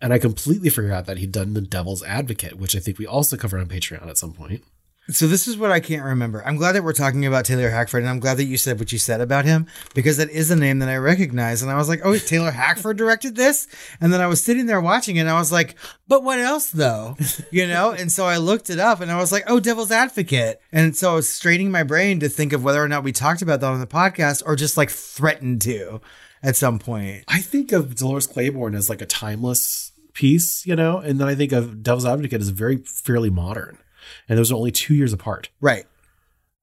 And 0.00 0.12
I 0.12 0.18
completely 0.18 0.70
forgot 0.70 1.06
that 1.06 1.18
he'd 1.18 1.32
done 1.32 1.54
The 1.54 1.60
Devil's 1.60 2.02
Advocate, 2.02 2.54
which 2.56 2.74
I 2.74 2.78
think 2.78 2.98
we 2.98 3.06
also 3.06 3.36
covered 3.36 3.60
on 3.60 3.66
Patreon 3.66 4.08
at 4.08 4.18
some 4.18 4.32
point. 4.32 4.64
So 5.12 5.26
this 5.26 5.48
is 5.48 5.56
what 5.56 5.70
I 5.70 5.80
can't 5.80 6.04
remember. 6.04 6.42
I'm 6.46 6.56
glad 6.56 6.72
that 6.72 6.84
we're 6.84 6.92
talking 6.92 7.26
about 7.26 7.44
Taylor 7.44 7.70
Hackford, 7.70 8.02
and 8.02 8.10
I'm 8.10 8.20
glad 8.20 8.36
that 8.36 8.44
you 8.44 8.56
said 8.56 8.78
what 8.78 8.92
you 8.92 8.98
said 8.98 9.20
about 9.20 9.44
him 9.44 9.66
because 9.94 10.16
that 10.18 10.30
is 10.30 10.50
a 10.50 10.56
name 10.56 10.78
that 10.80 10.88
I 10.88 10.96
recognize. 10.96 11.62
And 11.62 11.70
I 11.70 11.76
was 11.76 11.88
like, 11.88 12.00
"Oh, 12.04 12.16
Taylor 12.16 12.50
Hackford 12.50 12.96
directed 12.96 13.36
this," 13.36 13.66
and 14.00 14.12
then 14.12 14.20
I 14.20 14.26
was 14.26 14.42
sitting 14.42 14.66
there 14.66 14.80
watching 14.80 15.16
it, 15.16 15.20
and 15.20 15.30
I 15.30 15.38
was 15.38 15.50
like, 15.50 15.76
"But 16.08 16.22
what 16.22 16.38
else, 16.38 16.70
though?" 16.70 17.16
You 17.50 17.66
know. 17.66 17.90
and 17.98 18.10
so 18.10 18.24
I 18.24 18.36
looked 18.36 18.70
it 18.70 18.78
up, 18.78 19.00
and 19.00 19.10
I 19.10 19.18
was 19.18 19.32
like, 19.32 19.44
"Oh, 19.46 19.60
Devil's 19.60 19.90
Advocate," 19.90 20.60
and 20.72 20.96
so 20.96 21.12
I 21.12 21.14
was 21.14 21.28
straining 21.28 21.70
my 21.70 21.82
brain 21.82 22.20
to 22.20 22.28
think 22.28 22.52
of 22.52 22.62
whether 22.64 22.82
or 22.82 22.88
not 22.88 23.04
we 23.04 23.12
talked 23.12 23.42
about 23.42 23.60
that 23.60 23.72
on 23.72 23.80
the 23.80 23.86
podcast 23.86 24.42
or 24.46 24.56
just 24.56 24.76
like 24.76 24.90
threatened 24.90 25.62
to 25.62 26.00
at 26.42 26.56
some 26.56 26.78
point. 26.78 27.24
I 27.28 27.40
think 27.40 27.72
of 27.72 27.96
Dolores 27.96 28.26
Claiborne 28.26 28.74
as 28.74 28.88
like 28.88 29.02
a 29.02 29.06
timeless 29.06 29.92
piece, 30.12 30.66
you 30.66 30.76
know, 30.76 30.98
and 30.98 31.20
then 31.20 31.28
I 31.28 31.34
think 31.34 31.52
of 31.52 31.82
Devil's 31.82 32.06
Advocate 32.06 32.40
as 32.40 32.48
very 32.50 32.78
fairly 32.78 33.30
modern. 33.30 33.78
And 34.28 34.38
those 34.38 34.50
are 34.50 34.54
only 34.54 34.72
two 34.72 34.94
years 34.94 35.12
apart. 35.12 35.48
Right. 35.60 35.86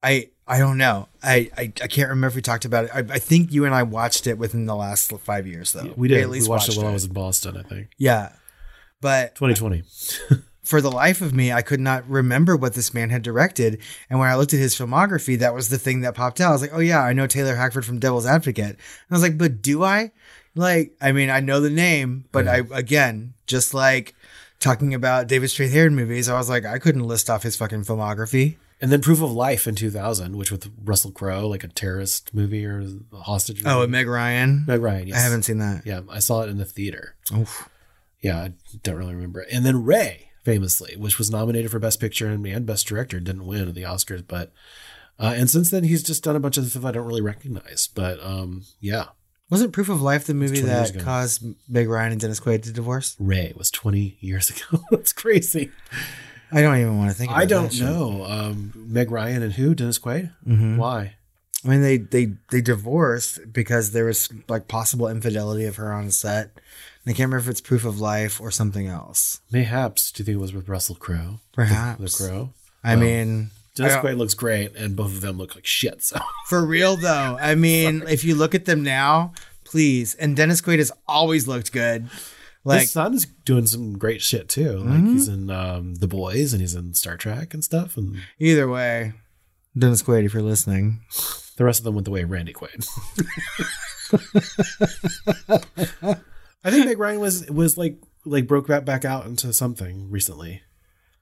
I 0.02 0.30
I 0.46 0.58
don't 0.58 0.78
know. 0.78 1.08
I, 1.22 1.50
I 1.56 1.62
I 1.82 1.86
can't 1.86 2.08
remember 2.08 2.28
if 2.28 2.34
we 2.34 2.42
talked 2.42 2.64
about 2.64 2.86
it. 2.86 2.90
I, 2.94 3.00
I 3.00 3.18
think 3.18 3.52
you 3.52 3.64
and 3.64 3.74
I 3.74 3.82
watched 3.82 4.26
it 4.26 4.38
within 4.38 4.66
the 4.66 4.76
last 4.76 5.12
five 5.20 5.46
years, 5.46 5.72
though. 5.72 5.92
We 5.96 6.08
did. 6.08 6.22
at 6.22 6.30
least 6.30 6.46
we 6.46 6.50
watched, 6.50 6.68
it 6.70 6.76
while 6.76 6.86
I 6.86 6.92
was 6.92 7.04
in 7.04 7.12
Boston, 7.12 7.56
I 7.56 7.62
think. 7.62 7.88
Yeah, 7.98 8.32
but 9.00 9.34
2020. 9.34 9.82
for 10.68 10.82
the 10.82 10.90
life 10.90 11.22
of 11.22 11.32
me, 11.34 11.50
I 11.50 11.62
could 11.62 11.80
not 11.80 12.06
remember 12.08 12.54
what 12.54 12.74
this 12.74 12.92
man 12.92 13.08
had 13.08 13.22
directed. 13.22 13.80
And 14.10 14.18
when 14.18 14.28
I 14.28 14.36
looked 14.36 14.52
at 14.52 14.60
his 14.60 14.74
filmography, 14.74 15.38
that 15.38 15.54
was 15.54 15.70
the 15.70 15.78
thing 15.78 16.02
that 16.02 16.14
popped 16.14 16.42
out. 16.42 16.50
I 16.50 16.52
was 16.52 16.60
like, 16.60 16.74
oh 16.74 16.80
yeah, 16.80 17.00
I 17.00 17.14
know 17.14 17.26
Taylor 17.26 17.54
Hackford 17.54 17.86
from 17.86 17.98
Devil's 17.98 18.26
Advocate. 18.26 18.66
And 18.66 18.76
I 19.10 19.14
was 19.14 19.22
like, 19.22 19.38
but 19.38 19.62
do 19.62 19.82
I? 19.82 20.12
Like, 20.54 20.92
I 21.00 21.12
mean, 21.12 21.30
I 21.30 21.40
know 21.40 21.60
the 21.60 21.70
name, 21.70 22.26
but 22.32 22.46
I 22.46 22.62
again, 22.72 23.32
just 23.46 23.72
like 23.72 24.14
talking 24.60 24.94
about 24.94 25.26
David 25.26 25.50
Strathairn 25.50 25.92
movies, 25.92 26.28
I 26.28 26.36
was 26.36 26.48
like, 26.48 26.64
I 26.64 26.78
couldn't 26.78 27.06
list 27.06 27.30
off 27.30 27.42
his 27.42 27.56
fucking 27.56 27.84
filmography. 27.84 28.56
And 28.80 28.92
then 28.92 29.00
Proof 29.00 29.20
of 29.20 29.32
Life 29.32 29.66
in 29.66 29.74
2000, 29.74 30.36
which 30.36 30.52
with 30.52 30.70
Russell 30.84 31.10
Crowe, 31.10 31.48
like 31.48 31.64
a 31.64 31.68
terrorist 31.68 32.32
movie 32.32 32.64
or 32.64 32.86
a 33.12 33.16
hostage 33.16 33.62
movie. 33.62 33.74
Oh, 33.74 33.82
and 33.82 33.90
Meg 33.90 34.06
Ryan. 34.06 34.64
Meg 34.66 34.80
Ryan, 34.80 35.08
yes. 35.08 35.16
I 35.16 35.20
haven't 35.20 35.42
seen 35.42 35.58
that. 35.58 35.82
Yeah, 35.84 36.02
I 36.08 36.20
saw 36.20 36.42
it 36.42 36.48
in 36.48 36.58
the 36.58 36.64
theater. 36.64 37.16
Oof. 37.36 37.68
Yeah, 38.20 38.38
I 38.38 38.52
don't 38.82 38.96
really 38.96 39.14
remember. 39.14 39.46
And 39.50 39.66
then 39.66 39.84
Ray, 39.84 40.30
famously, 40.44 40.96
which 40.96 41.18
was 41.18 41.30
nominated 41.30 41.70
for 41.70 41.80
Best 41.80 42.00
Picture 42.00 42.28
and, 42.28 42.46
and 42.46 42.66
Best 42.66 42.86
Director, 42.86 43.18
didn't 43.18 43.46
win 43.46 43.72
the 43.72 43.82
Oscars. 43.82 44.24
But 44.26 44.52
uh, 45.18 45.34
and 45.36 45.50
since 45.50 45.70
then, 45.70 45.82
he's 45.84 46.02
just 46.02 46.22
done 46.22 46.36
a 46.36 46.40
bunch 46.40 46.56
of 46.56 46.66
stuff 46.66 46.84
I 46.84 46.92
don't 46.92 47.06
really 47.06 47.20
recognize. 47.20 47.88
But 47.92 48.22
um, 48.22 48.62
yeah, 48.80 49.06
Wasn't 49.50 49.72
Proof 49.72 49.88
of 49.88 50.02
Life 50.02 50.26
the 50.26 50.34
movie 50.34 50.60
that 50.60 50.98
caused 51.00 51.42
Meg 51.68 51.88
Ryan 51.88 52.12
and 52.12 52.20
Dennis 52.20 52.38
Quaid 52.40 52.62
to 52.64 52.72
divorce? 52.72 53.16
Ray 53.18 53.52
was 53.56 53.70
20 53.70 54.18
years 54.20 54.50
ago. 54.50 54.82
That's 54.90 55.12
crazy. 55.12 55.70
I 56.52 56.60
don't 56.62 56.78
even 56.78 56.98
want 56.98 57.10
to 57.10 57.16
think. 57.16 57.30
About 57.30 57.40
it. 57.40 57.42
I 57.42 57.46
don't 57.46 57.80
know. 57.80 58.24
Um, 58.24 58.72
Meg 58.74 59.10
Ryan 59.10 59.42
and 59.42 59.52
who? 59.54 59.74
Dennis 59.74 59.98
Quaid? 59.98 60.32
Mhm. 60.46 60.76
Why? 60.76 61.14
I 61.64 61.68
mean, 61.68 61.82
they 61.82 61.96
they 61.98 62.32
they 62.50 62.60
divorced 62.60 63.52
because 63.52 63.90
there 63.92 64.04
was 64.04 64.28
like 64.48 64.68
possible 64.68 65.08
infidelity 65.08 65.64
of 65.64 65.76
her 65.76 65.92
on 65.92 66.10
set. 66.10 66.50
And 67.04 67.12
I 67.14 67.16
can't 67.16 67.28
remember 67.30 67.38
if 67.38 67.48
it's 67.48 67.60
Proof 67.60 67.84
of 67.84 68.00
Life 68.00 68.40
or 68.40 68.50
something 68.50 68.86
else. 68.86 69.40
Mayhaps. 69.50 70.12
Do 70.12 70.20
you 70.20 70.24
think 70.26 70.36
it 70.36 70.40
was 70.40 70.52
with 70.54 70.68
Russell 70.68 70.94
Crowe? 70.94 71.40
Perhaps. 71.52 72.18
The, 72.18 72.24
the 72.24 72.30
Crow? 72.30 72.50
I 72.84 72.94
Well, 72.96 73.04
mean, 73.04 73.50
Dennis 73.78 73.96
Quaid 73.96 74.18
looks 74.18 74.34
great, 74.34 74.74
and 74.76 74.96
both 74.96 75.12
of 75.12 75.20
them 75.20 75.38
look 75.38 75.54
like 75.54 75.66
shit. 75.66 76.02
So 76.02 76.18
for 76.48 76.64
real 76.64 76.96
though. 76.96 77.36
I 77.40 77.54
mean, 77.54 78.02
if 78.08 78.24
you 78.24 78.34
look 78.34 78.54
at 78.54 78.64
them 78.64 78.82
now, 78.82 79.32
please. 79.64 80.14
And 80.14 80.36
Dennis 80.36 80.60
Quaid 80.60 80.78
has 80.78 80.92
always 81.06 81.46
looked 81.46 81.72
good. 81.72 82.08
Like 82.64 82.82
his 82.82 82.96
is 82.96 83.26
doing 83.44 83.66
some 83.66 83.96
great 83.96 84.20
shit 84.20 84.48
too. 84.48 84.78
Like 84.78 85.04
he's 85.04 85.28
in 85.28 85.48
um, 85.48 85.94
The 85.94 86.08
Boys 86.08 86.52
and 86.52 86.60
he's 86.60 86.74
in 86.74 86.92
Star 86.92 87.16
Trek 87.16 87.54
and 87.54 87.64
stuff. 87.64 87.96
And 87.96 88.18
either 88.38 88.68
way, 88.68 89.14
Dennis 89.78 90.02
Quaid, 90.02 90.24
if 90.24 90.34
you're 90.34 90.42
listening, 90.42 91.00
the 91.56 91.64
rest 91.64 91.80
of 91.80 91.84
them 91.84 91.94
went 91.94 92.04
the 92.04 92.10
way 92.10 92.22
of 92.22 92.30
Randy 92.30 92.52
Quaid. 92.52 92.86
I 96.64 96.70
think 96.70 96.86
Meg 96.86 96.98
Ryan 96.98 97.20
was 97.20 97.48
was 97.48 97.78
like 97.78 97.98
like 98.24 98.46
broke 98.46 98.66
back 98.66 98.84
back 98.84 99.04
out 99.04 99.26
into 99.26 99.52
something 99.52 100.10
recently. 100.10 100.62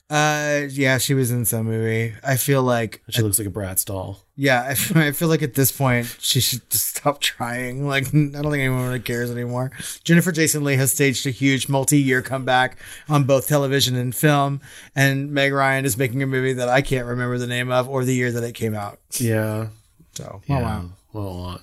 Uh, 0.09 0.63
yeah, 0.71 0.99
she 0.99 1.15
was 1.15 1.31
in 1.33 1.45
some 1.45 1.67
movie. 1.67 2.15
I 2.23 2.37
feel 2.37 2.63
like 2.63 3.03
She 3.11 3.23
looks 3.23 3.39
like 3.39 3.49
a 3.49 3.51
Bratz 3.51 3.85
doll. 3.85 4.21
Yeah, 4.37 4.65
I 4.69 4.75
feel 5.13 5.29
like 5.29 5.43
at 5.43 5.55
this 5.55 5.73
point 5.73 6.15
she 6.21 6.41
should 6.41 6.69
just 6.71 6.97
stop 6.97 7.21
trying. 7.21 7.87
Like, 7.89 8.07
I 8.09 8.11
don't 8.11 8.33
think 8.33 8.45
anyone 8.61 8.85
really 8.87 9.01
cares 9.01 9.31
anymore. 9.31 9.73
Jennifer 10.05 10.31
Jason 10.31 10.63
Leigh 10.65 10.77
has 10.77 10.93
staged 10.93 11.27
a 11.27 11.31
huge 11.31 11.69
multi-year 11.69 12.23
comeback 12.23 12.79
on 13.09 13.25
both 13.25 13.49
television 13.49 13.97
and 13.97 14.15
film, 14.15 14.61
and 14.95 15.31
Meg 15.33 15.53
Ryan 15.53 15.85
is 15.85 15.97
making 15.97 16.23
a 16.23 16.27
movie 16.27 16.53
that 16.53 16.69
I 16.69 16.83
can't 16.83 17.07
remember 17.07 17.39
the 17.39 17.47
name 17.47 17.71
of 17.73 17.89
or 17.89 18.05
the 18.05 18.15
year 18.15 18.31
that 18.33 18.45
it 18.45 18.53
came 18.55 18.75
out. 18.75 18.99
Yeah. 19.19 19.69
So, 20.15 20.41
oh 20.41 20.43
Yeah. 20.47 20.63
wow. 20.63 20.85
Well, 21.13 21.61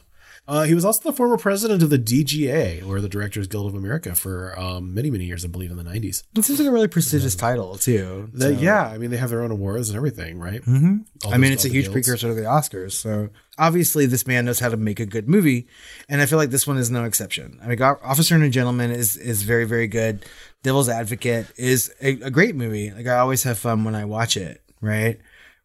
uh, 0.47 0.63
he 0.63 0.73
was 0.73 0.83
also 0.83 1.09
the 1.09 1.15
former 1.15 1.37
president 1.37 1.81
of 1.81 1.89
the 1.89 1.97
DGA, 1.97 2.85
or 2.85 2.99
the 2.99 3.07
Directors 3.07 3.47
Guild 3.47 3.67
of 3.67 3.75
America, 3.75 4.13
for 4.13 4.57
um, 4.59 4.93
many, 4.93 5.09
many 5.09 5.23
years, 5.23 5.45
I 5.45 5.47
believe, 5.47 5.71
in 5.71 5.77
the 5.77 5.83
90s. 5.83 6.23
It 6.35 6.43
seems 6.43 6.59
like 6.59 6.67
a 6.67 6.71
really 6.71 6.89
prestigious 6.89 7.35
title 7.35 7.77
too. 7.77 8.29
The, 8.33 8.53
Yeah, 8.53 8.85
I 8.85 8.97
mean, 8.97 9.09
they 9.09 9.17
have 9.17 9.29
their 9.29 9.41
own 9.41 9.51
awards 9.51 9.89
and 9.89 9.95
everything, 9.95 10.39
right? 10.39 10.61
hmm 10.63 10.97
I 11.31 11.37
mean, 11.37 11.53
it's 11.53 11.63
a 11.63 11.69
huge 11.69 11.85
guilds. 11.85 11.93
precursor 12.07 12.27
to 12.27 12.33
the 12.33 12.41
Oscars. 12.41 12.91
So 12.91 13.29
obviously, 13.57 14.05
this 14.05 14.27
man 14.27 14.43
knows 14.45 14.59
how 14.59 14.69
to 14.69 14.77
make 14.77 14.99
a 14.99 15.05
good 15.05 15.29
movie, 15.29 15.67
and 16.09 16.21
I 16.21 16.25
feel 16.25 16.37
like 16.37 16.49
this 16.49 16.67
one 16.67 16.77
is 16.77 16.91
no 16.91 17.05
exception. 17.05 17.59
I 17.63 17.67
mean, 17.67 17.81
Officer 17.81 18.35
and 18.35 18.43
a 18.43 18.49
Gentleman 18.49 18.91
is 18.91 19.15
is 19.15 19.43
very 19.43 19.65
very 19.65 19.87
good. 19.87 20.25
Devil's 20.63 20.89
Advocate 20.89 21.47
is 21.57 21.93
a, 22.01 22.11
a 22.21 22.29
great 22.31 22.55
movie. 22.55 22.91
Like 22.91 23.07
I 23.07 23.17
always 23.19 23.43
have 23.43 23.57
fun 23.57 23.83
when 23.85 23.95
I 23.95 24.03
watch 24.05 24.35
it. 24.35 24.61
Right? 24.81 25.19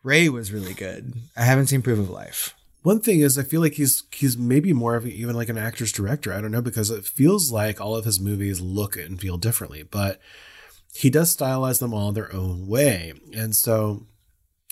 Ray 0.04 0.28
was 0.28 0.52
really 0.52 0.74
good. 0.74 1.14
I 1.36 1.42
haven't 1.42 1.66
seen 1.66 1.82
Proof 1.82 1.98
of 1.98 2.08
Life. 2.10 2.54
One 2.82 3.00
thing 3.00 3.20
is, 3.20 3.38
I 3.38 3.42
feel 3.42 3.60
like 3.60 3.74
he's 3.74 4.04
he's 4.12 4.38
maybe 4.38 4.72
more 4.72 4.94
of 4.94 5.06
even 5.06 5.34
like 5.34 5.48
an 5.48 5.58
actor's 5.58 5.92
director. 5.92 6.32
I 6.32 6.40
don't 6.40 6.52
know 6.52 6.62
because 6.62 6.90
it 6.90 7.04
feels 7.04 7.50
like 7.50 7.80
all 7.80 7.96
of 7.96 8.04
his 8.04 8.20
movies 8.20 8.60
look 8.60 8.96
and 8.96 9.20
feel 9.20 9.36
differently, 9.36 9.82
but 9.82 10.20
he 10.94 11.10
does 11.10 11.36
stylize 11.36 11.80
them 11.80 11.92
all 11.92 12.12
their 12.12 12.32
own 12.32 12.66
way. 12.66 13.12
And 13.34 13.54
so 13.54 14.06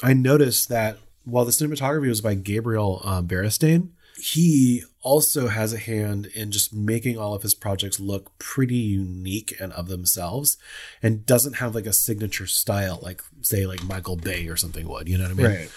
I 0.02 0.12
noticed 0.12 0.68
that 0.68 0.98
while 1.24 1.44
the 1.44 1.50
cinematography 1.50 2.08
was 2.08 2.20
by 2.20 2.34
Gabriel 2.34 3.00
um, 3.04 3.26
Beristain, 3.26 3.90
he 4.16 4.82
also 5.06 5.46
has 5.46 5.72
a 5.72 5.78
hand 5.78 6.26
in 6.34 6.50
just 6.50 6.74
making 6.74 7.16
all 7.16 7.32
of 7.32 7.42
his 7.42 7.54
projects 7.54 8.00
look 8.00 8.36
pretty 8.40 8.74
unique 8.74 9.54
and 9.60 9.72
of 9.74 9.86
themselves 9.86 10.56
and 11.00 11.24
doesn't 11.24 11.54
have 11.54 11.74
like 11.76 11.86
a 11.86 11.92
signature 11.92 12.46
style 12.46 12.98
like 13.02 13.22
say 13.42 13.66
like 13.66 13.84
Michael 13.84 14.16
Bay 14.16 14.48
or 14.48 14.56
something 14.56 14.88
would, 14.88 15.08
you 15.08 15.16
know 15.16 15.24
what 15.24 15.30
I 15.30 15.34
mean? 15.34 15.46
Right. 15.46 15.70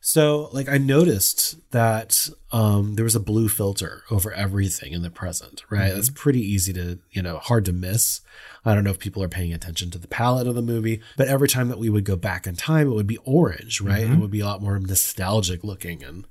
So 0.00 0.48
like 0.52 0.68
I 0.70 0.78
noticed 0.78 1.56
that 1.72 2.30
um 2.52 2.94
there 2.94 3.04
was 3.04 3.14
a 3.14 3.20
blue 3.20 3.48
filter 3.48 4.02
over 4.10 4.32
everything 4.32 4.92
in 4.92 5.02
the 5.02 5.10
present, 5.10 5.62
right? 5.68 5.90
Mhm. 5.92 5.94
That's 5.96 6.10
pretty 6.10 6.40
easy 6.40 6.72
to, 6.72 6.98
you 7.10 7.20
know, 7.22 7.36
hard 7.38 7.66
to 7.66 7.72
miss. 7.74 8.22
I 8.64 8.74
don't 8.74 8.84
know 8.84 8.90
if 8.90 8.98
people 8.98 9.22
are 9.22 9.28
paying 9.28 9.52
attention 9.52 9.90
to 9.90 9.98
the 9.98 10.08
palette 10.08 10.46
of 10.46 10.54
the 10.54 10.62
movie, 10.62 11.00
but 11.18 11.28
every 11.28 11.48
time 11.48 11.68
that 11.68 11.78
we 11.78 11.90
would 11.90 12.04
go 12.04 12.16
back 12.16 12.46
in 12.46 12.56
time, 12.56 12.86
it 12.88 12.94
would 12.94 13.06
be 13.06 13.18
orange, 13.24 13.80
right? 13.82 14.06
Mhm. 14.06 14.14
It 14.14 14.20
would 14.20 14.30
be 14.30 14.40
a 14.40 14.46
lot 14.46 14.62
more 14.62 14.78
nostalgic 14.78 15.62
looking 15.64 16.02
and 16.02 16.24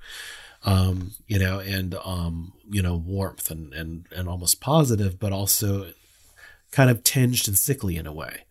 um, 0.64 1.12
you 1.28 1.40
know, 1.40 1.60
and 1.60 1.96
um, 2.04 2.54
you 2.70 2.82
know, 2.82 2.96
warmth 2.96 3.50
and 3.52 3.74
and 3.74 4.06
and 4.16 4.28
almost 4.28 4.62
positive, 4.62 5.20
but 5.20 5.32
also 5.32 5.92
kind 6.72 6.90
of 6.90 7.04
tinged 7.04 7.48
and 7.48 7.58
sickly 7.58 7.98
in 7.98 8.08
a 8.08 8.14
way 8.14 8.44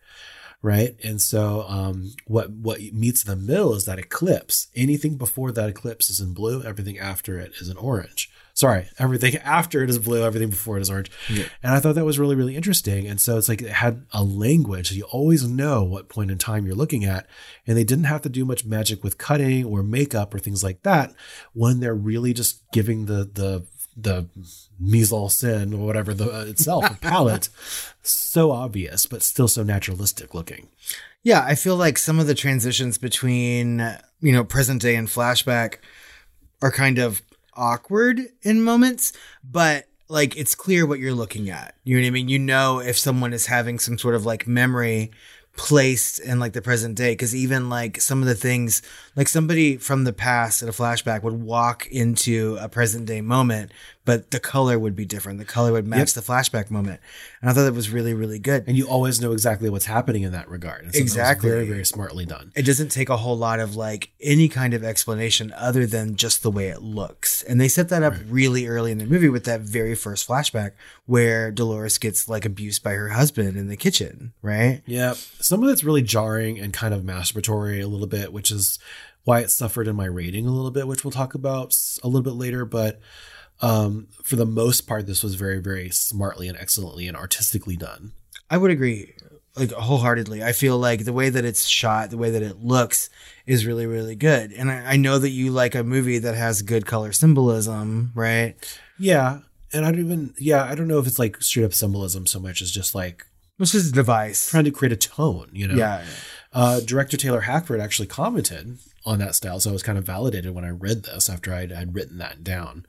right? 0.61 0.97
And 1.03 1.21
so 1.21 1.65
um 1.67 2.13
what 2.25 2.49
what 2.51 2.81
meets 2.93 3.23
the 3.23 3.35
middle 3.35 3.73
is 3.75 3.85
that 3.85 3.99
eclipse. 3.99 4.67
Anything 4.75 5.15
before 5.15 5.51
that 5.51 5.69
eclipse 5.69 6.09
is 6.09 6.19
in 6.19 6.33
blue 6.33 6.63
everything 6.63 6.99
after 6.99 7.39
it 7.39 7.53
is 7.59 7.69
in 7.69 7.77
orange 7.77 8.29
sorry 8.59 8.89
everything 8.99 9.35
after 9.57 9.83
it 9.83 9.89
is 9.89 9.97
blue 9.99 10.23
everything 10.23 10.49
before 10.49 10.77
it 10.77 10.81
is 10.81 10.89
orange. 10.89 11.09
Yeah. 11.29 11.45
and 11.63 11.73
i 11.73 11.79
thought 11.79 11.95
that 11.95 12.05
was 12.05 12.19
really 12.19 12.35
really 12.35 12.55
interesting. 12.55 13.07
And 13.07 13.19
so 13.21 13.37
it's 13.37 13.49
like 13.49 13.61
it 13.61 13.71
had 13.71 14.05
a 14.11 14.23
language. 14.23 14.91
You 14.91 15.03
always 15.05 15.47
know 15.47 15.83
what 15.83 16.09
point 16.09 16.31
in 16.31 16.37
time 16.37 16.65
you're 16.65 16.75
looking 16.75 17.05
at. 17.05 17.27
And 17.65 17.77
they 17.77 17.83
didn't 17.83 18.05
have 18.05 18.21
to 18.23 18.29
do 18.29 18.45
much 18.45 18.65
magic 18.65 19.03
with 19.03 19.17
cutting 19.17 19.65
or 19.65 19.83
makeup 19.83 20.33
or 20.33 20.39
things 20.39 20.63
like 20.63 20.83
that 20.83 21.13
when 21.53 21.79
they're 21.79 21.95
really 21.95 22.33
just 22.33 22.69
giving 22.71 23.05
the 23.05 23.29
the 23.33 23.65
the 23.95 24.27
mise 24.79 25.11
en 25.11 25.27
scène 25.27 25.73
or 25.73 25.85
whatever 25.85 26.13
the 26.13 26.31
uh, 26.33 26.45
itself 26.45 26.89
a 26.89 26.95
palette. 27.01 27.49
So 28.01 28.51
obvious 28.51 29.05
but 29.05 29.23
still 29.23 29.47
so 29.47 29.63
naturalistic 29.63 30.33
looking. 30.33 30.67
Yeah, 31.23 31.43
I 31.45 31.55
feel 31.55 31.75
like 31.75 31.97
some 31.97 32.19
of 32.19 32.27
the 32.27 32.35
transitions 32.35 32.97
between, 32.97 33.79
you 34.21 34.31
know, 34.31 34.43
present 34.43 34.81
day 34.81 34.95
and 34.95 35.07
flashback 35.07 35.75
are 36.61 36.71
kind 36.71 36.97
of 36.97 37.21
awkward 37.59 38.21
in 38.41 38.63
moments, 38.63 39.13
but 39.43 39.85
like 40.07 40.35
it's 40.37 40.55
clear 40.55 40.85
what 40.85 40.99
you're 40.99 41.13
looking 41.13 41.49
at. 41.49 41.75
You 41.83 41.97
know 41.97 42.03
what 42.03 42.07
I 42.07 42.11
mean? 42.11 42.29
You 42.29 42.39
know 42.39 42.79
if 42.79 42.97
someone 42.97 43.33
is 43.33 43.45
having 43.45 43.77
some 43.77 43.97
sort 43.97 44.15
of 44.15 44.25
like 44.25 44.47
memory 44.47 45.11
placed 45.59 46.19
in 46.19 46.39
like 46.39 46.53
the 46.53 46.61
present 46.61 46.95
day 46.95 47.11
because 47.11 47.35
even 47.35 47.69
like 47.69 47.99
some 47.99 48.21
of 48.21 48.27
the 48.27 48.35
things 48.35 48.81
like 49.17 49.27
somebody 49.27 49.75
from 49.75 50.05
the 50.05 50.13
past 50.13 50.61
in 50.61 50.69
a 50.69 50.71
flashback 50.71 51.21
would 51.21 51.33
walk 51.33 51.85
into 51.87 52.57
a 52.61 52.69
present 52.69 53.05
day 53.05 53.19
moment 53.19 53.69
but 54.05 54.31
the 54.31 54.39
color 54.39 54.79
would 54.79 54.95
be 54.95 55.05
different 55.05 55.37
the 55.39 55.45
color 55.45 55.71
would 55.71 55.85
match 55.85 56.15
Yep. 56.15 56.25
the 56.25 56.31
flashback 56.31 56.71
moment 56.71 56.99
and 57.41 57.49
i 57.49 57.53
thought 57.53 57.63
that 57.63 57.73
was 57.73 57.89
really 57.89 58.13
really 58.13 58.39
good 58.39 58.63
and 58.67 58.75
you 58.77 58.87
always 58.87 59.21
know 59.21 59.31
exactly 59.33 59.69
what's 59.69 59.85
happening 59.85 60.23
in 60.23 60.31
that 60.31 60.49
regard 60.49 60.83
And 60.85 60.93
so 60.93 60.97
that 60.99 61.03
Exactly. 61.03 61.49
very 61.49 61.67
very 61.67 61.85
smartly 61.85 62.25
done 62.25 62.51
it 62.55 62.63
doesn't 62.65 62.89
take 62.89 63.09
a 63.09 63.17
whole 63.17 63.37
lot 63.37 63.59
of 63.59 63.75
like 63.75 64.11
any 64.21 64.47
kind 64.49 64.73
of 64.73 64.83
explanation 64.83 65.53
other 65.55 65.85
than 65.85 66.15
just 66.15 66.41
the 66.43 66.51
way 66.51 66.69
it 66.69 66.81
looks. 66.81 67.43
And 67.43 67.59
they 67.59 67.67
set 67.67 67.89
that 67.89 68.03
up 68.03 68.13
really 68.27 68.67
early 68.67 68.91
in 68.91 68.97
the 68.97 69.05
movie 69.05 69.29
with 69.29 69.43
that 69.45 69.61
very 69.61 69.95
first 69.95 70.27
flashback 70.27 70.71
where 71.05 71.51
Dolores 71.51 71.97
gets 71.97 72.27
like 72.29 72.45
abused 72.45 72.83
by 72.83 72.93
her 72.93 73.09
husband 73.09 73.57
in 73.57 73.67
the 73.67 73.77
kitchen, 73.77 74.33
right? 74.41 74.81
Yeah, 74.85 75.13
some 75.39 75.63
of 75.63 75.69
it's 75.69 75.83
really 75.83 76.01
jarring 76.01 76.59
and 76.59 76.73
kind 76.73 76.93
of 76.93 77.03
masturbatory 77.03 77.81
a 77.81 77.87
little 77.87 78.07
bit, 78.07 78.31
which 78.33 78.51
is 78.51 78.77
why 79.23 79.39
it 79.41 79.49
suffered 79.51 79.87
in 79.87 79.95
my 79.95 80.05
rating 80.05 80.45
a 80.47 80.51
little 80.51 80.71
bit, 80.71 80.87
which 80.87 81.03
we'll 81.03 81.11
talk 81.11 81.33
about 81.33 81.75
a 82.03 82.07
little 82.07 82.23
bit 82.23 82.33
later. 82.33 82.65
But 82.65 82.99
um, 83.61 84.07
for 84.23 84.35
the 84.35 84.45
most 84.45 84.81
part, 84.87 85.05
this 85.07 85.23
was 85.23 85.35
very, 85.35 85.59
very 85.59 85.89
smartly 85.89 86.47
and 86.47 86.57
excellently 86.57 87.07
and 87.07 87.17
artistically 87.17 87.75
done. 87.75 88.13
I 88.49 88.57
would 88.57 88.71
agree 88.71 89.13
like 89.55 89.71
wholeheartedly. 89.71 90.43
I 90.43 90.53
feel 90.53 90.77
like 90.77 91.03
the 91.05 91.13
way 91.13 91.29
that 91.29 91.43
it's 91.45 91.65
shot, 91.65 92.09
the 92.11 92.17
way 92.17 92.31
that 92.31 92.41
it 92.41 92.63
looks 92.63 93.09
is 93.45 93.65
really, 93.65 93.85
really 93.85 94.15
good. 94.15 94.51
And 94.53 94.71
I, 94.71 94.93
I 94.93 94.95
know 94.95 95.17
that 95.17 95.29
you 95.31 95.51
like 95.51 95.75
a 95.75 95.83
movie 95.83 96.19
that 96.19 96.35
has 96.35 96.61
good 96.61 96.85
color 96.85 97.11
symbolism, 97.11 98.11
right? 98.15 98.55
Yeah, 98.97 99.39
and 99.73 99.85
I 99.85 99.91
don't 99.91 99.99
even 100.05 100.33
yeah, 100.37 100.63
I 100.63 100.75
don't 100.75 100.87
know 100.87 100.99
if 100.99 101.07
it's 101.07 101.19
like 101.19 101.41
straight 101.41 101.65
up 101.65 101.73
symbolism 101.73 102.25
so 102.27 102.39
much 102.39 102.61
as 102.61 102.71
just 102.71 102.95
like 102.95 103.25
It's 103.59 103.71
just 103.73 103.89
a 103.89 103.93
device. 103.93 104.49
trying 104.49 104.65
to 104.65 104.71
create 104.71 104.93
a 104.93 104.97
tone, 104.97 105.49
you 105.51 105.67
know. 105.67 105.75
Yeah. 105.75 106.05
Uh, 106.51 106.79
director 106.79 107.17
Taylor 107.17 107.41
Hackford 107.41 107.79
actually 107.79 108.07
commented 108.07 108.77
on 109.09 109.17
that 109.17 109.33
style, 109.33 109.59
so 109.59 109.71
I 109.71 109.73
was 109.73 109.81
kind 109.81 109.97
of 109.97 110.03
validated 110.03 110.53
when 110.53 110.63
I 110.63 110.69
read 110.69 111.01
this 111.03 111.31
after 111.31 111.51
I'd, 111.51 111.95
written 111.95 112.19
that 112.19 112.43
down. 112.43 112.85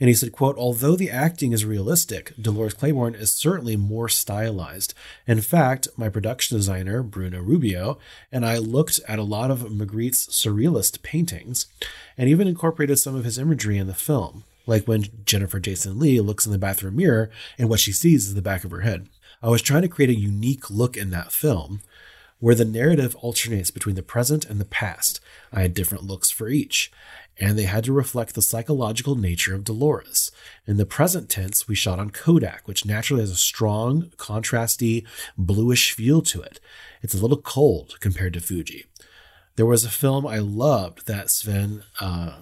And 0.00 0.08
he 0.08 0.14
said, 0.14 0.32
quote, 0.32 0.56
although 0.56 0.96
the 0.96 1.10
acting 1.10 1.52
is 1.52 1.66
realistic, 1.66 2.32
Dolores 2.40 2.72
Claiborne 2.72 3.14
is 3.14 3.34
certainly 3.34 3.76
more 3.76 4.08
stylized. 4.08 4.94
In 5.26 5.42
fact, 5.42 5.88
my 5.94 6.08
production 6.08 6.56
designer, 6.56 7.02
Bruno 7.02 7.42
Rubeo, 7.42 7.98
and 8.32 8.46
I 8.46 8.56
looked 8.56 8.98
at 9.06 9.18
a 9.18 9.24
lot 9.24 9.50
of 9.50 9.70
Magritte's 9.70 10.28
surrealist 10.28 11.02
paintings 11.02 11.66
and 12.16 12.30
even 12.30 12.48
incorporated 12.48 12.98
some 12.98 13.14
of 13.14 13.26
his 13.26 13.36
imagery 13.36 13.76
in 13.76 13.88
the 13.88 13.94
film, 13.94 14.44
like 14.66 14.88
when 14.88 15.04
Jennifer 15.26 15.60
Jason 15.60 15.98
Leigh 15.98 16.20
looks 16.20 16.46
in 16.46 16.52
the 16.52 16.58
bathroom 16.58 16.96
mirror 16.96 17.30
and 17.58 17.68
what 17.68 17.80
she 17.80 17.92
sees 17.92 18.26
is 18.26 18.34
the 18.34 18.40
back 18.40 18.64
of 18.64 18.70
her 18.70 18.80
head. 18.80 19.06
I 19.42 19.50
was 19.50 19.60
trying 19.60 19.82
to 19.82 19.88
create 19.88 20.10
a 20.10 20.18
unique 20.18 20.70
look 20.70 20.96
in 20.96 21.10
that 21.10 21.30
film 21.30 21.82
where 22.40 22.54
the 22.54 22.64
narrative 22.64 23.16
alternates 23.16 23.70
between 23.70 23.96
the 23.96 24.02
present 24.02 24.46
and 24.46 24.60
the 24.60 24.64
past. 24.64 25.20
I 25.52 25.62
had 25.62 25.74
different 25.74 26.04
looks 26.04 26.30
for 26.30 26.48
each, 26.48 26.90
and 27.40 27.58
they 27.58 27.64
had 27.64 27.84
to 27.84 27.92
reflect 27.92 28.34
the 28.34 28.42
psychological 28.42 29.14
nature 29.14 29.54
of 29.54 29.64
Dolores. 29.64 30.30
In 30.66 30.76
the 30.76 30.86
present 30.86 31.28
tense, 31.28 31.68
we 31.68 31.74
shot 31.74 31.98
on 31.98 32.10
Kodak, 32.10 32.66
which 32.66 32.84
naturally 32.84 33.22
has 33.22 33.30
a 33.30 33.36
strong, 33.36 34.12
contrasty, 34.16 35.06
bluish 35.36 35.92
feel 35.92 36.22
to 36.22 36.42
it. 36.42 36.60
It's 37.02 37.14
a 37.14 37.18
little 37.18 37.40
cold 37.40 37.96
compared 38.00 38.34
to 38.34 38.40
Fuji. 38.40 38.86
There 39.56 39.66
was 39.66 39.84
a 39.84 39.90
film 39.90 40.26
I 40.26 40.38
loved 40.38 41.06
that 41.06 41.30
Sven 41.30 41.82
uh, 42.00 42.40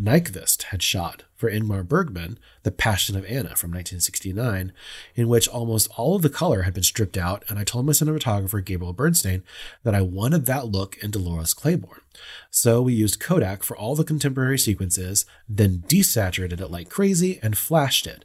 Nykvist 0.00 0.64
had 0.64 0.82
shot 0.82 1.22
for 1.34 1.50
Ingmar 1.50 1.86
Bergman, 1.86 2.38
The 2.64 2.70
Passion 2.70 3.16
of 3.16 3.24
Anna 3.24 3.56
from 3.56 3.70
1969, 3.70 4.72
in 5.14 5.28
which 5.28 5.48
almost 5.48 5.88
all 5.96 6.16
of 6.16 6.22
the 6.22 6.28
color 6.28 6.62
had 6.62 6.74
been 6.74 6.82
stripped 6.82 7.16
out, 7.16 7.44
and 7.48 7.58
I 7.58 7.64
told 7.64 7.86
my 7.86 7.92
cinematographer 7.92 8.62
Gabriel 8.62 8.92
Beristain 8.92 9.42
that 9.84 9.94
I 9.94 10.02
wanted 10.02 10.44
that 10.46 10.66
look 10.66 10.98
in 10.98 11.10
Dolores 11.10 11.54
Claiborne. 11.54 12.02
So 12.50 12.82
we 12.82 12.92
used 12.92 13.20
Kodak 13.20 13.62
for 13.62 13.76
all 13.76 13.94
the 13.94 14.04
contemporary 14.04 14.58
sequences, 14.58 15.24
then 15.48 15.84
desaturated 15.88 16.60
it 16.60 16.70
like 16.70 16.90
crazy 16.90 17.38
and 17.42 17.56
flashed 17.56 18.06
it. 18.06 18.24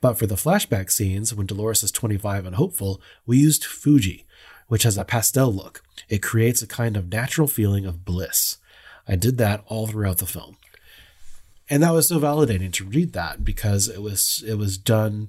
But 0.00 0.18
for 0.18 0.26
the 0.26 0.34
flashback 0.34 0.90
scenes, 0.90 1.32
when 1.32 1.46
Dolores 1.46 1.84
is 1.84 1.92
25 1.92 2.46
and 2.46 2.56
hopeful, 2.56 3.00
we 3.26 3.38
used 3.38 3.64
Fuji, 3.64 4.26
which 4.66 4.82
has 4.82 4.98
a 4.98 5.04
pastel 5.04 5.52
look. 5.52 5.84
It 6.08 6.20
creates 6.20 6.62
a 6.62 6.66
kind 6.66 6.96
of 6.96 7.12
natural 7.12 7.46
feeling 7.46 7.86
of 7.86 8.04
bliss. 8.04 8.58
I 9.06 9.14
did 9.14 9.38
that 9.38 9.62
all 9.68 9.86
throughout 9.86 10.18
the 10.18 10.26
film 10.26 10.56
and 11.70 11.82
that 11.82 11.92
was 11.92 12.08
so 12.08 12.18
validating 12.18 12.72
to 12.72 12.84
read 12.84 13.12
that 13.12 13.44
because 13.44 13.88
it 13.88 14.02
was 14.02 14.42
it 14.46 14.54
was 14.54 14.76
done 14.78 15.28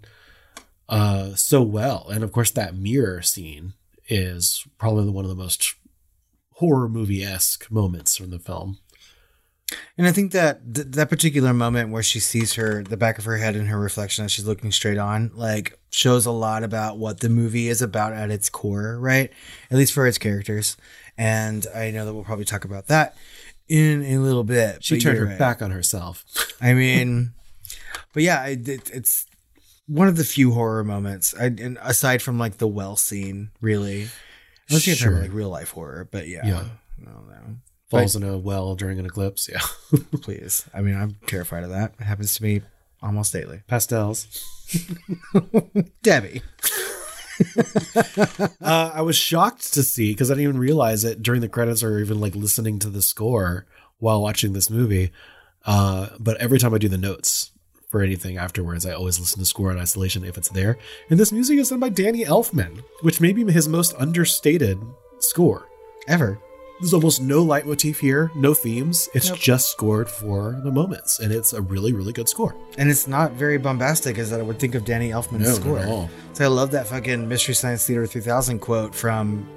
uh 0.89 1.33
so 1.35 1.61
well 1.61 2.07
and 2.09 2.23
of 2.23 2.31
course 2.31 2.51
that 2.51 2.75
mirror 2.75 3.21
scene 3.21 3.73
is 4.09 4.65
probably 4.77 5.09
one 5.09 5.25
of 5.25 5.29
the 5.29 5.35
most 5.35 5.75
horror 6.55 6.89
movie-esque 6.89 7.71
moments 7.71 8.17
from 8.17 8.29
the 8.29 8.39
film 8.39 8.77
And 9.97 10.05
I 10.05 10.11
think 10.11 10.33
that 10.33 10.75
th- 10.75 10.87
that 10.91 11.09
particular 11.09 11.53
moment 11.53 11.89
where 11.91 12.03
she 12.03 12.19
sees 12.19 12.53
her 12.53 12.83
the 12.83 12.97
back 12.97 13.17
of 13.17 13.25
her 13.25 13.37
head 13.37 13.55
in 13.55 13.67
her 13.67 13.79
reflection 13.79 14.25
as 14.25 14.31
she's 14.31 14.45
looking 14.45 14.71
straight 14.71 14.97
on, 14.97 15.31
like 15.33 15.79
shows 15.89 16.25
a 16.25 16.31
lot 16.31 16.63
about 16.63 16.97
what 16.97 17.21
the 17.21 17.29
movie 17.29 17.69
is 17.69 17.81
about 17.81 18.13
at 18.13 18.29
its 18.29 18.49
core, 18.49 18.99
right? 18.99 19.31
At 19.71 19.77
least 19.77 19.93
for 19.93 20.05
its 20.05 20.17
characters. 20.17 20.77
And 21.17 21.65
I 21.73 21.91
know 21.91 22.05
that 22.05 22.13
we'll 22.13 22.23
probably 22.23 22.45
talk 22.45 22.65
about 22.65 22.87
that 22.87 23.15
in 23.67 24.03
a 24.03 24.17
little 24.17 24.43
bit. 24.43 24.83
she 24.83 24.99
turned 24.99 25.17
her 25.17 25.25
right. 25.25 25.39
back 25.39 25.61
on 25.61 25.71
herself 25.71 26.23
I 26.61 26.73
mean, 26.73 27.33
But 28.13 28.23
yeah, 28.23 28.45
it, 28.45 28.67
it, 28.67 28.89
it's 28.91 29.25
one 29.87 30.07
of 30.07 30.15
the 30.17 30.23
few 30.23 30.51
horror 30.51 30.83
moments, 30.83 31.33
I, 31.37 31.45
and 31.45 31.77
aside 31.81 32.21
from 32.21 32.37
like 32.39 32.57
the 32.57 32.67
well 32.67 32.95
scene, 32.95 33.51
really. 33.61 34.07
Unless 34.69 34.87
you're 34.87 34.95
talking 34.95 35.11
about 35.13 35.21
like 35.23 35.33
real 35.33 35.49
life 35.49 35.71
horror, 35.71 36.07
but 36.09 36.27
yeah, 36.27 36.45
Yeah. 36.45 36.63
no, 36.97 37.11
no. 37.27 37.55
Falls 37.89 38.15
in 38.15 38.23
a 38.23 38.37
well 38.37 38.75
during 38.75 38.97
an 38.97 39.05
eclipse. 39.05 39.49
Yeah. 39.51 39.59
Please, 40.21 40.65
I 40.73 40.81
mean, 40.81 40.95
I'm 40.95 41.17
terrified 41.27 41.63
of 41.63 41.69
that. 41.71 41.93
It 41.99 42.03
happens 42.05 42.33
to 42.35 42.43
me 42.43 42.61
almost 43.03 43.33
daily. 43.33 43.61
Pastels. 43.67 44.25
Debbie. 46.01 46.41
uh, 48.61 48.91
I 48.93 49.01
was 49.01 49.15
shocked 49.15 49.73
to 49.73 49.83
see 49.83 50.11
because 50.11 50.29
I 50.29 50.35
didn't 50.35 50.49
even 50.49 50.59
realize 50.59 51.03
it 51.03 51.21
during 51.21 51.41
the 51.41 51.49
credits 51.49 51.83
or 51.83 51.99
even 51.99 52.19
like 52.19 52.35
listening 52.35 52.79
to 52.79 52.89
the 52.89 53.01
score 53.01 53.65
while 53.99 54.21
watching 54.21 54.53
this 54.53 54.69
movie. 54.69 55.11
Uh, 55.65 56.09
but 56.19 56.37
every 56.37 56.59
time 56.59 56.73
I 56.73 56.77
do 56.77 56.89
the 56.89 56.97
notes 56.97 57.51
for 57.89 58.01
anything 58.01 58.37
afterwards, 58.37 58.85
I 58.85 58.93
always 58.93 59.19
listen 59.19 59.39
to 59.39 59.45
score 59.45 59.71
in 59.71 59.79
isolation 59.79 60.23
if 60.23 60.37
it's 60.37 60.49
there. 60.49 60.77
And 61.09 61.19
this 61.19 61.31
music 61.31 61.59
is 61.59 61.69
done 61.69 61.79
by 61.79 61.89
Danny 61.89 62.25
Elfman, 62.25 62.83
which 63.01 63.21
may 63.21 63.33
be 63.33 63.49
his 63.51 63.67
most 63.67 63.93
understated 63.97 64.79
score 65.19 65.67
ever. 66.07 66.39
There's 66.79 66.93
almost 66.93 67.21
no 67.21 67.43
leitmotif 67.43 67.99
here, 67.99 68.31
no 68.35 68.53
themes. 68.53 69.07
It's 69.13 69.29
Nope. 69.29 69.39
just 69.39 69.71
scored 69.71 70.09
for 70.09 70.59
the 70.63 70.71
moments, 70.71 71.19
and 71.19 71.31
it's 71.31 71.53
a 71.53 71.61
really, 71.61 71.93
really 71.93 72.11
good 72.13 72.27
score. 72.27 72.55
And 72.77 72.89
it's 72.89 73.07
not 73.07 73.33
very 73.33 73.57
bombastic 73.57 74.17
as 74.17 74.33
I 74.33 74.41
would 74.41 74.59
think 74.59 74.75
of 74.75 74.83
Danny 74.83 75.11
Elfman's 75.11 75.47
No, 75.47 75.53
score. 75.53 76.09
So 76.33 76.43
I 76.43 76.47
love 76.47 76.71
that 76.71 76.87
fucking 76.87 77.27
Mystery 77.29 77.53
Science 77.55 77.85
Theater 77.85 78.05
3000 78.07 78.59
quote 78.59 78.93
from 78.95 79.47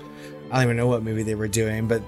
I 0.50 0.56
don't 0.56 0.64
even 0.64 0.76
know 0.76 0.86
what 0.86 1.02
movie 1.02 1.22
they 1.24 1.34
were 1.34 1.48
doing, 1.48 1.88
but 1.88 2.02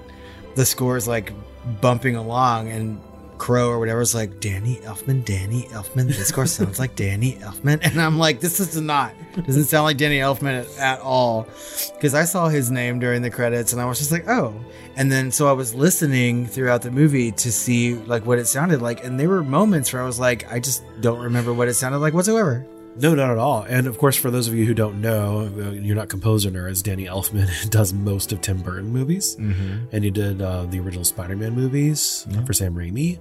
the 0.55 0.65
score 0.65 0.95
is 0.95 1.07
like 1.07 1.33
bumping 1.81 2.15
along 2.15 2.69
and 2.69 3.01
Crow 3.39 3.69
or 3.69 3.79
whatever 3.79 4.01
is 4.01 4.13
like 4.13 4.39
Danny 4.39 4.75
Elfman, 4.83 5.25
Danny 5.25 5.63
Elfman. 5.69 6.07
This 6.07 6.27
score 6.27 6.45
sounds 6.45 6.77
like 6.77 6.95
Danny 6.95 7.33
Elfman, 7.35 7.79
and 7.83 7.99
I'm 7.99 8.19
like, 8.19 8.39
this 8.39 8.59
is 8.59 8.79
not 8.79 9.13
doesn't 9.45 9.65
sound 9.65 9.85
like 9.85 9.97
Danny 9.97 10.19
Elfman 10.19 10.61
at, 10.61 10.77
at 10.77 10.99
all. 10.99 11.47
Because 11.93 12.13
I 12.13 12.25
saw 12.25 12.49
his 12.49 12.69
name 12.69 12.99
during 12.99 13.21
the 13.21 13.29
credits, 13.29 13.73
and 13.73 13.81
I 13.81 13.85
was 13.85 13.97
just 13.97 14.11
like, 14.11 14.27
oh. 14.27 14.53
And 14.95 15.11
then 15.11 15.31
so 15.31 15.47
I 15.47 15.53
was 15.53 15.73
listening 15.73 16.45
throughout 16.45 16.81
the 16.81 16.91
movie 16.91 17.31
to 17.31 17.51
see 17.51 17.95
like 17.95 18.25
what 18.25 18.39
it 18.39 18.45
sounded 18.45 18.81
like, 18.81 19.03
and 19.03 19.19
there 19.19 19.29
were 19.29 19.43
moments 19.43 19.93
where 19.93 20.01
I 20.01 20.05
was 20.05 20.19
like, 20.19 20.51
I 20.51 20.59
just 20.59 20.83
don't 21.01 21.19
remember 21.19 21.53
what 21.53 21.67
it 21.67 21.73
sounded 21.73 21.99
like 21.99 22.13
whatsoever. 22.13 22.65
No, 22.97 23.15
not 23.15 23.29
at 23.31 23.37
all. 23.37 23.63
And 23.63 23.87
of 23.87 23.97
course, 23.97 24.15
for 24.17 24.29
those 24.29 24.47
of 24.47 24.53
you 24.55 24.65
who 24.65 24.73
don't 24.73 24.99
know, 24.99 25.49
uh, 25.57 25.69
you're 25.71 25.95
not 25.95 26.09
composer 26.09 26.49
nerds. 26.51 26.83
Danny 26.83 27.05
Elfman 27.05 27.69
does 27.69 27.93
most 27.93 28.31
of 28.33 28.41
Tim 28.41 28.57
Burton 28.61 28.89
movies, 28.89 29.35
Mhm. 29.37 29.87
and 29.93 30.03
he 30.03 30.11
did 30.11 30.41
uh, 30.41 30.65
the 30.65 30.79
original 30.79 31.05
Spider-Man 31.05 31.53
movies 31.53 32.27
for 32.45 32.53
Sam 32.53 32.73
Raimi. 32.75 33.19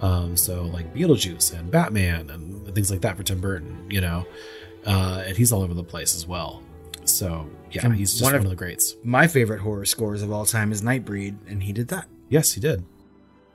Um, 0.00 0.36
so 0.36 0.62
like 0.64 0.94
Beetlejuice 0.94 1.58
and 1.58 1.70
Batman 1.70 2.30
and 2.30 2.74
things 2.74 2.90
like 2.90 3.02
that 3.02 3.16
for 3.18 3.22
Tim 3.22 3.40
Burton. 3.40 3.84
You 3.90 4.00
know, 4.00 4.26
uh, 4.86 5.24
and 5.26 5.36
he's 5.36 5.52
all 5.52 5.62
over 5.62 5.74
the 5.74 5.84
place 5.84 6.14
as 6.14 6.26
well. 6.26 6.62
So 7.04 7.46
yeah, 7.72 7.84
And 7.84 7.94
he's 7.94 8.12
just 8.12 8.22
one, 8.22 8.34
of, 8.34 8.48
the 8.48 8.56
greats. 8.56 8.94
My 9.04 9.26
favorite 9.26 9.60
horror 9.60 9.84
scores 9.84 10.22
of 10.22 10.32
all 10.32 10.46
time 10.46 10.72
is 10.72 10.80
Nightbreed, 10.82 11.36
and 11.48 11.62
he 11.62 11.72
did 11.72 11.88
that. 11.88 12.06
Yes, 12.30 12.52
he 12.52 12.60
did. 12.60 12.84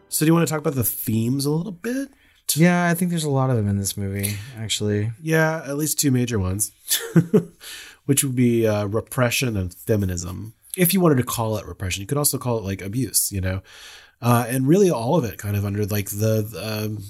So 0.10 0.26
do 0.26 0.30
you 0.30 0.34
want 0.36 0.48
to 0.48 0.52
talk 0.52 0.60
about 0.62 0.76
the 0.76 0.84
themes 0.84 1.46
a 1.46 1.50
little 1.52 1.72
bit? 1.72 2.10
Yeah, 2.56 2.88
I 2.88 2.94
think 2.94 3.10
there's 3.12 3.24
a 3.24 3.30
lot 3.30 3.50
of 3.50 3.56
them 3.58 3.68
in 3.68 3.78
this 3.78 3.98
movie, 3.98 4.38
actually. 4.58 5.12
Yeah, 5.22 5.64
at 5.66 5.78
least 5.78 6.00
two 6.00 6.12
major 6.12 6.38
ones, 6.40 6.72
which 8.06 8.24
would 8.24 8.36
be 8.36 8.68
uh, 8.68 8.86
repression 8.86 9.58
and 9.58 9.74
feminism. 9.74 10.54
If 10.78 10.94
you 10.94 11.00
wanted 11.02 11.18
to 11.18 11.24
call 11.24 11.58
it 11.58 11.66
repression, 11.66 12.02
you 12.02 12.08
could 12.08 12.18
also 12.18 12.38
call 12.38 12.58
it 12.58 12.64
like 12.64 12.82
abuse, 12.82 13.32
you 13.32 13.42
know, 13.42 13.62
uh, 14.22 14.46
and 14.48 14.68
really 14.68 14.92
all 14.92 15.16
of 15.16 15.24
it 15.24 15.38
kind 15.38 15.56
of 15.56 15.66
under 15.66 15.86
like 15.86 16.10
the, 16.10 16.42
the 16.42 16.86
um, 16.86 17.04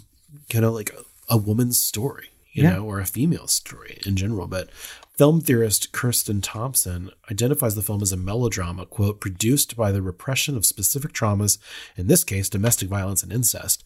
kind 0.50 0.66
of 0.66 0.74
like 0.74 0.92
a, 0.92 1.34
a 1.34 1.38
woman's 1.38 1.82
story, 1.82 2.30
you 2.52 2.64
Yeah. 2.64 2.76
know, 2.76 2.86
or 2.86 3.00
a 3.00 3.06
female 3.06 3.48
story 3.48 4.00
in 4.06 4.16
general. 4.16 4.48
But 4.48 4.70
film 5.18 5.42
theorist 5.42 5.92
Kirsten 5.92 6.42
Thompson 6.42 7.10
identifies 7.32 7.74
the 7.76 7.82
film 7.82 8.02
as 8.02 8.12
a 8.12 8.18
melodrama, 8.18 8.86
quote, 8.86 9.20
produced 9.20 9.76
by 9.76 9.92
the 9.92 10.02
repression 10.02 10.56
of 10.56 10.66
specific 10.66 11.12
traumas, 11.14 11.58
in 11.98 12.08
this 12.08 12.24
case, 12.24 12.50
domestic 12.50 12.88
violence 12.90 13.24
and 13.24 13.34
incest. 13.34 13.84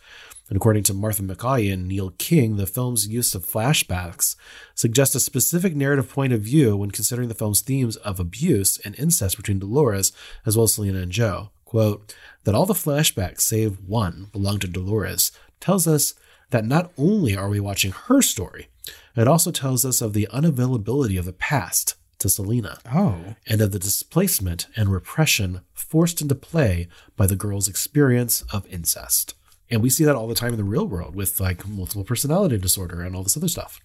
And 0.49 0.57
according 0.57 0.83
to 0.83 0.93
Martha 0.95 1.21
McCaughey 1.21 1.71
and 1.71 1.87
Neal 1.87 2.09
King, 2.17 2.57
the 2.57 2.65
film's 2.65 3.07
use 3.07 3.35
of 3.35 3.45
flashbacks 3.45 4.35
suggests 4.73 5.13
a 5.15 5.19
specific 5.19 5.75
narrative 5.75 6.09
point 6.09 6.33
of 6.33 6.41
view 6.41 6.75
when 6.75 6.89
considering 6.91 7.27
the 7.29 7.35
film's 7.35 7.61
themes 7.61 7.95
of 7.97 8.19
abuse 8.19 8.79
and 8.79 8.97
incest 8.97 9.37
between 9.37 9.59
Dolores 9.59 10.11
as 10.45 10.57
well 10.57 10.63
as 10.63 10.73
Selena 10.73 10.99
and 10.99 11.11
Joe. 11.11 11.51
Quote, 11.65 12.15
that 12.45 12.55
all 12.55 12.65
the 12.65 12.73
flashbacks, 12.73 13.41
save 13.41 13.79
one, 13.87 14.29
belong 14.31 14.57
to 14.59 14.67
Dolores, 14.67 15.31
tells 15.59 15.87
us 15.87 16.15
that 16.49 16.65
not 16.65 16.91
only 16.97 17.37
are 17.37 17.47
we 17.49 17.59
watching 17.59 17.91
her 17.91 18.23
story, 18.23 18.69
it 19.15 19.27
also 19.27 19.51
tells 19.51 19.85
us 19.85 20.01
of 20.01 20.13
the 20.13 20.27
unavailability 20.33 21.19
of 21.19 21.25
the 21.25 21.33
past 21.33 21.93
to 22.17 22.27
Selena 22.27 22.79
Oh. 22.91 23.35
and 23.45 23.61
of 23.61 23.71
the 23.71 23.77
displacement 23.77 24.65
and 24.75 24.91
repression 24.91 25.61
forced 25.73 26.21
into 26.21 26.33
play 26.33 26.87
by 27.15 27.27
the 27.27 27.35
girl's 27.35 27.67
experience 27.67 28.43
of 28.51 28.65
incest. 28.67 29.35
And 29.71 29.81
we 29.81 29.89
see 29.89 30.03
that 30.03 30.15
all 30.15 30.27
the 30.27 30.35
time 30.35 30.51
in 30.51 30.57
the 30.57 30.63
real 30.63 30.87
world 30.87 31.15
with 31.15 31.39
like 31.39 31.67
multiple 31.67 32.03
personality 32.03 32.57
disorder 32.57 33.01
and 33.01 33.15
all 33.15 33.23
this 33.23 33.37
other 33.37 33.47
stuff. 33.47 33.79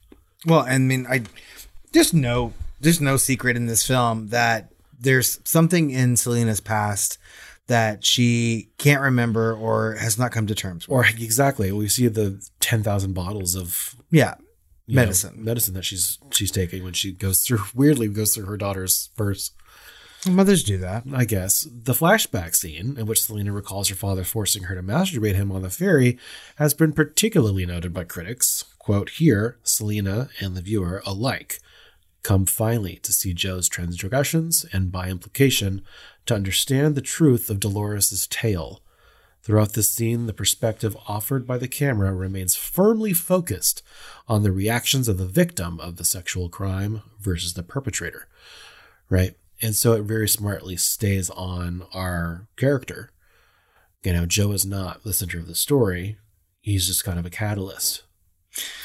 Well, 0.46 0.60
I 0.60 0.78
mean, 0.78 1.06
I 1.08 1.22
there's 1.92 2.12
no 2.14 2.52
there's 2.80 3.00
no 3.00 3.16
secret 3.16 3.56
in 3.56 3.66
this 3.66 3.86
film 3.86 4.28
that 4.28 4.72
there's 4.98 5.40
something 5.44 5.90
in 5.90 6.16
Selena's 6.16 6.60
past 6.60 7.18
that 7.66 8.04
she 8.04 8.68
can't 8.78 9.00
remember 9.00 9.54
or 9.54 9.94
has 9.94 10.18
not 10.18 10.32
come 10.32 10.46
to 10.46 10.54
terms 10.54 10.86
with. 10.86 10.94
Or 10.94 11.04
exactly, 11.06 11.72
we 11.72 11.88
see 11.88 12.08
the 12.08 12.46
10,000 12.60 13.14
bottles 13.14 13.54
of 13.54 13.96
Yeah, 14.10 14.34
you 14.86 14.96
know, 14.96 15.02
medicine. 15.02 15.42
medicine 15.44 15.74
that 15.74 15.84
she's 15.84 16.18
she's 16.30 16.50
taking 16.50 16.84
when 16.84 16.92
she 16.92 17.12
goes 17.12 17.40
through 17.40 17.60
weirdly 17.74 18.08
goes 18.08 18.34
through 18.34 18.46
her 18.46 18.56
daughter's 18.58 19.10
first 19.16 19.54
Mothers 20.26 20.64
do 20.64 20.78
that. 20.78 21.04
I 21.12 21.24
guess. 21.24 21.66
The 21.70 21.92
flashback 21.92 22.54
scene 22.54 22.96
in 22.98 23.06
which 23.06 23.22
Selena 23.22 23.52
recalls 23.52 23.88
her 23.88 23.94
father 23.94 24.24
forcing 24.24 24.64
her 24.64 24.74
to 24.74 24.82
masturbate 24.82 25.34
him 25.34 25.52
on 25.52 25.62
the 25.62 25.70
ferry 25.70 26.18
has 26.56 26.74
been 26.74 26.92
particularly 26.92 27.66
noted 27.66 27.92
by 27.92 28.04
critics. 28.04 28.64
Quote, 28.78 29.10
here, 29.10 29.58
Selena 29.62 30.28
and 30.40 30.56
the 30.56 30.62
viewer 30.62 31.02
alike 31.06 31.60
come 32.22 32.46
finally 32.46 32.96
to 32.96 33.12
see 33.12 33.34
Joe's 33.34 33.68
transgressions 33.68 34.64
and 34.72 34.90
by 34.90 35.08
implication 35.08 35.82
to 36.26 36.34
understand 36.34 36.94
the 36.94 37.02
truth 37.02 37.50
of 37.50 37.60
Dolores' 37.60 38.26
tale. 38.26 38.80
Throughout 39.42 39.74
this 39.74 39.90
scene, 39.90 40.24
the 40.24 40.32
perspective 40.32 40.96
offered 41.06 41.46
by 41.46 41.58
the 41.58 41.68
camera 41.68 42.14
remains 42.14 42.56
firmly 42.56 43.12
focused 43.12 43.82
on 44.26 44.42
the 44.42 44.52
reactions 44.52 45.06
of 45.06 45.18
the 45.18 45.26
victim 45.26 45.78
of 45.80 45.96
the 45.96 46.04
sexual 46.04 46.48
crime 46.48 47.02
versus 47.20 47.52
the 47.52 47.62
perpetrator. 47.62 48.26
Right? 49.10 49.36
And 49.64 49.74
so 49.74 49.94
it 49.94 50.02
very 50.02 50.28
smartly 50.28 50.76
stays 50.76 51.30
on 51.30 51.86
our 51.94 52.46
character. 52.58 53.08
You 54.02 54.12
know, 54.12 54.26
Joe 54.26 54.52
is 54.52 54.66
not 54.66 55.04
the 55.04 55.14
center 55.14 55.38
of 55.38 55.46
the 55.46 55.54
story. 55.54 56.18
He's 56.60 56.86
just 56.86 57.02
kind 57.02 57.18
of 57.18 57.24
a 57.24 57.30
catalyst. 57.30 58.02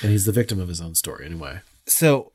And 0.02 0.10
he's 0.10 0.24
the 0.24 0.32
victim 0.32 0.58
of 0.58 0.70
his 0.70 0.80
own 0.80 0.96
story 0.96 1.26
anyway. 1.26 1.60
So 1.86 2.32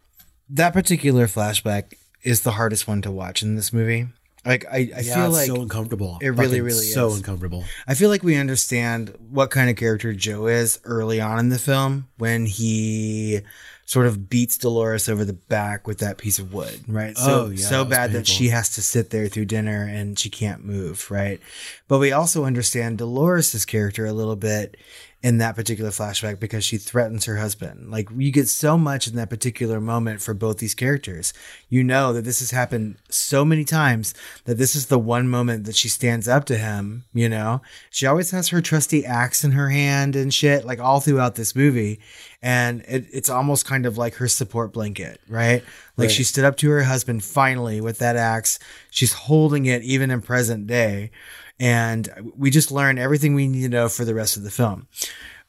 that 0.51 0.75
particular 0.75 1.27
flashback 1.27 1.95
is 2.23 2.43
the 2.43 2.51
hardest 2.53 2.87
one 2.87 3.01
to 3.01 3.11
watch 3.11 3.43
in 3.43 3.57
this 3.57 3.73
movie. 3.73 4.09
Like 4.45 4.67
I, 4.67 4.77
I 4.77 5.01
Yeah, 5.01 5.15
feel 5.15 5.27
it's 5.29 5.35
like 5.35 5.47
so 5.47 5.63
uncomfortable. 5.63 6.19
It 6.21 6.29
really, 6.29 6.59
Fucking 6.59 6.65
really 6.65 6.85
so 6.85 7.09
is 7.09 7.17
uncomfortable. 7.17 7.65
I 7.89 7.95
feel 7.95 8.11
like 8.11 8.23
we 8.23 8.37
understand 8.37 9.15
what 9.31 9.51
kind 9.51 9.71
of 9.71 9.77
character 9.77 10.13
Joe 10.13 10.49
is 10.49 10.81
early 10.85 11.19
on 11.19 11.39
in 11.39 11.49
the 11.49 11.59
film 11.59 12.09
when 12.19 12.45
he 12.45 13.41
sort 13.87 14.07
of 14.07 14.29
beats 14.31 14.57
Dolores 14.59 15.09
over 15.09 15.25
the 15.25 15.33
back 15.35 15.87
with 15.87 15.99
that 15.99 16.19
piece 16.19 16.39
of 16.39 16.53
wood, 16.53 16.81
right? 16.89 17.17
So 17.17 17.47
Oh, 17.47 17.51
yeah, 17.51 17.65
so 17.67 17.85
that 17.85 17.91
bad 17.91 18.13
that 18.13 18.27
she 18.27 18.49
has 18.49 18.71
to 18.75 18.83
sit 18.83 19.11
there 19.11 19.29
through 19.29 19.45
dinner 19.47 19.87
and 19.89 20.19
she 20.19 20.31
can't 20.31 20.65
move, 20.65 21.11
right? 21.11 21.41
But 21.89 21.99
we 21.99 22.13
also 22.13 22.45
understand 22.45 22.99
Dolores's 22.99 23.65
character 23.65 24.07
a 24.07 24.13
little 24.13 24.37
bit 24.37 24.77
in 25.25 25.39
that 25.39 25.57
particular 25.57 25.89
flashback 25.89 26.39
because 26.39 26.63
she 26.67 26.77
threatens 26.77 27.25
her 27.25 27.39
husband. 27.39 27.91
Like 27.91 28.11
you 28.15 28.31
get 28.31 28.47
so 28.47 28.77
much 28.77 29.09
in 29.09 29.17
that 29.17 29.31
particular 29.31 29.81
moment 29.81 30.21
for 30.21 30.35
both 30.35 30.59
these 30.59 30.75
characters. 30.75 31.33
You 31.71 31.83
know 31.83 32.13
that 32.13 32.25
this 32.27 32.41
has 32.41 32.51
happened 32.51 32.97
so 33.09 33.43
many 33.43 33.65
times 33.65 34.13
that 34.45 34.59
this 34.59 34.77
is 34.77 34.89
the 34.89 34.99
one 34.99 35.27
moment 35.31 35.65
that 35.65 35.77
she 35.77 35.89
stands 35.89 36.29
up 36.29 36.45
to 36.45 36.59
him, 36.59 37.05
you 37.15 37.31
know? 37.31 37.63
She 37.89 38.07
always 38.07 38.33
has 38.33 38.49
her 38.49 38.61
trusty 38.61 39.07
axe 39.07 39.43
in 39.45 39.53
her 39.53 39.71
hand 39.71 40.15
and 40.15 40.33
shit, 40.33 40.67
like 40.67 40.79
all 40.79 41.01
throughout 41.01 41.37
this 41.37 41.57
movie. 41.57 42.01
And 42.43 42.83
it, 42.87 43.07
it's 43.11 43.31
almost 43.31 43.65
kind 43.65 43.87
of 43.87 43.97
like 43.97 44.17
her 44.17 44.29
support 44.29 44.75
blanket, 44.75 45.23
right? 45.27 45.65
Like 45.97 46.09
Right. 46.09 46.11
she 46.11 46.25
stood 46.25 46.45
up 46.45 46.59
to 46.59 46.69
her 46.69 46.83
husband 46.83 47.25
finally 47.25 47.81
with 47.81 47.99
that 48.01 48.17
axe. 48.17 48.59
She's 48.91 49.15
holding 49.15 49.65
it 49.65 49.83
even 49.85 50.11
in 50.11 50.21
present 50.21 50.67
day. 50.67 51.13
And 51.61 52.33
we 52.37 52.51
just 52.51 52.73
learn 52.73 52.99
everything 52.99 53.35
we 53.35 53.47
need 53.47 53.63
to 53.63 53.69
know 53.69 53.89
for 53.89 54.05
the 54.05 54.15
rest 54.15 54.37
of 54.37 54.43
the 54.43 54.51
film. 54.51 54.89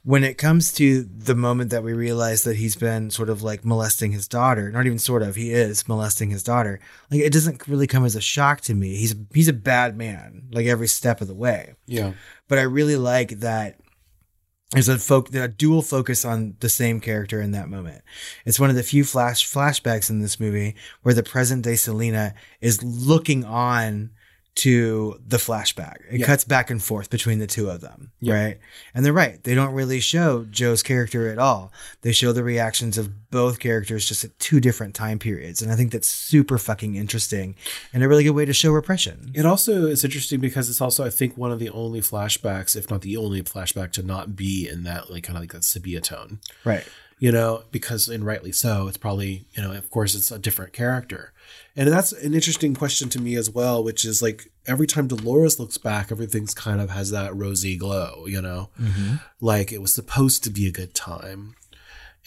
When 0.04 0.24
it 0.24 0.38
comes 0.38 0.72
to 0.74 1.02
the 1.02 1.34
moment 1.34 1.72
that 1.72 1.84
we 1.84 1.94
realize 1.94 2.44
that 2.44 2.58
he's 2.58 2.76
been 2.76 3.10
sort 3.10 3.28
of 3.28 3.42
like 3.42 3.66
molesting 3.66 4.12
his 4.12 4.28
daughter, 4.28 4.72
not 4.72 4.86
even 4.86 5.00
sort 5.00 5.24
of, 5.24 5.36
he 5.36 5.52
is 5.52 5.88
molesting 5.88 6.30
his 6.30 6.44
daughter. 6.44 6.80
Like 7.10 7.22
it 7.22 7.34
doesn't 7.34 7.68
really 7.68 7.88
come 7.88 8.06
as 8.06 8.16
a 8.16 8.22
shock 8.22 8.62
to 8.62 8.76
me. 8.76 8.98
He's 8.98 9.16
he's 9.34 9.48
a 9.48 9.54
bad 9.54 9.98
man, 9.98 10.44
like 10.52 10.68
every 10.68 10.88
step 10.88 11.22
of 11.22 11.28
the 11.28 11.34
way. 11.34 11.74
Yeah. 11.88 12.14
But 12.48 12.60
I 12.60 12.64
really 12.64 12.98
like 12.98 13.40
that 13.40 13.80
there's 14.72 14.90
a, 14.90 14.98
fo- 14.98 15.26
a 15.34 15.48
dual 15.48 15.82
focus 15.82 16.26
on 16.26 16.56
the 16.60 16.70
same 16.70 17.00
character 17.00 17.40
in 17.40 17.52
that 17.52 17.70
moment. 17.70 18.04
It's 18.46 18.60
one 18.60 18.70
of 18.70 18.76
the 18.76 18.84
few 18.84 19.04
flash 19.04 19.50
flashbacks 19.50 20.10
in 20.10 20.22
this 20.22 20.40
movie 20.40 20.76
where 21.02 21.14
the 21.14 21.24
present 21.24 21.64
day 21.64 21.76
Selena 21.76 22.34
is 22.62 22.84
looking 22.84 23.46
on 23.46 24.12
to 24.56 25.20
the 25.28 25.36
flashback. 25.38 25.98
It 26.10 26.22
Yeah. 26.22 26.26
cuts 26.28 26.46
back 26.46 26.70
and 26.70 26.82
forth 26.82 27.10
between 27.10 27.40
the 27.40 27.48
two 27.48 27.70
of 27.70 27.82
them, 27.82 28.12
Yeah. 28.22 28.34
right? 28.36 28.60
And 28.94 29.06
they're 29.06 29.12
right. 29.12 29.44
They 29.44 29.54
don't 29.54 29.74
really 29.74 30.00
show 30.00 30.46
Joe's 30.50 30.82
character 30.82 31.30
at 31.30 31.38
all. 31.38 31.74
They 32.04 32.14
show 32.14 32.32
the 32.32 32.44
reactions 32.44 32.98
of 32.98 33.30
both 33.30 33.60
characters 33.60 34.08
just 34.08 34.24
at 34.24 34.38
two 34.40 34.62
different 34.62 34.96
time 34.96 35.20
periods. 35.20 35.62
And 35.62 35.74
I 35.74 35.76
think 35.76 35.92
that's 35.92 36.08
super 36.08 36.58
fucking 36.58 36.96
interesting 36.96 37.56
and 37.94 38.02
a 38.02 38.08
really 38.08 38.24
good 38.24 38.30
way 38.32 38.46
to 38.46 38.54
show 38.54 38.72
repression. 38.72 39.32
It 39.34 39.46
also 39.46 39.88
is 39.88 40.06
interesting 40.06 40.40
because 40.40 40.70
it's 40.70 40.80
also, 40.80 41.04
I 41.04 41.10
think, 41.10 41.36
one 41.38 41.52
of 41.52 41.60
the 41.60 41.70
only 41.70 42.00
flashbacks, 42.00 42.78
if 42.78 42.90
not 42.90 43.02
the 43.02 43.18
only 43.18 43.42
flashback, 43.44 43.92
to 43.94 44.04
not 44.04 44.38
be 44.38 44.70
in 44.70 44.84
that 44.84 45.12
like 45.12 45.24
kind 45.24 45.36
of 45.36 45.44
like 45.44 45.52
that 45.52 45.66
sepia 45.66 46.00
tone. 46.00 46.40
Right. 46.64 46.86
You 47.18 47.32
know, 47.32 47.64
because 47.72 48.10
and 48.10 48.26
rightly 48.26 48.52
so, 48.52 48.88
it's 48.90 48.98
probably 48.98 49.48
you 49.54 49.64
know, 49.64 49.72
of 49.72 49.90
course, 49.90 50.16
it's 50.16 50.32
a 50.32 50.38
different 50.40 50.74
character, 50.74 51.32
and 51.76 51.88
that's 51.90 52.12
an 52.12 52.34
interesting 52.34 52.76
question 52.76 53.08
to 53.10 53.22
me 53.22 53.36
as 53.36 53.50
well, 53.50 53.82
which 53.82 54.04
is 54.04 54.22
like 54.22 54.52
every 54.68 54.86
time 54.86 55.08
Dolores 55.08 55.58
looks 55.60 55.78
back, 55.78 56.12
everything's 56.12 56.54
kind 56.54 56.82
of 56.82 56.90
has 56.90 57.12
that 57.12 57.34
rosy 57.36 57.78
glow. 57.78 58.26
You 58.28 58.42
know, 58.42 58.70
Mhm. 58.80 59.22
like 59.40 59.72
it 59.72 59.82
was 59.82 59.94
supposed 59.94 60.44
to 60.44 60.50
be 60.50 60.68
a 60.68 60.72
good 60.72 60.94
time. 60.94 61.56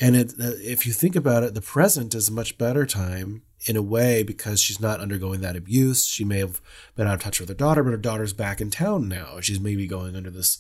And 0.01 0.17
it, 0.17 0.33
uh, 0.41 0.53
if 0.63 0.87
you 0.87 0.93
think 0.93 1.17
about 1.17 1.43
it, 1.43 1.55
the 1.55 1.61
present 1.61 2.15
is 2.15 2.29
a 2.29 2.33
much 2.33 2.57
better 2.57 2.87
time 2.87 3.43
in 3.67 3.77
a 3.77 3.83
way 3.83 4.23
because 4.23 4.61
she's 4.61 4.79
not 4.81 5.01
undergoing 5.01 5.41
that 5.41 5.57
abuse. 5.57 6.07
She 6.07 6.25
may 6.25 6.39
have 6.39 6.61
been 6.95 7.09
out 7.09 7.15
of 7.15 7.21
touch 7.21 7.41
with 7.41 7.49
her 7.49 7.55
daughter, 7.55 7.83
but 7.83 7.91
her 7.91 7.97
daughter's 7.97 8.33
back 8.33 8.61
in 8.61 8.71
town 8.71 9.09
now. 9.09 9.41
She's 9.41 9.59
maybe 9.61 9.87
going 9.89 10.15
under 10.15 10.31
this, 10.31 10.59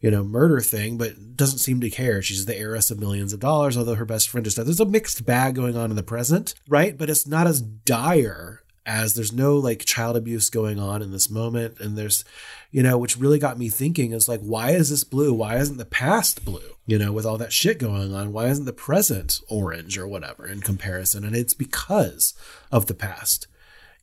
you 0.00 0.10
know, 0.10 0.22
murder 0.22 0.60
thing, 0.60 0.96
but 0.96 1.36
doesn't 1.36 1.58
seem 1.58 1.80
to 1.80 1.90
care. 1.90 2.22
She's 2.22 2.46
the 2.46 2.56
heiress 2.56 2.90
of 2.90 3.00
millions 3.00 3.32
of 3.32 3.40
dollars, 3.40 3.76
although 3.76 3.96
her 3.96 4.04
best 4.04 4.28
friend 4.28 4.46
is 4.46 4.54
dead. 4.54 4.66
There's 4.66 4.80
a 4.80 4.86
mixed 4.86 5.26
bag 5.26 5.54
going 5.54 5.76
on 5.76 5.90
in 5.90 5.96
the 5.96 6.02
present, 6.02 6.54
right? 6.68 6.96
But 6.96 7.10
it's 7.10 7.26
not 7.26 7.46
as 7.46 7.60
dire 7.60 8.62
as 8.88 9.14
there's 9.14 9.32
no 9.32 9.56
like 9.56 9.84
child 9.84 10.16
abuse 10.16 10.48
going 10.48 10.80
on 10.80 11.02
in 11.02 11.10
this 11.10 11.28
moment. 11.28 11.78
And 11.78 11.96
there's, 11.96 12.24
you 12.70 12.82
know, 12.82 12.96
which 12.96 13.18
really 13.18 13.38
got 13.38 13.58
me 13.58 13.68
thinking 13.68 14.12
is 14.12 14.28
like, 14.28 14.40
why 14.40 14.70
is 14.70 14.88
this 14.88 15.04
blue? 15.04 15.34
Why 15.34 15.58
isn't 15.58 15.76
the 15.76 15.84
past 15.84 16.42
blue? 16.44 16.76
You 16.86 16.98
know, 16.98 17.12
with 17.12 17.26
all 17.26 17.36
that 17.36 17.52
shit 17.52 17.78
going 17.78 18.14
on, 18.14 18.32
why 18.32 18.46
isn't 18.46 18.64
the 18.64 18.72
present 18.72 19.40
orange 19.50 19.98
or 19.98 20.08
whatever 20.08 20.46
in 20.46 20.60
comparison? 20.60 21.22
And 21.22 21.36
it's 21.36 21.52
because 21.52 22.32
of 22.72 22.86
the 22.86 22.94
past. 22.94 23.46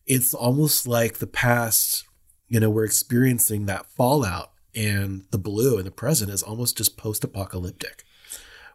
It's 0.06 0.36
almost 0.36 0.88
like 0.88 1.18
the 1.18 1.26
past, 1.26 2.06
you 2.48 2.60
know, 2.60 2.70
we're 2.70 2.86
experiencing 2.86 3.66
that 3.66 3.88
fallout 3.88 4.52
and 4.76 5.24
the 5.32 5.38
blue 5.38 5.78
in 5.78 5.86
the 5.86 5.92
present 5.92 6.30
is 6.32 6.44
almost 6.44 6.78
just 6.78 6.98
post 6.98 7.24
apocalyptic. 7.24 8.04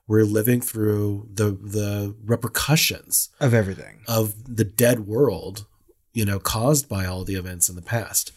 We're 0.06 0.24
living 0.24 0.60
through 0.60 1.28
the 1.32 1.50
the 1.52 2.14
repercussions 2.24 3.28
Of 3.38 3.54
everything. 3.54 4.00
of 4.08 4.56
the 4.56 4.64
dead 4.64 5.06
world, 5.06 5.66
you 6.12 6.24
know, 6.24 6.38
caused 6.40 6.88
by 6.88 7.06
all 7.06 7.24
the 7.24 7.36
events 7.36 7.68
in 7.68 7.76
the 7.76 7.82
past. 7.82 8.32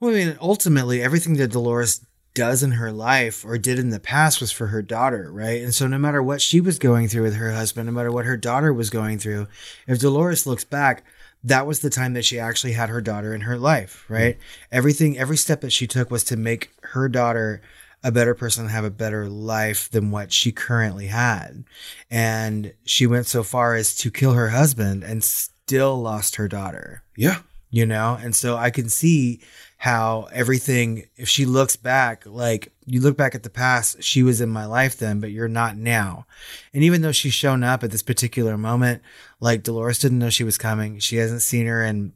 Well, 0.00 0.10
I 0.10 0.14
mean, 0.14 0.38
ultimately, 0.40 1.02
everything 1.02 1.34
that 1.34 1.52
Dolores 1.52 2.04
does 2.34 2.62
in 2.62 2.72
her 2.72 2.92
life 2.92 3.44
or 3.44 3.58
did 3.58 3.78
in 3.78 3.90
the 3.90 3.98
past 3.98 4.40
was 4.40 4.52
for 4.52 4.68
her 4.68 4.82
daughter, 4.82 5.30
right? 5.32 5.60
And 5.62 5.74
so, 5.74 5.86
no 5.88 5.98
matter 5.98 6.22
what 6.22 6.40
she 6.40 6.60
was 6.60 6.78
going 6.78 7.08
through 7.08 7.22
with 7.24 7.34
her 7.36 7.52
husband, 7.52 7.86
no 7.86 7.92
matter 7.92 8.12
what 8.12 8.24
her 8.26 8.36
daughter 8.36 8.72
was 8.72 8.90
going 8.90 9.18
through, 9.18 9.48
if 9.86 9.98
Dolores 9.98 10.46
looks 10.46 10.64
back, 10.64 11.04
that 11.44 11.66
was 11.66 11.80
the 11.80 11.90
time 11.90 12.14
that 12.14 12.24
she 12.24 12.38
actually 12.38 12.72
had 12.72 12.88
her 12.88 13.00
daughter 13.00 13.34
in 13.34 13.42
her 13.42 13.56
life, 13.58 14.04
right? 14.08 14.38
Everything, 14.72 15.16
every 15.18 15.36
step 15.36 15.60
that 15.60 15.72
she 15.72 15.86
took 15.86 16.10
was 16.10 16.24
to 16.24 16.36
make 16.36 16.70
her 16.82 17.08
daughter 17.08 17.62
a 18.04 18.12
better 18.12 18.34
person 18.34 18.62
and 18.64 18.70
have 18.70 18.84
a 18.84 18.90
better 18.90 19.28
life 19.28 19.90
than 19.90 20.10
what 20.10 20.32
she 20.32 20.52
currently 20.52 21.06
had. 21.08 21.64
And 22.10 22.72
she 22.84 23.06
went 23.06 23.26
so 23.26 23.42
far 23.42 23.74
as 23.74 23.94
to 23.96 24.10
kill 24.10 24.32
her 24.32 24.50
husband 24.50 25.02
and 25.02 25.22
still 25.24 26.00
lost 26.00 26.36
her 26.36 26.48
daughter 26.48 27.02
Yeah. 27.16 27.40
you 27.70 27.84
know 27.84 28.16
and 28.22 28.34
so 28.34 28.56
i 28.56 28.70
can 28.70 28.88
see 28.88 29.40
how 29.76 30.26
everything 30.32 31.04
if 31.16 31.28
she 31.28 31.44
looks 31.44 31.76
back 31.76 32.24
like 32.24 32.72
you 32.88 33.00
look 33.00 33.16
back 33.16 33.34
at 33.34 33.42
the 33.42 33.50
past 33.50 34.02
she 34.02 34.22
was 34.22 34.40
in 34.40 34.48
my 34.48 34.64
life 34.64 34.96
then 34.96 35.20
but 35.20 35.30
you're 35.30 35.48
not 35.48 35.76
now. 35.76 36.26
And 36.72 36.82
even 36.82 37.02
though 37.02 37.12
she's 37.12 37.34
shown 37.34 37.62
up 37.62 37.84
at 37.84 37.90
this 37.90 38.02
particular 38.02 38.56
moment 38.56 39.02
like 39.40 39.62
dolores 39.62 39.98
didn't 39.98 40.18
know 40.18 40.30
she 40.30 40.44
was 40.44 40.58
coming. 40.58 40.98
She 40.98 41.16
hasn't 41.16 41.42
seen 41.42 41.66
her 41.66 41.84
in 41.84 42.12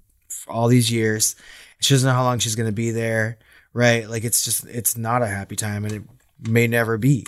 all 0.48 0.68
these 0.68 0.90
years. 0.90 1.36
She 1.80 1.94
doesn't 1.94 2.08
know 2.08 2.14
how 2.14 2.24
long 2.24 2.38
she's 2.38 2.56
going 2.56 2.68
to 2.68 2.72
be 2.72 2.90
there 2.90 3.38
right? 3.74 4.08
Like 4.08 4.24
it's 4.24 4.44
just 4.44 4.66
it's 4.66 4.96
not 4.96 5.22
a 5.22 5.26
happy 5.26 5.56
time 5.56 5.84
and 5.84 5.94
it 5.94 6.02
may 6.48 6.66
never 6.66 6.98
be. 6.98 7.26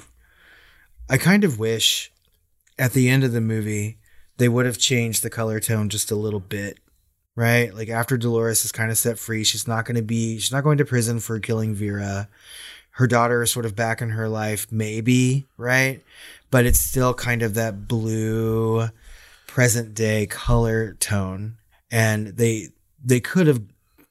I 1.09 1.19
kind 1.19 1.45
of 1.45 1.59
wish 1.59 2.13
at 2.79 2.93
the 2.93 3.09
end 3.09 3.25
of 3.25 3.33
the 3.33 3.41
movie 3.41 3.99
they 4.37 4.49
would 4.49 4.67
have 4.67 4.79
changed 4.79 5.23
the 5.23 5.31
color 5.31 5.61
tone 5.61 5.89
just 5.89 6.11
a 6.11 6.17
little 6.17 6.41
bit 6.41 6.79
right? 7.37 7.75
Like 7.75 7.89
after 7.89 8.17
Dolores 8.17 8.65
is 8.65 8.73
kind 8.73 8.91
of 8.91 8.99
set 8.99 9.19
free, 9.19 9.45
she's 9.45 9.67
not 9.67 9.85
going 9.85 9.97
to 9.97 10.03
be, 10.03 10.39
she's 10.39 10.53
not 10.53 10.65
going 10.65 10.79
to 10.79 10.85
prison 10.85 11.21
for 11.21 11.39
killing 11.41 11.75
Vera. 11.75 12.29
Her 12.95 13.07
daughter 13.07 13.43
is 13.43 13.51
sort 13.51 13.67
of 13.67 13.75
back 13.75 14.01
in 14.01 14.11
her 14.11 14.29
life, 14.29 14.71
maybe, 14.71 15.47
right? 15.57 16.03
But 16.51 16.65
it's 16.65 16.79
still 16.79 17.13
kind 17.13 17.43
of 17.43 17.55
that 17.55 17.89
blue 17.89 18.89
present 19.49 19.95
day 19.95 20.27
color 20.27 20.95
tone. 20.95 21.57
And 21.91 22.29
they, 22.29 22.69
they 23.05 23.19
could 23.21 23.49
have 23.49 23.63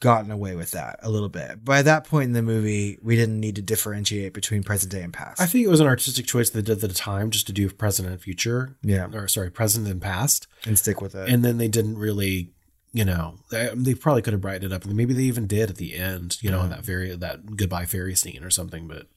gotten 0.01 0.31
away 0.31 0.53
with 0.55 0.71
that 0.71 0.99
a 1.01 1.09
little 1.09 1.29
bit. 1.29 1.63
By 1.63 1.81
that 1.81 2.03
point 2.03 2.25
in 2.25 2.33
the 2.33 2.41
movie, 2.41 2.99
we 3.01 3.15
didn't 3.15 3.39
need 3.39 3.55
to 3.55 3.61
differentiate 3.61 4.33
between 4.33 4.61
present 4.61 4.91
day 4.91 5.01
and 5.01 5.13
past. 5.13 5.39
I 5.39 5.45
think 5.45 5.65
it 5.65 5.69
was 5.69 5.79
an 5.79 5.87
artistic 5.87 6.25
choice 6.25 6.49
they 6.49 6.61
did 6.61 6.83
at 6.83 6.89
the 6.89 6.93
time 6.93 7.31
just 7.31 7.47
to 7.47 7.53
do 7.53 7.69
present 7.69 8.09
and 8.09 8.21
future. 8.21 8.75
Yeah. 8.83 9.07
Or 9.13 9.29
sorry, 9.29 9.49
present 9.49 9.87
and 9.87 10.01
past. 10.01 10.47
and 10.65 10.77
stick 10.77 10.99
with 10.99 11.15
it. 11.15 11.29
And 11.29 11.43
then 11.43 11.57
they 11.57 11.69
didn't 11.69 11.97
really, 11.97 12.51
you 12.93 13.03
know, 13.03 13.35
they, 13.49 13.69
they 13.73 13.95
probably 13.95 14.21
could 14.21 14.33
have 14.33 14.41
brightened 14.41 14.71
it 14.71 14.75
up. 14.75 14.85
And 14.85 14.95
maybe 14.95 15.13
they 15.13 15.23
even 15.23 15.47
did 15.47 15.69
at 15.69 15.77
the 15.77 15.95
end, 15.95 16.37
you 16.41 16.51
know, 16.51 16.61
in 16.61 16.69
that 16.69 16.85
very, 16.85 17.15
that 17.15 17.57
goodbye 17.57 17.85
ferry 17.85 18.15
scene 18.15 18.43
or 18.43 18.51
something. 18.51 18.87
But 18.87 19.07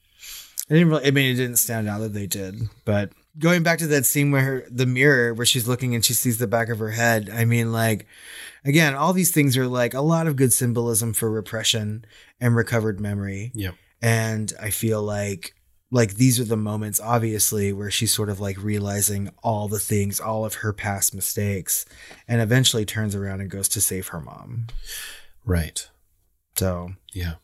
I 0.69 0.73
didn't 0.73 0.89
really. 0.89 1.05
I 1.05 1.11
mean, 1.11 1.31
it 1.31 1.37
didn't 1.37 1.57
stand 1.57 1.87
out 1.87 1.99
that 1.99 2.13
they 2.13 2.27
did. 2.27 2.55
But 2.85 3.11
going 3.37 3.63
back 3.63 3.79
to 3.79 3.87
that 3.87 4.05
scene 4.05 4.31
where 4.31 4.41
her, 4.41 4.63
the 4.69 4.87
mirror, 4.87 5.33
where 5.33 5.45
she's 5.45 5.67
looking 5.67 5.93
and 5.93 6.03
she 6.03 6.13
sees 6.13 6.39
the 6.39 6.47
back 6.47 6.69
of 6.69 6.79
her 6.79 6.91
head. 6.91 7.29
I 7.31 7.45
mean, 7.45 7.71
like, 7.71 8.07
again, 8.65 8.95
all 8.95 9.13
these 9.13 9.31
things 9.31 9.55
are 9.57 9.67
like 9.67 9.93
a 9.93 10.01
lot 10.01 10.27
of 10.27 10.35
good 10.35 10.51
symbolism 10.51 11.13
for 11.13 11.29
repression 11.29 12.03
and 12.41 12.55
recovered 12.55 12.99
memory. 12.99 13.51
yeah. 13.53 13.71
And 13.99 14.53
I 14.61 14.69
feel 14.69 15.01
like, 15.01 15.55
like 15.89 16.15
these 16.15 16.39
are 16.39 16.43
the 16.43 16.57
moments, 16.57 16.99
obviously, 16.99 17.71
where 17.71 17.89
she's 17.89 18.13
sort 18.13 18.29
of 18.29 18.39
like 18.39 18.61
realizing 18.61 19.29
all 19.41 19.67
the 19.67 19.79
things, 19.79 20.19
all 20.19 20.43
of 20.45 20.55
her 20.55 20.73
past 20.73 21.13
mistakes, 21.15 21.85
and 22.27 22.41
eventually 22.41 22.85
turns 22.85 23.15
around 23.15 23.39
and 23.41 23.49
goes 23.49 23.69
to 23.69 23.81
save 23.81 24.07
her 24.09 24.19
mom. 24.19 24.67
Right. 25.45 25.87
So 26.57 26.93
Yeah. 27.13 27.35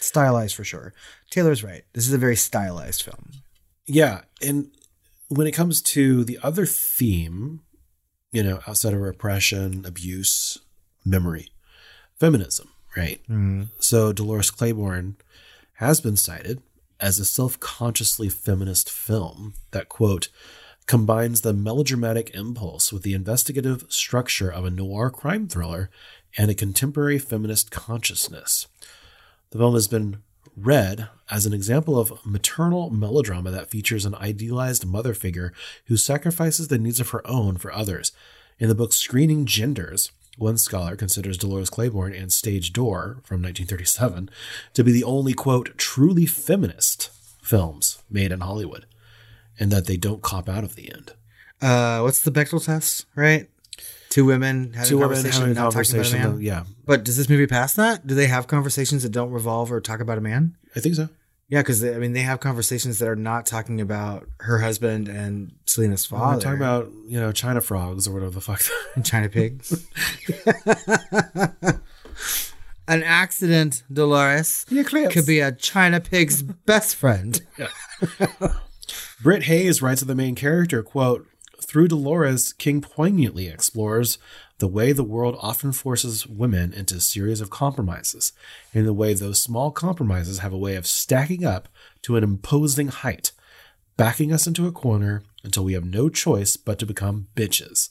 stylized 0.00 0.54
for 0.54 0.64
sure. 0.64 0.92
Taylor's 1.30 1.64
right. 1.64 1.84
This 1.94 2.06
is 2.06 2.12
a 2.12 2.18
very 2.18 2.36
stylized 2.36 3.02
film. 3.02 3.30
Yeah. 3.86 4.22
And 4.42 4.70
when 5.28 5.46
it 5.46 5.52
comes 5.52 5.80
to 5.82 6.24
the 6.24 6.38
other 6.42 6.66
theme, 6.66 7.60
you 8.30 8.42
know, 8.42 8.60
outside 8.68 8.92
of 8.92 9.00
repression, 9.00 9.84
abuse, 9.86 10.58
memory, 11.04 11.48
feminism, 12.20 12.68
right? 12.96 13.20
Mhm. 13.28 13.68
So 13.80 14.12
Dolores 14.12 14.50
Claiborne 14.50 15.16
has 15.74 16.00
been 16.00 16.16
cited 16.16 16.62
as 17.00 17.18
a 17.18 17.24
self 17.24 17.58
consciously 17.60 18.28
feminist 18.28 18.90
film 18.90 19.54
that, 19.70 19.88
quote, 19.88 20.28
combines 20.86 21.42
the 21.42 21.52
melodramatic 21.52 22.34
impulse 22.34 22.92
with 22.92 23.02
the 23.02 23.14
investigative 23.14 23.84
structure 23.88 24.50
of 24.50 24.64
a 24.64 24.70
noir 24.70 25.10
crime 25.10 25.46
thriller 25.46 25.90
and 26.36 26.50
a 26.50 26.54
contemporary 26.54 27.18
feminist 27.18 27.70
consciousness. 27.70 28.66
The 29.50 29.58
film 29.58 29.74
has 29.74 29.86
been 29.86 30.22
read 30.56 31.08
as 31.30 31.46
an 31.46 31.52
example 31.52 31.98
of 31.98 32.24
maternal 32.24 32.90
melodrama 32.90 33.50
that 33.50 33.70
features 33.70 34.04
an 34.04 34.14
idealized 34.14 34.86
mother 34.86 35.14
figure 35.14 35.52
who 35.86 35.96
sacrifices 35.96 36.68
the 36.68 36.78
needs 36.78 37.00
of 37.00 37.10
her 37.10 37.24
own 37.26 37.58
for 37.58 37.72
others. 37.72 38.12
In 38.58 38.68
the 38.68 38.74
book 38.74 38.92
Screening 38.92 39.46
Genders, 39.46 40.10
one 40.38 40.56
scholar 40.58 40.96
considers 40.96 41.36
Dolores 41.36 41.70
Claiborne 41.70 42.14
and 42.14 42.32
Stage 42.32 42.72
Door 42.72 43.20
from 43.24 43.42
1937 43.42 44.30
to 44.74 44.84
be 44.84 44.92
the 44.92 45.04
only, 45.04 45.32
quote, 45.34 45.76
truly 45.76 46.26
feminist 46.26 47.10
films 47.42 48.02
made 48.10 48.32
in 48.32 48.40
Hollywood, 48.40 48.86
and 49.58 49.70
that 49.72 49.86
they 49.86 49.96
don't 49.96 50.22
cop 50.22 50.48
out 50.48 50.64
of 50.64 50.74
the 50.76 50.92
end. 50.92 51.12
uh 51.60 52.00
what's 52.00 52.20
the 52.22 52.30
Bechdel 52.30 52.64
test, 52.64 53.06
right? 53.14 53.48
Two 54.10 54.24
women 54.24 54.72
having 54.72 54.88
Two 54.88 54.96
a 54.96 55.00
women 55.00 55.16
conversation, 55.16 55.40
having 55.40 55.54
not 55.54 55.72
talking 55.72 55.94
about 55.94 56.10
a 56.10 56.12
man. 56.14 56.32
though, 56.32 56.38
yeah. 56.38 56.64
But 56.86 57.04
does 57.04 57.16
this 57.16 57.28
movie 57.28 57.46
pass 57.46 57.74
that? 57.74 58.06
Do 58.06 58.14
they 58.14 58.26
have 58.26 58.46
conversations 58.46 59.02
that 59.02 59.12
don't 59.12 59.30
revolve 59.30 59.70
or 59.70 59.80
talk 59.80 60.00
about 60.00 60.16
a 60.18 60.22
man? 60.22 60.56
I 60.74 60.80
think 60.80 60.94
so. 60.94 61.08
Yeah, 61.48 61.60
because 61.60 61.82
I 61.82 61.96
mean 61.98 62.12
they 62.12 62.20
have 62.22 62.40
conversations 62.40 62.98
that 62.98 63.08
are 63.08 63.16
not 63.16 63.46
talking 63.46 63.80
about 63.80 64.28
her 64.40 64.58
husband 64.58 65.08
and 65.08 65.52
Selena's 65.66 66.04
father. 66.04 66.36
We're 66.36 66.42
talking 66.42 66.58
about, 66.58 66.90
you 67.06 67.18
know, 67.18 67.32
China 67.32 67.60
frogs 67.62 68.06
or 68.06 68.12
whatever 68.12 68.32
the 68.32 68.40
fuck. 68.42 68.60
China 69.02 69.28
pigs. 69.30 69.86
An 72.88 73.02
accident, 73.02 73.82
Dolores, 73.92 74.64
Eclipse. 74.70 75.12
could 75.12 75.26
be 75.26 75.40
a 75.40 75.52
China 75.52 76.00
pig's 76.00 76.42
best 76.66 76.96
friend. 76.96 77.40
Britt 79.22 79.42
Hayes 79.42 79.82
writes 79.82 80.00
of 80.00 80.08
the 80.08 80.14
main 80.14 80.34
character, 80.34 80.82
quote, 80.82 81.26
through 81.60 81.88
Dolores, 81.88 82.54
King 82.54 82.80
poignantly 82.80 83.46
explores 83.48 84.16
the 84.58 84.68
way 84.68 84.92
the 84.92 85.04
world 85.04 85.36
often 85.40 85.72
forces 85.72 86.26
women 86.26 86.72
into 86.72 86.96
a 86.96 87.00
series 87.00 87.40
of 87.40 87.50
compromises, 87.50 88.32
and 88.74 88.86
the 88.86 88.92
way 88.92 89.14
those 89.14 89.40
small 89.40 89.70
compromises 89.70 90.40
have 90.40 90.52
a 90.52 90.58
way 90.58 90.74
of 90.74 90.86
stacking 90.86 91.44
up 91.44 91.68
to 92.02 92.16
an 92.16 92.24
imposing 92.24 92.88
height, 92.88 93.30
backing 93.96 94.32
us 94.32 94.46
into 94.46 94.66
a 94.66 94.72
corner 94.72 95.22
until 95.44 95.64
we 95.64 95.74
have 95.74 95.84
no 95.84 96.08
choice 96.08 96.56
but 96.56 96.78
to 96.78 96.86
become 96.86 97.28
bitches. 97.36 97.90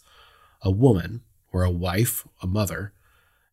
A 0.62 0.70
woman, 0.70 1.22
or 1.54 1.64
a 1.64 1.72
wife, 1.72 2.28
a 2.42 2.48
mother, 2.48 2.92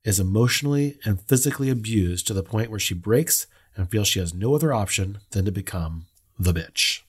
is 0.02 0.18
emotionally 0.18 0.98
and 1.04 1.20
physically 1.20 1.70
abused 1.70 2.26
to 2.26 2.34
the 2.34 2.42
point 2.42 2.70
where 2.70 2.80
she 2.80 2.94
breaks 2.94 3.46
and 3.76 3.90
feels 3.90 4.08
she 4.08 4.18
has 4.18 4.34
no 4.34 4.54
other 4.54 4.72
option 4.72 5.18
than 5.30 5.44
to 5.44 5.52
become 5.52 6.06
the 6.38 6.52
bitch. 6.52 7.03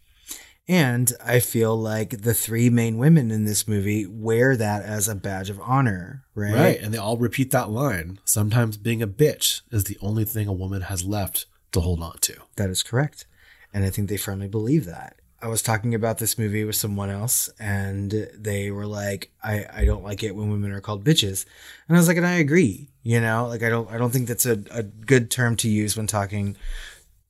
And 0.68 1.12
I 1.24 1.40
feel 1.40 1.78
like 1.78 2.22
the 2.22 2.34
three 2.34 2.70
main 2.70 2.98
women 2.98 3.30
in 3.30 3.46
this 3.46 3.68
movie 3.68 4.08
wear 4.08 4.58
that 4.58 4.82
as 4.84 5.08
a 5.08 5.16
badge 5.16 5.50
of 5.50 5.60
honor, 5.60 6.26
right? 6.34 6.54
Right. 6.54 6.80
And 6.82 6.94
they 6.94 6.98
all 6.98 7.18
repeat 7.18 7.52
that 7.52 7.70
line. 7.70 8.20
Sometimes 8.26 8.78
being 8.78 9.02
a 9.02 9.08
bitch 9.08 9.62
is 9.72 9.84
the 9.84 9.98
only 10.02 10.26
thing 10.26 10.48
a 10.48 10.54
woman 10.54 10.82
has 10.82 11.04
left 11.04 11.46
to 11.74 11.82
hold 11.82 12.02
on 12.02 12.18
to. 12.22 12.36
That 12.56 12.72
is 12.72 12.82
correct. 12.82 13.28
And 13.74 13.86
I 13.86 13.92
think 13.92 14.10
they 14.10 14.18
firmly 14.18 14.48
believe 14.48 14.86
that. 14.86 15.18
I 15.42 15.48
was 15.48 15.62
talking 15.62 15.94
about 15.94 16.18
this 16.18 16.40
movie 16.40 16.64
with 16.64 16.76
someone 16.76 17.12
else 17.12 17.50
and 17.60 18.30
they 18.34 18.72
were 18.72 18.88
like, 18.88 19.32
I, 19.44 19.66
I 19.72 19.86
don't 19.86 20.04
like 20.04 20.24
it 20.24 20.36
when 20.36 20.50
women 20.50 20.72
are 20.72 20.82
called 20.82 21.04
bitches. 21.04 21.46
And 21.88 21.96
I 21.96 22.00
was 22.00 22.08
like, 22.08 22.18
and 22.18 22.26
I 22.26 22.36
agree, 22.36 22.90
you 23.04 23.22
know, 23.22 23.46
like 23.48 23.62
I 23.62 23.70
don't 23.70 23.92
I 23.92 24.00
don't 24.00 24.12
think 24.12 24.28
that's 24.28 24.48
a, 24.48 24.64
a 24.72 24.82
good 24.82 25.30
term 25.30 25.56
to 25.58 25.70
use 25.70 25.96
when 25.96 26.08
talking 26.08 26.56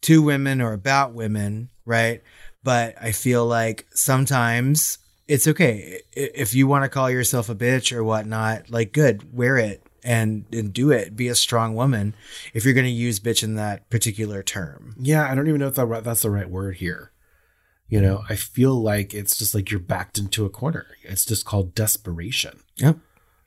to 0.04 0.22
women 0.22 0.62
or 0.62 0.72
about 0.72 1.14
women, 1.14 1.70
right? 1.84 2.22
But 2.66 2.96
I 3.00 3.12
feel 3.14 3.46
like 3.46 3.86
sometimes 3.94 4.98
it's 5.28 5.48
okay. 5.48 6.02
If 6.14 6.54
you 6.56 6.68
want 6.68 6.84
to 6.84 6.90
call 6.90 7.10
yourself 7.12 7.48
a 7.48 7.56
bitch 7.56 7.96
or 7.96 8.04
whatnot, 8.04 8.70
like 8.72 8.92
good, 8.92 9.34
wear 9.34 9.56
it 9.58 9.86
and, 10.04 10.46
and 10.52 10.74
do 10.74 10.90
it. 10.92 11.16
Be 11.16 11.28
a 11.28 11.36
strong 11.36 11.76
woman 11.76 12.16
if 12.56 12.66
you're 12.66 12.74
going 12.74 12.86
to 12.88 12.92
use 12.92 13.20
bitch 13.20 13.44
in 13.44 13.54
that 13.56 13.88
particular 13.92 14.42
term. 14.42 14.96
Yeah, 15.00 15.30
I 15.30 15.36
don't 15.36 15.48
even 15.48 15.60
know 15.60 15.68
if 15.68 15.76
that, 15.76 16.04
that's 16.04 16.24
the 16.24 16.32
right 16.32 16.50
word 16.50 16.78
here. 16.78 17.12
You 17.88 18.02
know, 18.02 18.24
I 18.28 18.36
feel 18.36 18.74
like 18.82 19.14
it's 19.14 19.38
just 19.38 19.54
like 19.54 19.70
you're 19.70 19.80
backed 19.80 20.18
into 20.18 20.44
a 20.44 20.50
corner. 20.50 20.88
It's 21.04 21.24
just 21.24 21.46
called 21.46 21.76
desperation, 21.76 22.62
Yep, 22.78 22.98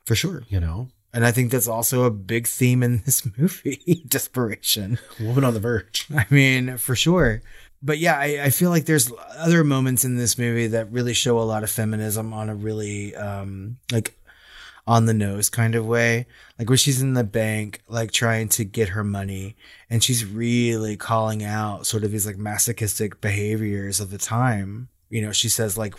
for 0.05 0.15
sure. 0.15 0.43
you 0.47 0.61
know? 0.61 0.87
And 1.11 1.25
I 1.25 1.31
think 1.31 1.51
that's 1.51 1.67
also 1.67 2.03
a 2.03 2.11
big 2.11 2.47
theme 2.47 2.83
in 2.83 3.01
this 3.03 3.27
movie 3.37 4.03
desperation. 4.07 4.97
Woman 5.19 5.43
on 5.43 5.53
the 5.55 5.59
verge. 5.59 6.07
I 6.15 6.25
mean, 6.29 6.77
for 6.77 6.95
sure. 6.95 7.41
But 7.81 7.97
yeah, 7.97 8.17
I, 8.17 8.43
I 8.43 8.49
feel 8.49 8.69
like 8.69 8.85
there's 8.85 9.11
other 9.37 9.63
moments 9.63 10.03
in 10.03 10.17
this 10.17 10.37
movie 10.37 10.67
that 10.67 10.91
really 10.91 11.13
show 11.13 11.39
a 11.39 11.43
lot 11.43 11.63
of 11.63 11.69
feminism 11.69 12.33
on 12.33 12.49
a 12.49 12.55
really 12.55 13.15
um 13.15 13.77
like 13.91 14.19
on 14.89 15.05
the 15.05 15.13
nose 15.13 15.49
kind 15.49 15.75
of 15.75 15.85
way. 15.85 16.25
Like 16.57 16.67
when 16.67 16.77
she's 16.77 16.99
in 16.99 17.13
the 17.13 17.23
bank, 17.23 17.83
like 17.87 18.11
trying 18.11 18.49
to 18.49 18.65
get 18.65 18.89
her 18.89 19.03
money, 19.03 19.55
and 19.87 20.03
she's 20.03 20.25
really 20.25 20.97
calling 20.97 21.43
out 21.43 21.85
sort 21.85 22.03
of 22.03 22.11
these 22.11 22.25
like 22.25 22.37
masochistic 22.37 23.21
behaviors 23.21 23.99
of 23.99 24.09
the 24.09 24.17
time. 24.17 24.89
You 25.09 25.21
know, 25.21 25.31
she 25.31 25.47
says 25.47 25.77
like, 25.77 25.93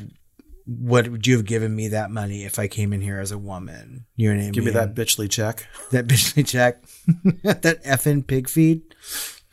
"What 0.66 1.08
would 1.08 1.26
you 1.26 1.36
have 1.36 1.46
given 1.46 1.74
me 1.74 1.86
that 1.88 2.10
money 2.10 2.44
if 2.44 2.58
I 2.58 2.66
came 2.66 2.92
in 2.92 3.00
here 3.00 3.20
as 3.20 3.30
a 3.30 3.38
woman?" 3.38 4.06
You 4.16 4.28
know 4.28 4.34
what 4.34 4.40
I 4.40 4.44
mean? 4.46 4.52
Give 4.52 4.64
me 4.64 4.72
that 4.72 4.94
bitchly 4.96 5.30
check. 5.30 5.68
that 5.92 6.08
bitchly 6.08 6.44
check, 6.46 6.82
that 7.44 7.82
effing 7.84 8.26
pig 8.26 8.48
feed. 8.48 8.82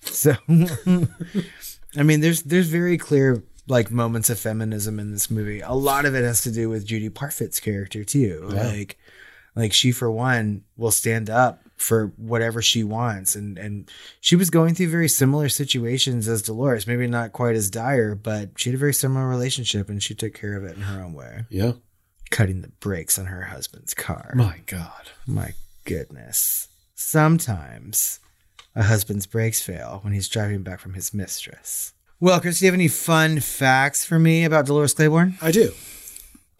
So, 0.02 0.36
I 1.96 2.04
mean, 2.04 2.22
there's 2.22 2.44
there's 2.44 2.68
very 2.68 2.98
clear 2.98 3.44
like 3.68 3.92
moments 3.92 4.30
of 4.30 4.40
feminism 4.40 5.00
in 5.00 5.12
this 5.12 5.30
movie. 5.30 5.62
A 5.62 5.74
lot 5.74 6.06
of 6.06 6.16
it 6.16 6.24
has 6.24 6.42
to 6.44 6.52
do 6.52 6.70
with 6.70 6.86
Judy 6.86 7.10
Parfitt's 7.10 7.60
character 7.60 8.04
too. 8.04 8.50
Yeah. 8.54 8.68
Like, 8.68 8.98
like 9.56 9.74
she 9.74 9.92
for 9.92 10.10
one 10.10 10.64
will 10.78 10.92
stand 10.92 11.30
up 11.30 11.62
for 11.76 12.08
whatever 12.18 12.62
she 12.62 12.84
wants, 12.84 13.36
and 13.36 13.58
and 13.58 13.90
she 14.20 14.36
was 14.36 14.50
going 14.50 14.74
through 14.74 14.90
very 14.90 15.10
similar 15.10 15.50
situations 15.50 16.28
as 16.28 16.42
Dolores. 16.42 16.88
Maybe 16.88 17.08
not 17.08 17.34
quite 17.34 17.56
as 17.56 17.70
dire, 17.70 18.16
but 18.16 18.52
she 18.58 18.70
had 18.70 18.76
a 18.76 18.80
very 18.80 18.94
similar 18.94 19.28
relationship, 19.28 19.90
and 19.90 20.02
she 20.02 20.16
took 20.16 20.34
care 20.34 20.56
of 20.56 20.64
it 20.64 20.76
in 20.76 20.84
her 20.84 21.04
own 21.04 21.14
way. 21.14 21.46
Yeah. 21.50 21.74
Cutting 22.30 22.62
the 22.62 22.68
brakes 22.68 23.18
on 23.18 23.28
her 23.28 23.44
husband's 23.44 23.94
car. 23.94 24.34
My 24.36 24.60
God. 24.66 25.12
My 25.26 25.54
goodness. 25.86 26.68
Sometimes 26.94 28.20
a 28.78 28.84
husband's 28.84 29.26
brakes 29.26 29.60
fail 29.60 30.00
when 30.04 30.14
he's 30.14 30.30
driving 30.30 30.62
back 30.62 30.80
from 30.80 30.94
his 30.94 31.14
mistress. 31.14 31.94
Well, 32.20 32.40
Chris, 32.40 32.60
do 32.60 32.66
you 32.66 32.72
have 32.72 32.76
any 32.76 32.88
fun 32.88 33.40
facts 33.40 34.06
for 34.06 34.20
me 34.20 34.46
about 34.46 34.68
Dolores 34.68 34.94
Claiborne? 34.94 35.36
I 35.42 35.52
do. 35.52 35.74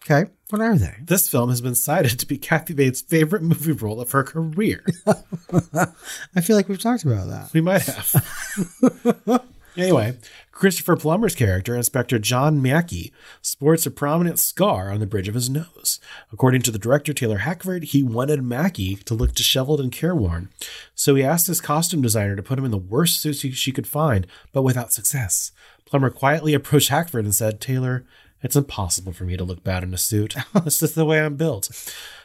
Okay. 0.04 0.30
What 0.50 0.60
are 0.60 0.76
they? 0.76 0.96
This 1.02 1.28
film 1.28 1.50
has 1.50 1.60
been 1.60 1.74
cited 1.74 2.18
to 2.18 2.26
be 2.26 2.38
Kathy 2.38 2.74
Bates' 2.74 3.02
favorite 3.02 3.42
movie 3.42 3.72
role 3.72 4.00
of 4.00 4.10
her 4.12 4.24
career. 4.24 4.84
I 5.06 6.40
feel 6.40 6.56
like 6.56 6.68
we've 6.68 6.80
talked 6.80 7.04
about 7.04 7.28
that. 7.28 7.52
We 7.52 7.60
might 7.60 7.82
have. 7.82 9.44
anyway, 9.78 10.16
Christopher 10.52 10.96
Plummer's 10.96 11.34
character, 11.34 11.74
Inspector 11.76 12.18
John 12.18 12.60
Mackey, 12.60 13.12
sports 13.40 13.86
a 13.86 13.90
prominent 13.90 14.38
scar 14.38 14.90
on 14.90 15.00
the 15.00 15.06
bridge 15.06 15.28
of 15.28 15.34
his 15.34 15.48
nose. 15.48 16.00
According 16.32 16.62
to 16.62 16.70
the 16.70 16.78
director 16.78 17.12
Taylor 17.12 17.38
Hackford, 17.38 17.84
he 17.84 18.02
wanted 18.02 18.42
Mackey 18.42 18.96
to 18.96 19.14
look 19.14 19.34
disheveled 19.34 19.80
and 19.80 19.92
careworn, 19.92 20.48
so 20.94 21.14
he 21.14 21.22
asked 21.22 21.46
his 21.46 21.60
costume 21.60 22.02
designer 22.02 22.36
to 22.36 22.42
put 22.42 22.58
him 22.58 22.64
in 22.64 22.70
the 22.70 22.76
worst 22.76 23.20
suit 23.20 23.36
she- 23.36 23.52
she 23.52 23.72
could 23.72 23.86
find, 23.86 24.26
but 24.52 24.62
without 24.62 24.92
success. 24.92 25.52
Plummer 25.84 26.10
quietly 26.10 26.54
approached 26.54 26.88
Hackford 26.90 27.24
and 27.24 27.34
said, 27.34 27.60
Taylor, 27.60 28.04
it's 28.42 28.56
impossible 28.56 29.12
for 29.12 29.24
me 29.24 29.36
to 29.36 29.44
look 29.44 29.64
bad 29.64 29.82
in 29.82 29.94
a 29.94 29.98
suit. 29.98 30.34
That's 30.52 30.78
just 30.80 30.94
the 30.94 31.04
way 31.04 31.20
I'm 31.20 31.36
built. 31.36 31.70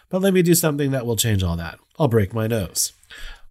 But 0.09 0.21
let 0.21 0.33
me 0.33 0.41
do 0.41 0.53
something 0.53 0.91
that 0.91 1.05
will 1.05 1.15
change 1.15 1.41
all 1.43 1.55
that. 1.55 1.79
I'll 1.97 2.07
break 2.07 2.33
my 2.33 2.45
nose. 2.47 2.93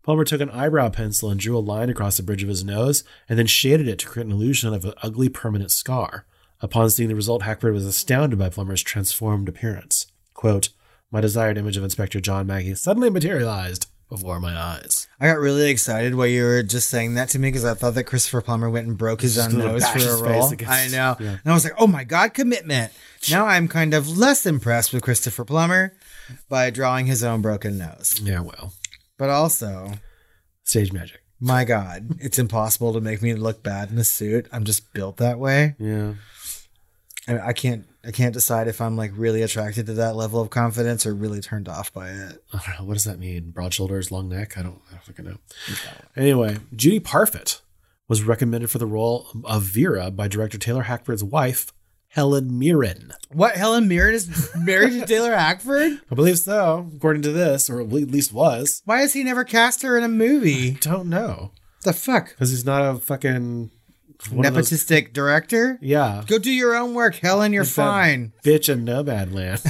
Plummer 0.02 0.24
took 0.24 0.40
an 0.40 0.50
eyebrow 0.50 0.88
pencil 0.88 1.30
and 1.30 1.38
drew 1.38 1.56
a 1.56 1.60
line 1.60 1.88
across 1.88 2.16
the 2.16 2.22
bridge 2.22 2.42
of 2.42 2.48
his 2.48 2.64
nose 2.64 3.04
and 3.28 3.38
then 3.38 3.46
shaded 3.46 3.86
it 3.86 4.00
to 4.00 4.06
create 4.06 4.26
an 4.26 4.32
illusion 4.32 4.74
of 4.74 4.84
an 4.84 4.94
ugly 5.02 5.28
permanent 5.28 5.70
scar. 5.70 6.26
Upon 6.60 6.90
seeing 6.90 7.08
the 7.08 7.14
result, 7.14 7.42
Hackford 7.42 7.72
was 7.72 7.86
astounded 7.86 8.38
by 8.38 8.48
Plummer's 8.48 8.82
transformed 8.82 9.48
appearance. 9.48 10.06
Quote, 10.34 10.70
My 11.10 11.20
desired 11.20 11.58
image 11.58 11.76
of 11.76 11.84
Inspector 11.84 12.20
John 12.20 12.46
Mackey 12.46 12.74
suddenly 12.74 13.10
materialized 13.10 13.86
before 14.08 14.40
my 14.40 14.54
eyes. 14.54 15.08
I 15.18 15.26
got 15.28 15.38
really 15.38 15.70
excited 15.70 16.14
while 16.14 16.26
you 16.26 16.42
were 16.42 16.62
just 16.62 16.90
saying 16.90 17.14
that 17.14 17.30
to 17.30 17.38
me 17.38 17.48
because 17.48 17.64
I 17.64 17.74
thought 17.74 17.94
that 17.94 18.04
Christopher 18.04 18.42
Plummer 18.42 18.68
went 18.68 18.86
and 18.86 18.98
broke 18.98 19.22
his 19.22 19.36
Just 19.36 19.54
own 19.54 19.58
nose 19.58 19.88
for 19.88 19.98
a 19.98 20.22
role. 20.22 20.52
I 20.68 20.88
know. 20.88 21.16
yeah. 21.20 21.38
And 21.42 21.46
I 21.46 21.54
was 21.54 21.64
like, 21.64 21.74
oh 21.78 21.86
my 21.86 22.04
God, 22.04 22.34
commitment. 22.34 22.92
Now 23.30 23.46
I'm 23.46 23.68
kind 23.68 23.94
of 23.94 24.18
less 24.18 24.44
impressed 24.46 24.92
with 24.92 25.02
Christopher 25.02 25.44
Plummer 25.44 25.94
by 26.48 26.70
drawing 26.70 27.06
his 27.06 27.24
own 27.24 27.40
broken 27.40 27.78
nose. 27.78 28.20
Yeah, 28.22 28.40
well, 28.40 28.74
But 29.22 29.30
also, 29.30 29.92
stage 30.64 30.92
magic. 30.92 31.22
my 31.38 31.62
God, 31.62 32.16
it's 32.18 32.40
impossible 32.40 32.92
to 32.92 33.00
make 33.00 33.22
me 33.22 33.34
look 33.34 33.62
bad 33.62 33.92
in 33.92 33.98
a 33.98 34.02
suit. 34.02 34.48
I'm 34.50 34.64
just 34.64 34.92
built 34.92 35.18
that 35.18 35.38
way. 35.38 35.76
Yeah. 35.78 36.14
I, 37.28 37.38
I 37.38 37.52
can't. 37.52 37.86
I 38.04 38.10
can't 38.10 38.34
decide 38.34 38.66
if 38.66 38.80
I'm 38.80 38.96
like 38.96 39.12
really 39.14 39.42
attracted 39.42 39.86
to 39.86 39.92
that 39.92 40.16
level 40.16 40.40
of 40.40 40.50
confidence 40.50 41.06
or 41.06 41.14
really 41.14 41.40
turned 41.40 41.68
off 41.68 41.92
by 41.92 42.08
it. 42.08 42.42
I 42.52 42.60
don't 42.66 42.80
know. 42.80 42.84
What 42.84 42.94
does 42.94 43.04
that 43.04 43.20
mean? 43.20 43.52
Broad 43.52 43.72
shoulders, 43.72 44.10
long 44.10 44.28
neck? 44.28 44.58
I 44.58 44.62
don't, 44.62 44.80
I 44.88 44.94
don't 44.94 45.04
fucking 45.04 45.24
know. 45.24 45.36
Anyway, 46.16 46.58
Judy 46.74 46.98
Parfitt 46.98 47.60
was 48.08 48.24
recommended 48.24 48.70
for 48.70 48.78
the 48.78 48.86
role 48.86 49.28
of 49.44 49.62
Vera 49.62 50.10
by 50.10 50.26
director 50.26 50.58
Taylor 50.58 50.82
Hackford's 50.82 51.22
wife, 51.22 51.72
Helen 52.12 52.58
Mirren. 52.58 53.12
What? 53.30 53.56
Helen 53.56 53.88
Mirren 53.88 54.14
is 54.14 54.50
married 54.56 54.92
to 55.00 55.06
Taylor 55.06 55.34
Hackford? 55.34 55.98
I 56.10 56.14
believe 56.14 56.38
so, 56.38 56.90
according 56.94 57.22
to 57.22 57.32
this, 57.32 57.70
or 57.70 57.80
at 57.80 57.88
least 57.88 58.32
was. 58.34 58.82
Why 58.84 59.00
has 59.00 59.14
he 59.14 59.24
never 59.24 59.44
cast 59.44 59.80
her 59.82 59.96
in 59.96 60.04
a 60.04 60.08
movie? 60.08 60.72
Don't 60.72 61.08
know. 61.08 61.52
The 61.84 61.94
fuck? 61.94 62.28
Because 62.28 62.50
he's 62.50 62.66
not 62.66 62.82
a 62.82 62.98
fucking 62.98 63.70
of 64.26 64.30
those- 64.30 64.70
Nepotistic 64.70 65.14
director? 65.14 65.78
yeah. 65.80 66.22
Go 66.26 66.38
do 66.38 66.52
your 66.52 66.76
own 66.76 66.92
work, 66.94 67.14
Helen. 67.16 67.52
You're 67.54 67.64
that 67.64 67.70
fine. 67.70 68.32
Bitch 68.44 68.68
in 68.68 68.84
Nomadland. 68.84 69.62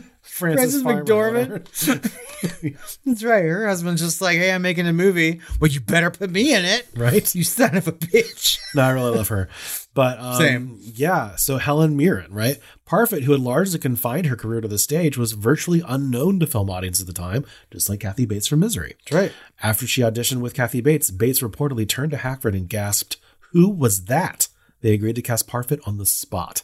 Frances 0.40 0.82
Farmer, 0.82 1.04
McDormand. 1.04 2.80
That's 3.04 3.22
right. 3.22 3.44
Her 3.44 3.68
husband's 3.68 4.00
just 4.02 4.20
like, 4.20 4.38
hey, 4.38 4.52
I'm 4.52 4.62
making 4.62 4.86
a 4.86 4.92
movie. 4.92 5.40
Well, 5.60 5.70
you 5.70 5.80
better 5.80 6.10
put 6.10 6.30
me 6.30 6.54
in 6.54 6.64
it. 6.64 6.88
Right? 6.96 7.32
You 7.34 7.44
son 7.44 7.76
of 7.76 7.86
a 7.86 7.92
bitch. 7.92 8.58
No, 8.72 8.82
I 8.82 8.90
really 8.90 9.16
love 9.16 9.26
her. 9.28 9.48
But 9.94 10.20
um, 10.20 10.36
Same. 10.36 10.78
Yeah. 10.80 11.34
So 11.34 11.56
Helen 11.56 11.96
Mirren, 11.96 12.32
right? 12.32 12.56
Parfitt, 12.86 13.24
who 13.24 13.32
had 13.32 13.40
largely 13.40 13.80
confined 13.80 14.26
her 14.26 14.36
career 14.36 14.60
to 14.60 14.68
the 14.68 14.78
stage, 14.78 15.18
was 15.18 15.32
virtually 15.32 15.82
unknown 15.84 16.38
to 16.38 16.46
film 16.46 16.70
audiences 16.70 17.02
at 17.02 17.08
the 17.08 17.20
time, 17.20 17.44
just 17.72 17.88
like 17.88 17.98
Kathy 17.98 18.26
Bates 18.26 18.46
from 18.46 18.60
Misery. 18.60 18.94
That's 19.06 19.12
right. 19.12 19.32
After 19.60 19.88
she 19.88 20.02
auditioned 20.02 20.40
with 20.40 20.54
Kathy 20.54 20.80
Bates, 20.80 21.10
Bates 21.10 21.40
reportedly 21.40 21.88
turned 21.88 22.12
to 22.12 22.18
Hackford 22.18 22.54
and 22.54 22.68
gasped, 22.68 23.16
"Who 23.50 23.68
was 23.68 24.04
that?" 24.04 24.46
They 24.82 24.94
agreed 24.94 25.16
to 25.16 25.22
cast 25.22 25.48
Parfitt 25.48 25.80
on 25.84 25.98
the 25.98 26.06
spot. 26.06 26.62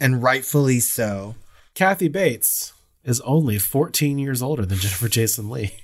And 0.00 0.22
rightfully 0.22 0.80
so. 0.80 1.34
Kathy 1.74 2.08
Bates 2.08 2.72
is 3.04 3.20
only 3.22 3.58
14 3.58 4.18
years 4.18 4.42
older 4.42 4.64
than 4.66 4.78
Jennifer 4.78 5.08
Jason 5.08 5.50
Leigh. 5.50 5.74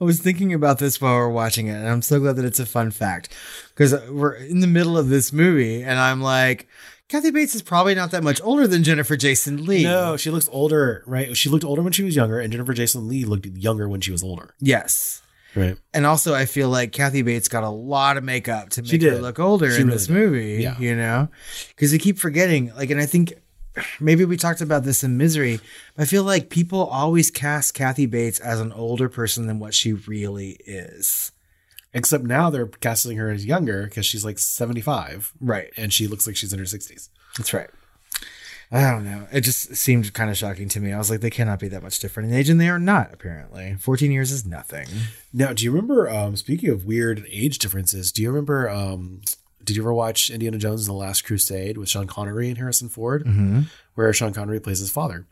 I 0.00 0.04
was 0.04 0.20
thinking 0.20 0.54
about 0.54 0.78
this 0.78 1.00
while 1.00 1.12
we 1.12 1.18
are 1.18 1.30
watching 1.30 1.66
it, 1.66 1.74
and 1.74 1.88
I'm 1.88 2.02
so 2.02 2.18
glad 2.18 2.36
that 2.36 2.44
it's 2.44 2.60
a 2.60 2.66
fun 2.66 2.90
fact 2.90 3.34
because 3.74 3.94
we're 4.08 4.34
in 4.34 4.60
the 4.60 4.66
middle 4.66 4.96
of 4.96 5.08
this 5.08 5.32
movie, 5.32 5.82
and 5.82 5.98
I'm 5.98 6.20
like, 6.20 6.66
Kathy 7.08 7.30
Bates 7.30 7.54
is 7.54 7.62
probably 7.62 7.94
not 7.94 8.10
that 8.12 8.22
much 8.22 8.40
older 8.42 8.66
than 8.66 8.84
Jennifer 8.84 9.16
Jason 9.16 9.66
Leigh. 9.66 9.82
No, 9.82 10.16
she 10.16 10.30
looks 10.30 10.48
older, 10.52 11.02
right? 11.06 11.36
She 11.36 11.48
looked 11.48 11.64
older 11.64 11.82
when 11.82 11.92
she 11.92 12.02
was 12.02 12.16
younger, 12.16 12.40
and 12.40 12.52
Jennifer 12.52 12.72
Jason 12.72 13.08
Leigh 13.08 13.24
looked 13.24 13.46
younger 13.46 13.88
when 13.88 14.00
she 14.00 14.12
was 14.12 14.22
older. 14.22 14.54
Yes. 14.60 15.20
Right. 15.54 15.76
And 15.92 16.06
also, 16.06 16.34
I 16.34 16.46
feel 16.46 16.68
like 16.68 16.92
Kathy 16.92 17.22
Bates 17.22 17.48
got 17.48 17.64
a 17.64 17.68
lot 17.68 18.16
of 18.16 18.24
makeup 18.24 18.70
to 18.70 18.82
make 18.82 19.02
her 19.02 19.18
look 19.18 19.38
older 19.38 19.70
She 19.70 19.80
in 19.80 19.86
really 19.88 19.96
this 19.96 20.06
did. 20.06 20.14
movie. 20.14 20.62
Yeah. 20.62 20.78
You 20.78 20.94
know, 20.94 21.28
because 21.70 21.92
we 21.92 21.98
keep 21.98 22.18
forgetting. 22.18 22.72
Like, 22.76 22.90
and 22.90 23.00
I 23.00 23.06
think 23.06 23.34
maybe 23.98 24.24
we 24.24 24.36
talked 24.36 24.60
about 24.60 24.84
this 24.84 25.02
in 25.02 25.16
Misery. 25.16 25.60
But 25.96 26.02
I 26.02 26.06
feel 26.06 26.22
like 26.24 26.50
people 26.50 26.84
always 26.86 27.30
cast 27.30 27.74
Kathy 27.74 28.06
Bates 28.06 28.38
as 28.40 28.60
an 28.60 28.72
older 28.72 29.08
person 29.08 29.46
than 29.46 29.58
what 29.58 29.74
she 29.74 29.92
really 29.92 30.58
is. 30.66 31.32
Except 31.92 32.22
now 32.22 32.50
they're 32.50 32.68
casting 32.68 33.16
her 33.16 33.30
as 33.30 33.44
younger 33.44 33.82
because 33.84 34.06
she's 34.06 34.24
like 34.24 34.38
75. 34.38 35.32
Right. 35.40 35.72
And 35.76 35.92
she 35.92 36.06
looks 36.06 36.26
like 36.26 36.36
she's 36.36 36.52
in 36.52 36.60
her 36.60 36.64
60s. 36.64 37.08
That's 37.36 37.52
right. 37.52 37.68
I 38.72 38.88
don't 38.90 39.04
know. 39.04 39.26
It 39.32 39.40
just 39.40 39.74
seemed 39.74 40.12
kind 40.14 40.30
of 40.30 40.36
shocking 40.36 40.68
to 40.68 40.80
me. 40.80 40.92
I 40.92 40.98
was 40.98 41.10
like, 41.10 41.20
they 41.20 41.30
cannot 41.30 41.58
be 41.58 41.66
that 41.68 41.82
much 41.82 41.98
different 41.98 42.28
in 42.30 42.36
age, 42.36 42.48
and 42.48 42.60
they 42.60 42.68
are 42.68 42.78
not, 42.78 43.12
apparently. 43.12 43.74
14 43.80 44.12
years 44.12 44.30
is 44.30 44.46
nothing. 44.46 44.86
Now, 45.32 45.52
do 45.52 45.64
you 45.64 45.72
remember, 45.72 46.08
um, 46.08 46.36
speaking 46.36 46.70
of 46.70 46.84
weird 46.84 47.26
age 47.32 47.58
differences, 47.58 48.12
do 48.12 48.22
you 48.22 48.28
remember, 48.30 48.68
um, 48.70 49.22
did 49.64 49.74
you 49.76 49.82
ever 49.82 49.92
watch 49.92 50.30
Indiana 50.30 50.56
Jones 50.58 50.82
and 50.86 50.94
the 50.94 50.98
Last 50.98 51.22
Crusade 51.24 51.78
with 51.78 51.88
Sean 51.88 52.06
Connery 52.06 52.48
and 52.48 52.58
Harrison 52.58 52.88
Ford? 52.88 53.24
Mhm. 53.24 53.66
Where 53.96 54.12
Sean 54.12 54.32
Connery 54.32 54.60
plays 54.60 54.78
his 54.78 54.90
father, 54.90 55.26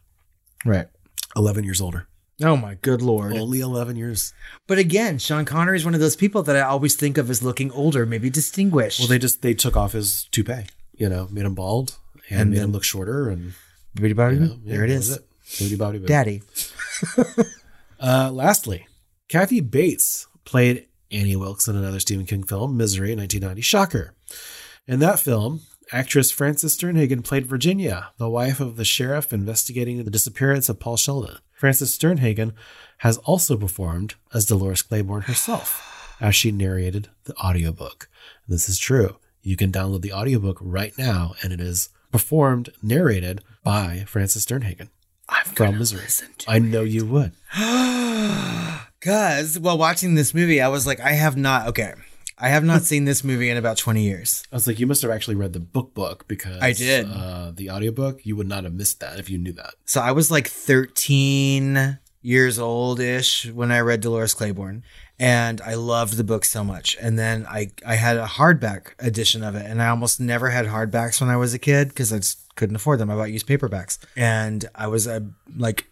Right. 0.64 0.88
11 1.36 1.62
years 1.62 1.80
older. 1.80 2.08
Oh, 2.42 2.56
my 2.56 2.74
good 2.82 3.02
lord. 3.02 3.36
Only 3.36 3.60
11 3.60 3.94
years. 3.96 4.32
But 4.66 4.78
again, 4.78 5.18
Sean 5.18 5.44
Connery 5.44 5.76
is 5.76 5.84
one 5.84 5.94
of 5.94 6.00
those 6.00 6.16
people 6.16 6.42
that 6.44 6.56
I 6.56 6.60
always 6.62 6.96
think 6.96 7.18
of 7.18 7.30
as 7.30 7.42
looking 7.42 7.70
older, 7.70 8.04
maybe 8.06 8.30
distinguished. 8.30 8.98
Well, 8.98 9.08
they 9.08 9.18
just, 9.18 9.42
they 9.42 9.54
took 9.54 9.76
off 9.76 9.92
his 9.92 10.28
toupee, 10.32 10.66
you 10.96 11.08
know, 11.08 11.28
made 11.30 11.44
him 11.44 11.54
bald 11.54 11.96
and, 12.30 12.40
And 12.40 12.50
made 12.50 12.56
then- 12.58 12.64
him 12.66 12.72
look 12.72 12.84
shorter 12.84 13.28
and 13.28 13.52
bobbidi 13.96 14.34
you 14.34 14.40
know, 14.40 14.58
yeah, 14.64 14.72
there 14.74 14.84
it 14.84 14.90
is. 14.90 15.10
it. 15.16 15.78
Boo. 15.78 15.98
Daddy. 16.00 16.42
Uh, 18.00 18.30
lastly, 18.32 18.86
Kathy 19.28 19.60
Bates 19.60 20.26
played 20.44 20.86
Annie 21.10 21.34
Wilkes 21.36 21.66
in 21.66 21.74
another 21.76 21.98
Stephen 22.00 22.26
King 22.26 22.44
film, 22.44 22.76
Misery, 22.76 23.08
1990. 23.14 23.60
Shocker. 23.62 24.14
In 24.86 25.00
that 25.00 25.18
film, 25.18 25.62
actress 25.92 26.30
Frances 26.30 26.76
Sternhagen 26.76 27.24
played 27.24 27.46
Virginia, 27.46 28.10
the 28.18 28.28
wife 28.30 28.60
of 28.60 28.76
the 28.76 28.84
sheriff 28.84 29.32
investigating 29.32 30.02
the 30.04 30.10
disappearance 30.10 30.68
of 30.68 30.78
Paul 30.78 30.96
Sheldon. 30.96 31.38
Frances 31.52 31.96
Sternhagen 31.98 32.52
has 32.98 33.16
also 33.18 33.56
performed 33.56 34.14
as 34.32 34.46
Dolores 34.46 34.82
Claiborne 34.82 35.22
herself, 35.22 36.16
as 36.20 36.36
she 36.36 36.52
narrated 36.52 37.08
the 37.24 37.34
audiobook. 37.36 38.08
This 38.46 38.68
is 38.68 38.78
true. 38.78 39.16
You 39.42 39.56
can 39.56 39.72
download 39.72 40.02
the 40.02 40.12
audiobook 40.12 40.58
right 40.60 40.96
now, 40.96 41.34
and 41.42 41.52
it 41.52 41.60
is 41.60 41.88
performed, 42.10 42.70
narrated 42.82 43.42
by 43.62 44.04
Frances 44.06 44.44
Sternhagen. 44.44 44.88
I'm 45.28 45.44
from 45.46 45.78
Misery. 45.78 46.06
I 46.46 46.58
know 46.58 46.82
you 46.82 47.04
would. 47.06 47.32
Because 49.00 49.58
while 49.60 49.78
watching 49.78 50.16
this 50.16 50.34
movie, 50.34 50.60
I 50.60 50.66
was 50.66 50.84
like, 50.84 50.98
I 50.98 51.12
have 51.12 51.36
not, 51.36 51.68
okay, 51.68 51.94
I 52.36 52.48
have 52.48 52.64
not 52.64 52.82
seen 52.82 53.04
this 53.04 53.22
movie 53.22 53.48
in 53.48 53.56
about 53.56 53.76
20 53.76 54.02
years. 54.02 54.42
I 54.52 54.56
was 54.56 54.66
like, 54.66 54.80
you 54.80 54.86
must 54.86 55.02
have 55.02 55.10
actually 55.10 55.36
read 55.36 55.52
the 55.52 55.60
book 55.60 55.94
book 55.94 56.26
because 56.28 56.60
I 56.60 56.72
did. 56.72 57.06
Uh, 57.08 57.52
the 57.54 57.70
audiobook, 57.70 58.26
you 58.26 58.36
would 58.36 58.48
not 58.48 58.64
have 58.64 58.74
missed 58.74 59.00
that 59.00 59.18
if 59.18 59.30
you 59.30 59.38
knew 59.38 59.52
that. 59.52 59.74
So 59.84 60.00
I 60.00 60.12
was 60.12 60.30
like 60.30 60.48
13 60.48 61.98
years 62.22 62.58
old 62.58 63.00
ish 63.00 63.46
when 63.46 63.70
I 63.70 63.80
read 63.80 64.00
Dolores 64.00 64.34
Claiborne. 64.34 64.82
And 65.18 65.60
I 65.60 65.74
loved 65.74 66.16
the 66.16 66.24
book 66.24 66.44
so 66.44 66.62
much. 66.62 66.96
And 67.00 67.18
then 67.18 67.44
I, 67.46 67.70
I 67.84 67.96
had 67.96 68.16
a 68.16 68.26
hardback 68.26 68.92
edition 69.00 69.42
of 69.42 69.56
it. 69.56 69.66
And 69.66 69.82
I 69.82 69.88
almost 69.88 70.20
never 70.20 70.50
had 70.50 70.66
hardbacks 70.66 71.20
when 71.20 71.30
I 71.30 71.36
was 71.36 71.54
a 71.54 71.58
kid 71.58 71.88
because 71.88 72.12
I 72.12 72.18
just 72.18 72.54
couldn't 72.54 72.76
afford 72.76 73.00
them. 73.00 73.10
I 73.10 73.16
bought 73.16 73.32
used 73.32 73.46
paperbacks. 73.46 73.98
And 74.16 74.64
I 74.74 74.86
was 74.86 75.06
a 75.06 75.26
like 75.56 75.86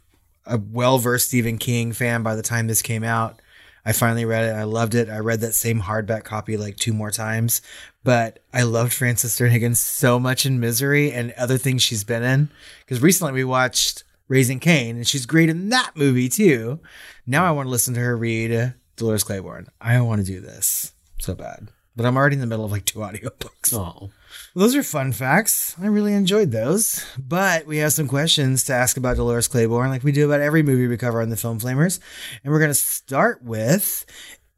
a 0.46 0.58
well 0.58 0.98
versed 0.98 1.28
Stephen 1.28 1.58
King 1.58 1.92
fan 1.92 2.22
by 2.22 2.36
the 2.36 2.42
time 2.42 2.66
this 2.66 2.82
came 2.82 3.02
out. 3.02 3.42
I 3.84 3.92
finally 3.92 4.24
read 4.24 4.44
it. 4.44 4.56
I 4.56 4.64
loved 4.64 4.94
it. 4.94 5.08
I 5.08 5.18
read 5.18 5.40
that 5.40 5.54
same 5.54 5.80
hardback 5.82 6.24
copy 6.24 6.56
like 6.56 6.76
two 6.76 6.92
more 6.92 7.10
times. 7.10 7.62
But 8.02 8.40
I 8.52 8.62
loved 8.62 8.92
Frances 8.92 9.36
Sternhagen 9.36 9.76
so 9.76 10.18
much 10.18 10.44
in 10.44 10.60
Misery 10.60 11.12
and 11.12 11.32
other 11.32 11.56
things 11.56 11.82
she's 11.82 12.04
been 12.04 12.22
in. 12.22 12.50
Because 12.80 13.00
recently 13.00 13.32
we 13.32 13.44
watched 13.44 14.04
Raising 14.28 14.58
Cain, 14.58 14.96
and 14.96 15.06
she's 15.06 15.24
great 15.24 15.48
in 15.48 15.68
that 15.68 15.92
movie 15.94 16.28
too. 16.28 16.80
Now 17.26 17.46
I 17.46 17.52
want 17.52 17.66
to 17.66 17.70
listen 17.70 17.94
to 17.94 18.00
her 18.00 18.16
read 18.16 18.74
Dolores 18.96 19.24
Claiborne. 19.24 19.68
I 19.80 19.94
don't 19.94 20.06
want 20.06 20.24
to 20.24 20.32
do 20.32 20.40
this 20.40 20.92
so 21.18 21.34
bad. 21.34 21.68
But 21.94 22.04
I'm 22.04 22.16
already 22.16 22.34
in 22.34 22.40
the 22.40 22.46
middle 22.46 22.64
of 22.64 22.70
like 22.70 22.84
two 22.84 22.98
audiobooks. 22.98 23.72
Oh. 23.72 24.10
Those 24.54 24.76
are 24.76 24.82
fun 24.82 25.12
facts. 25.12 25.74
I 25.80 25.86
really 25.86 26.12
enjoyed 26.12 26.50
those. 26.50 27.04
But 27.18 27.66
we 27.66 27.78
have 27.78 27.94
some 27.94 28.06
questions 28.06 28.64
to 28.64 28.74
ask 28.74 28.98
about 28.98 29.16
Dolores 29.16 29.48
Claiborne, 29.48 29.88
like 29.88 30.04
we 30.04 30.12
do 30.12 30.26
about 30.26 30.42
every 30.42 30.62
movie 30.62 30.86
we 30.86 30.98
cover 30.98 31.22
on 31.22 31.30
the 31.30 31.36
Film 31.36 31.58
Flamers. 31.58 31.98
And 32.44 32.52
we're 32.52 32.58
going 32.58 32.70
to 32.70 32.74
start 32.74 33.42
with 33.42 34.04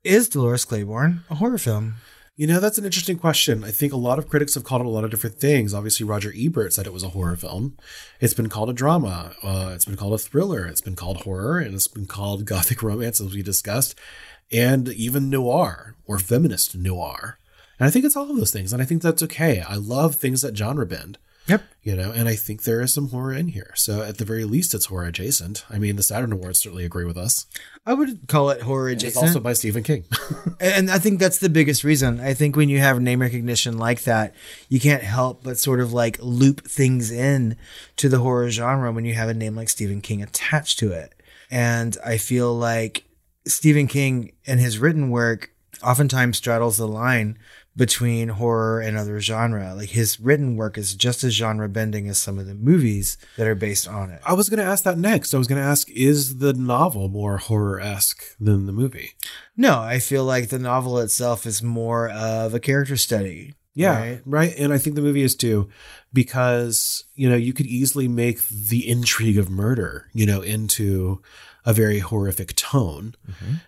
Is 0.02 0.28
Dolores 0.28 0.64
Claiborne 0.64 1.24
a 1.30 1.36
horror 1.36 1.58
film? 1.58 1.94
You 2.38 2.46
know, 2.46 2.60
that's 2.60 2.78
an 2.78 2.84
interesting 2.84 3.18
question. 3.18 3.64
I 3.64 3.72
think 3.72 3.92
a 3.92 3.96
lot 3.96 4.20
of 4.20 4.28
critics 4.28 4.54
have 4.54 4.62
called 4.62 4.82
it 4.82 4.86
a 4.86 4.90
lot 4.90 5.02
of 5.02 5.10
different 5.10 5.40
things. 5.40 5.74
Obviously, 5.74 6.06
Roger 6.06 6.32
Ebert 6.36 6.72
said 6.72 6.86
it 6.86 6.92
was 6.92 7.02
a 7.02 7.08
horror 7.08 7.34
film. 7.34 7.76
It's 8.20 8.34
been 8.34 8.48
called 8.48 8.70
a 8.70 8.72
drama. 8.72 9.32
Uh, 9.42 9.72
it's 9.74 9.84
been 9.84 9.96
called 9.96 10.14
a 10.14 10.18
thriller. 10.18 10.64
It's 10.64 10.80
been 10.80 10.94
called 10.94 11.22
horror, 11.22 11.58
and 11.58 11.74
it's 11.74 11.88
been 11.88 12.06
called 12.06 12.44
gothic 12.44 12.80
romance, 12.80 13.20
as 13.20 13.34
we 13.34 13.42
discussed, 13.42 13.98
and 14.52 14.88
even 14.88 15.30
noir 15.30 15.94
or 16.06 16.18
feminist 16.18 16.76
noir. 16.76 17.38
And 17.78 17.86
I 17.86 17.90
think 17.90 18.04
it's 18.04 18.16
all 18.16 18.30
of 18.30 18.36
those 18.36 18.50
things, 18.50 18.72
and 18.72 18.82
I 18.82 18.84
think 18.84 19.02
that's 19.02 19.22
okay. 19.22 19.60
I 19.60 19.76
love 19.76 20.16
things 20.16 20.42
that 20.42 20.56
genre 20.56 20.86
bend. 20.86 21.18
Yep. 21.46 21.62
You 21.82 21.96
know, 21.96 22.12
and 22.12 22.28
I 22.28 22.34
think 22.34 22.64
there 22.64 22.82
is 22.82 22.92
some 22.92 23.08
horror 23.08 23.32
in 23.32 23.48
here. 23.48 23.72
So 23.74 24.02
at 24.02 24.18
the 24.18 24.24
very 24.26 24.44
least, 24.44 24.74
it's 24.74 24.86
horror 24.86 25.06
adjacent. 25.06 25.64
I 25.70 25.78
mean, 25.78 25.96
the 25.96 26.02
Saturn 26.02 26.30
Awards 26.30 26.60
certainly 26.60 26.84
agree 26.84 27.06
with 27.06 27.16
us. 27.16 27.46
I 27.86 27.94
would 27.94 28.28
call 28.28 28.50
it 28.50 28.60
horror 28.62 28.90
It's 28.90 29.02
adjacent. 29.02 29.28
also 29.28 29.40
by 29.40 29.54
Stephen 29.54 29.82
King. 29.82 30.04
and 30.60 30.90
I 30.90 30.98
think 30.98 31.18
that's 31.18 31.38
the 31.38 31.48
biggest 31.48 31.84
reason. 31.84 32.20
I 32.20 32.34
think 32.34 32.54
when 32.54 32.68
you 32.68 32.80
have 32.80 33.00
name 33.00 33.22
recognition 33.22 33.78
like 33.78 34.02
that, 34.02 34.34
you 34.68 34.78
can't 34.78 35.02
help 35.02 35.42
but 35.42 35.56
sort 35.56 35.80
of 35.80 35.90
like 35.94 36.18
loop 36.20 36.66
things 36.68 37.10
in 37.10 37.56
to 37.96 38.10
the 38.10 38.18
horror 38.18 38.50
genre 38.50 38.92
when 38.92 39.06
you 39.06 39.14
have 39.14 39.30
a 39.30 39.34
name 39.34 39.56
like 39.56 39.70
Stephen 39.70 40.02
King 40.02 40.22
attached 40.22 40.78
to 40.80 40.92
it. 40.92 41.14
And 41.50 41.96
I 42.04 42.18
feel 42.18 42.54
like 42.54 43.04
Stephen 43.48 43.86
King 43.86 44.32
and 44.46 44.60
his 44.60 44.78
written 44.78 45.10
work 45.10 45.50
oftentimes 45.82 46.36
straddles 46.36 46.76
the 46.76 46.88
line 46.88 47.38
between 47.76 48.28
horror 48.28 48.80
and 48.80 48.96
other 48.96 49.20
genre. 49.20 49.72
Like 49.74 49.90
his 49.90 50.18
written 50.18 50.56
work 50.56 50.76
is 50.76 50.94
just 50.94 51.22
as 51.22 51.32
genre 51.32 51.68
bending 51.68 52.08
as 52.08 52.18
some 52.18 52.38
of 52.38 52.46
the 52.46 52.54
movies 52.54 53.16
that 53.36 53.46
are 53.46 53.54
based 53.54 53.86
on 53.86 54.10
it. 54.10 54.20
I 54.26 54.32
was 54.32 54.48
going 54.48 54.58
to 54.58 54.64
ask 54.64 54.82
that 54.82 54.98
next. 54.98 55.32
I 55.32 55.38
was 55.38 55.46
going 55.46 55.60
to 55.60 55.68
ask, 55.68 55.88
is 55.90 56.38
the 56.38 56.52
novel 56.52 57.08
more 57.08 57.36
horror 57.36 57.80
esque 57.80 58.36
than 58.40 58.66
the 58.66 58.72
movie? 58.72 59.12
No, 59.56 59.78
I 59.78 60.00
feel 60.00 60.24
like 60.24 60.48
the 60.48 60.58
novel 60.58 60.98
itself 60.98 61.46
is 61.46 61.62
more 61.62 62.08
of 62.08 62.52
a 62.52 62.60
character 62.60 62.96
study. 62.96 63.54
Yeah, 63.74 64.00
right? 64.00 64.22
right. 64.26 64.54
And 64.58 64.72
I 64.72 64.78
think 64.78 64.96
the 64.96 65.02
movie 65.02 65.22
is 65.22 65.36
too, 65.36 65.68
because, 66.12 67.04
you 67.14 67.30
know, 67.30 67.36
you 67.36 67.52
could 67.52 67.66
easily 67.66 68.08
make 68.08 68.40
the 68.48 68.88
intrigue 68.88 69.38
of 69.38 69.50
murder, 69.50 70.08
you 70.12 70.26
know, 70.26 70.40
into 70.40 71.22
a 71.68 71.74
very 71.74 71.98
horrific 71.98 72.56
tone 72.56 73.14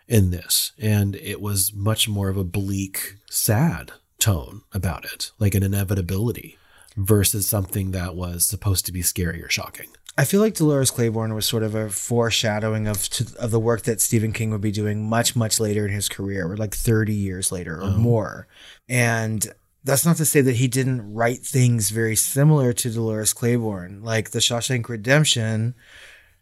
in 0.09 0.31
this. 0.31 0.73
And 0.81 1.15
it 1.17 1.39
was 1.39 1.75
much 1.75 2.09
more 2.09 2.31
of 2.31 2.39
a 2.39 2.45
bleak, 2.45 3.17
sad 3.29 3.93
tone 4.19 4.63
about 4.73 5.05
it, 5.05 5.33
like 5.39 5.55
an 5.55 5.63
inevitability 5.63 6.57
versus 6.97 7.47
something 7.47 7.91
that 7.91 8.17
was 8.17 8.47
supposed 8.47 8.87
to 8.87 8.93
be 8.93 9.03
scary 9.03 9.43
or 9.45 9.51
shocking. 9.51 9.89
I 10.17 10.25
feel 10.25 10.41
like 10.41 10.55
Dolores 10.55 10.91
Claiborne 10.91 11.35
was 11.35 11.45
sort 11.45 11.63
of 11.63 11.75
a 11.75 11.91
foreshadowing 11.91 12.89
of 12.89 13.07
to, 13.11 13.27
of 13.39 13.51
the 13.51 13.61
work 13.61 13.83
that 13.83 14.01
Stephen 14.01 14.33
King 14.33 14.51
would 14.51 14.63
be 14.63 14.73
doing 14.73 15.07
much 15.07 15.37
much 15.37 15.61
later 15.61 15.87
in 15.87 15.93
his 15.93 16.09
career, 16.09 16.51
or 16.51 16.57
like 16.57 16.75
30 16.75 17.13
years 17.13 17.53
later 17.53 17.83
or 17.83 17.91
more. 17.91 18.49
And 18.89 19.47
that's 19.85 20.07
not 20.07 20.17
to 20.17 20.25
say 20.25 20.41
that 20.41 20.57
he 20.57 20.69
didn't 20.69 21.13
write 21.13 21.41
things 21.41 21.91
very 21.91 22.17
similar 22.17 22.73
to 22.73 22.91
Dolores 22.91 23.35
Claiborne, 23.35 24.03
like 24.03 24.31
The 24.31 24.39
Shawshank 24.39 24.89
Redemption, 24.89 25.75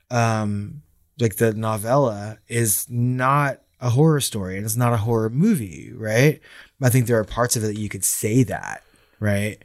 um, 0.09 0.83
like 1.21 1.37
the 1.37 1.53
novella 1.55 2.39
is 2.49 2.87
not 2.89 3.61
a 3.81 3.91
horror 3.91 4.21
story 4.21 4.57
and 4.57 4.64
it's 4.64 4.77
not 4.77 4.93
a 4.93 4.99
horror 4.99 5.31
movie, 5.31 5.93
right? 5.95 6.41
I 6.83 6.89
think 6.91 7.07
there 7.07 7.19
are 7.19 7.25
parts 7.25 7.57
of 7.57 7.64
it 7.64 7.69
that 7.69 7.79
you 7.79 7.89
could 7.89 8.05
say 8.05 8.43
that, 8.45 8.83
right? 9.21 9.59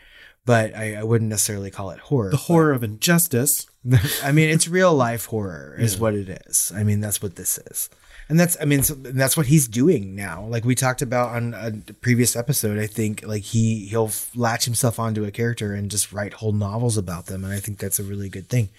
But 0.45 0.75
I, 0.75 0.95
I 0.95 1.03
wouldn't 1.03 1.29
necessarily 1.29 1.71
call 1.71 1.91
it 1.91 1.99
horror. 1.99 2.29
The 2.31 2.37
horror 2.37 2.73
of 2.73 2.83
injustice. 2.83 3.67
I 4.23 4.31
mean, 4.31 4.49
it's 4.49 4.67
real 4.67 4.93
life 4.93 5.25
horror, 5.27 5.75
is 5.79 5.95
Yeah. 5.95 5.99
what 6.01 6.13
it 6.15 6.29
is. 6.47 6.71
I 6.75 6.83
mean, 6.83 6.99
that's 6.99 7.21
what 7.21 7.35
this 7.37 7.57
is. 7.57 7.89
And 8.29 8.39
that's, 8.39 8.55
I 8.61 8.65
mean, 8.65 8.83
so 8.83 8.93
that's 8.95 9.35
what 9.35 9.47
he's 9.47 9.67
doing 9.67 10.15
now. 10.15 10.45
Like 10.45 10.63
we 10.65 10.75
talked 10.75 11.01
about 11.01 11.35
on 11.35 11.53
a 11.53 11.71
previous 11.93 12.35
episode, 12.35 12.79
I 12.79 12.87
think 12.87 13.23
like 13.25 13.43
he 13.43 13.85
he'll 13.87 14.11
latch 14.33 14.65
himself 14.65 14.97
onto 14.99 15.25
a 15.25 15.31
character 15.31 15.73
and 15.73 15.91
just 15.91 16.13
write 16.13 16.33
whole 16.33 16.53
novels 16.53 16.97
about 16.97 17.25
them, 17.27 17.43
and 17.43 17.53
I 17.53 17.59
think 17.59 17.79
that's 17.79 17.99
a 17.99 18.03
really 18.03 18.29
good 18.29 18.47
thing. 18.47 18.69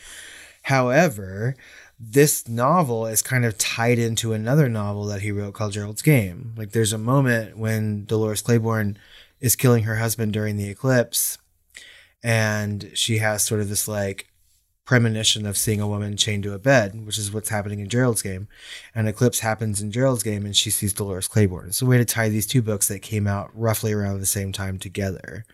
However, 0.62 1.57
this 2.11 2.48
novel 2.48 3.07
is 3.07 3.22
kind 3.22 3.44
of 3.44 3.57
tied 3.57 3.98
into 3.98 4.32
another 4.32 4.68
novel 4.68 5.07
that 5.07 5.22
he 5.22 5.32
wrote 5.32 5.55
called 5.55 5.72
Gerald's 5.72 6.02
Game. 6.02 6.55
Like 6.57 6.72
there's 6.72 6.92
a 6.92 6.98
moment 6.98 7.57
when 7.57 8.05
Dolores 8.05 8.42
Claiborne 8.42 8.98
is 9.40 9.57
killing 9.57 9.84
her 9.84 9.96
husband 9.96 10.32
during 10.32 10.57
the 10.57 10.68
eclipse, 10.68 11.38
and 12.22 12.90
she 12.94 13.18
has 13.18 13.42
sort 13.42 13.61
of 13.61 13.68
this 13.68 13.88
like 13.88 14.28
premonition 14.84 15.46
of 15.46 15.57
seeing 15.57 15.80
a 15.80 15.88
woman 15.88 16.16
chained 16.16 16.42
to 16.42 16.52
a 16.52 16.59
bed, 16.59 17.07
which 17.07 17.16
is 17.16 17.32
what's 17.32 17.48
happening 17.48 17.80
in 17.80 17.88
Gerald's 17.88 18.22
game. 18.22 18.48
An 18.94 19.09
eclipse 19.09 19.40
happens 19.40 19.80
in 19.80 19.90
Gerald's 19.90 20.22
game, 20.22 20.44
and 20.44 20.55
she 20.55 20.70
sees 20.70 20.92
Dolores 20.92 21.28
Claiborne. 21.28 21.68
It's 21.68 21.80
a 21.80 21.86
way 21.86 21.96
to 21.96 22.05
tie 22.05 22.28
these 22.28 22.46
two 22.46 22.61
books 22.61 22.88
that 22.88 23.00
came 23.00 23.26
out 23.26 23.50
roughly 23.55 23.92
around 23.92 24.20
the 24.20 24.26
same 24.26 24.52
time 24.52 24.78
together, 24.78 25.46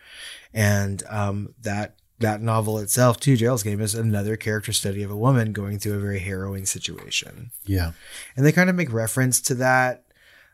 and 0.53 1.01
um, 1.09 1.55
that 1.61 1.95
that 2.21 2.41
novel 2.41 2.79
itself, 2.79 3.19
too, 3.19 3.35
Gerald's 3.35 3.63
game, 3.63 3.81
is 3.81 3.95
another 3.95 4.35
character 4.35 4.73
study 4.73 5.03
of 5.03 5.11
a 5.11 5.15
woman 5.15 5.53
going 5.53 5.79
through 5.79 5.95
a 5.95 5.99
very 5.99 6.19
harrowing 6.19 6.65
situation. 6.65 7.51
Yeah. 7.65 7.91
And 8.35 8.45
they 8.45 8.51
kind 8.51 8.69
of 8.69 8.75
make 8.75 8.91
reference 8.91 9.41
to 9.41 9.55
that, 9.55 10.05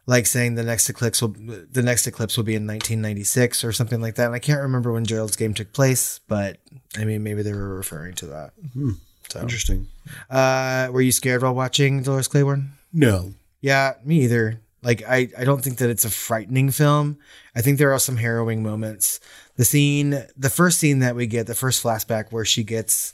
like 0.06 0.26
saying 0.26 0.56
the 0.56 0.64
next 0.64 0.90
eclipse 0.90 1.22
will 1.22 1.36
the 1.38 1.84
next 1.84 2.08
eclipse 2.08 2.38
will 2.38 2.46
be 2.46 2.56
in 2.56 2.66
1996 2.66 3.64
or 3.64 3.72
something 3.72 4.02
like 4.02 4.16
that. 4.16 4.28
And 4.28 4.36
I 4.36 4.40
can't 4.40 4.62
remember 4.62 4.92
when 4.92 5.06
Gerald's 5.06 5.36
game 5.36 5.54
took 5.54 5.74
place, 5.74 6.20
but 6.28 6.58
I 6.98 7.04
mean 7.04 7.24
maybe 7.24 7.44
they 7.44 7.54
were 7.54 7.76
referring 7.76 8.16
to 8.16 8.28
that. 8.28 8.54
Hmm. 8.74 8.92
So 9.30 9.42
Interesting. 9.42 9.88
Uh, 10.30 10.88
were 10.92 11.02
you 11.02 11.12
scared 11.12 11.44
while 11.44 11.54
watching 11.54 12.02
Dolores 12.02 12.30
Claiborne? 12.30 12.72
No. 12.94 13.34
Yeah, 13.60 13.96
me 14.06 14.22
either. 14.22 14.62
Like 14.82 15.04
I, 15.08 15.28
I 15.38 15.44
don't 15.44 15.62
think 15.62 15.80
that 15.80 15.90
it's 15.90 16.06
a 16.06 16.10
frightening 16.10 16.72
film. 16.72 17.18
I 17.56 17.62
think 17.62 17.78
there 17.78 17.92
are 17.92 18.00
some 18.00 18.18
harrowing 18.18 18.64
moments. 18.64 19.20
The 19.58 19.66
scene, 19.66 20.24
the 20.38 20.50
first 20.50 20.80
scene 20.80 21.00
that 21.00 21.16
we 21.16 21.28
get, 21.28 21.48
the 21.48 21.56
first 21.56 21.84
flashback 21.84 22.32
where 22.32 22.46
she 22.46 22.64
gets 22.64 23.14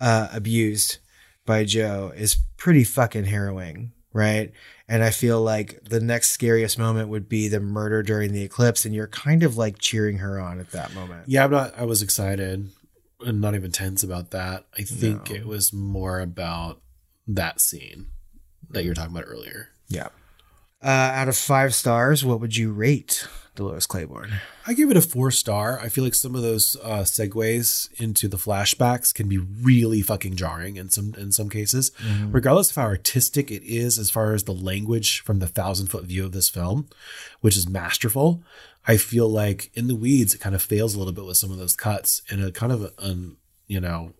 uh, 0.00 0.28
abused 0.32 0.98
by 1.46 1.64
Joe 1.64 2.12
is 2.14 2.36
pretty 2.56 2.84
fucking 2.84 3.24
harrowing, 3.24 3.92
right? 4.12 4.52
And 4.88 5.02
I 5.02 5.10
feel 5.10 5.40
like 5.42 5.82
the 5.84 6.00
next 6.00 6.30
scariest 6.30 6.78
moment 6.78 7.08
would 7.08 7.28
be 7.28 7.48
the 7.48 7.60
murder 7.60 8.02
during 8.02 8.32
the 8.32 8.42
eclipse, 8.42 8.84
and 8.84 8.94
you're 8.94 9.06
kind 9.08 9.42
of 9.42 9.56
like 9.56 9.78
cheering 9.78 10.18
her 10.18 10.38
on 10.38 10.60
at 10.60 10.70
that 10.72 10.94
moment. 10.94 11.24
Yeah, 11.26 11.44
I'm 11.44 11.50
not. 11.50 11.78
I 11.78 11.84
was 11.84 12.02
excited 12.02 12.70
and 13.20 13.40
not 13.40 13.54
even 13.54 13.70
tense 13.72 14.02
about 14.02 14.30
that. 14.32 14.66
I 14.78 14.82
think 14.82 15.30
No. 15.30 15.36
it 15.36 15.46
was 15.46 15.72
more 15.72 16.20
about 16.20 16.80
that 17.26 17.60
scene 17.60 18.06
that 18.70 18.82
you 18.82 18.90
were 18.90 18.94
talking 18.94 19.12
about 19.16 19.28
earlier. 19.28 19.68
Yeah. 19.88 20.08
Uh, 20.82 20.88
out 20.88 21.28
of 21.28 21.36
five 21.36 21.74
stars, 21.74 22.24
what 22.24 22.40
would 22.40 22.56
you 22.56 22.72
rate 22.72 23.26
Dolores 23.60 23.86
Claiborne? 23.86 24.32
I 24.66 24.72
give 24.74 24.90
it 24.90 24.96
a 24.96 25.00
four 25.02 25.30
star. 25.30 25.78
I 25.78 25.88
feel 25.88 26.02
like 26.02 26.14
some 26.14 26.34
of 26.34 26.42
those 26.42 26.76
uh, 26.82 27.00
segues 27.04 27.88
into 28.00 28.26
the 28.26 28.36
flashbacks 28.36 29.14
can 29.14 29.28
be 29.28 29.38
really 29.38 30.02
fucking 30.02 30.34
jarring 30.36 30.76
in 30.76 30.88
some 30.88 31.14
in 31.16 31.30
some 31.30 31.48
cases, 31.48 31.92
Mhm. 32.02 32.34
regardless 32.34 32.70
of 32.70 32.76
how 32.76 32.82
artistic 32.84 33.50
it 33.50 33.62
is 33.62 33.98
as 33.98 34.10
far 34.10 34.32
as 34.34 34.44
the 34.44 34.54
language 34.54 35.20
from 35.20 35.38
the 35.38 35.46
thousand 35.46 35.88
foot 35.88 36.04
view 36.04 36.24
of 36.24 36.32
this 36.32 36.48
film, 36.48 36.88
which 37.40 37.56
is 37.56 37.68
masterful. 37.68 38.42
I 38.88 38.96
feel 38.96 39.28
like 39.28 39.70
in 39.74 39.86
the 39.88 39.94
weeds 39.94 40.32
it 40.34 40.40
kind 40.40 40.54
of 40.54 40.62
fails 40.62 40.94
a 40.94 40.98
little 40.98 41.12
bit 41.12 41.26
with 41.26 41.36
some 41.36 41.50
of 41.52 41.58
those 41.58 41.76
cuts 41.76 42.22
in 42.30 42.42
a 42.42 42.50
kind 42.50 42.72
of 42.72 42.92
an 42.98 43.36
you 43.66 43.80
know 43.80 44.14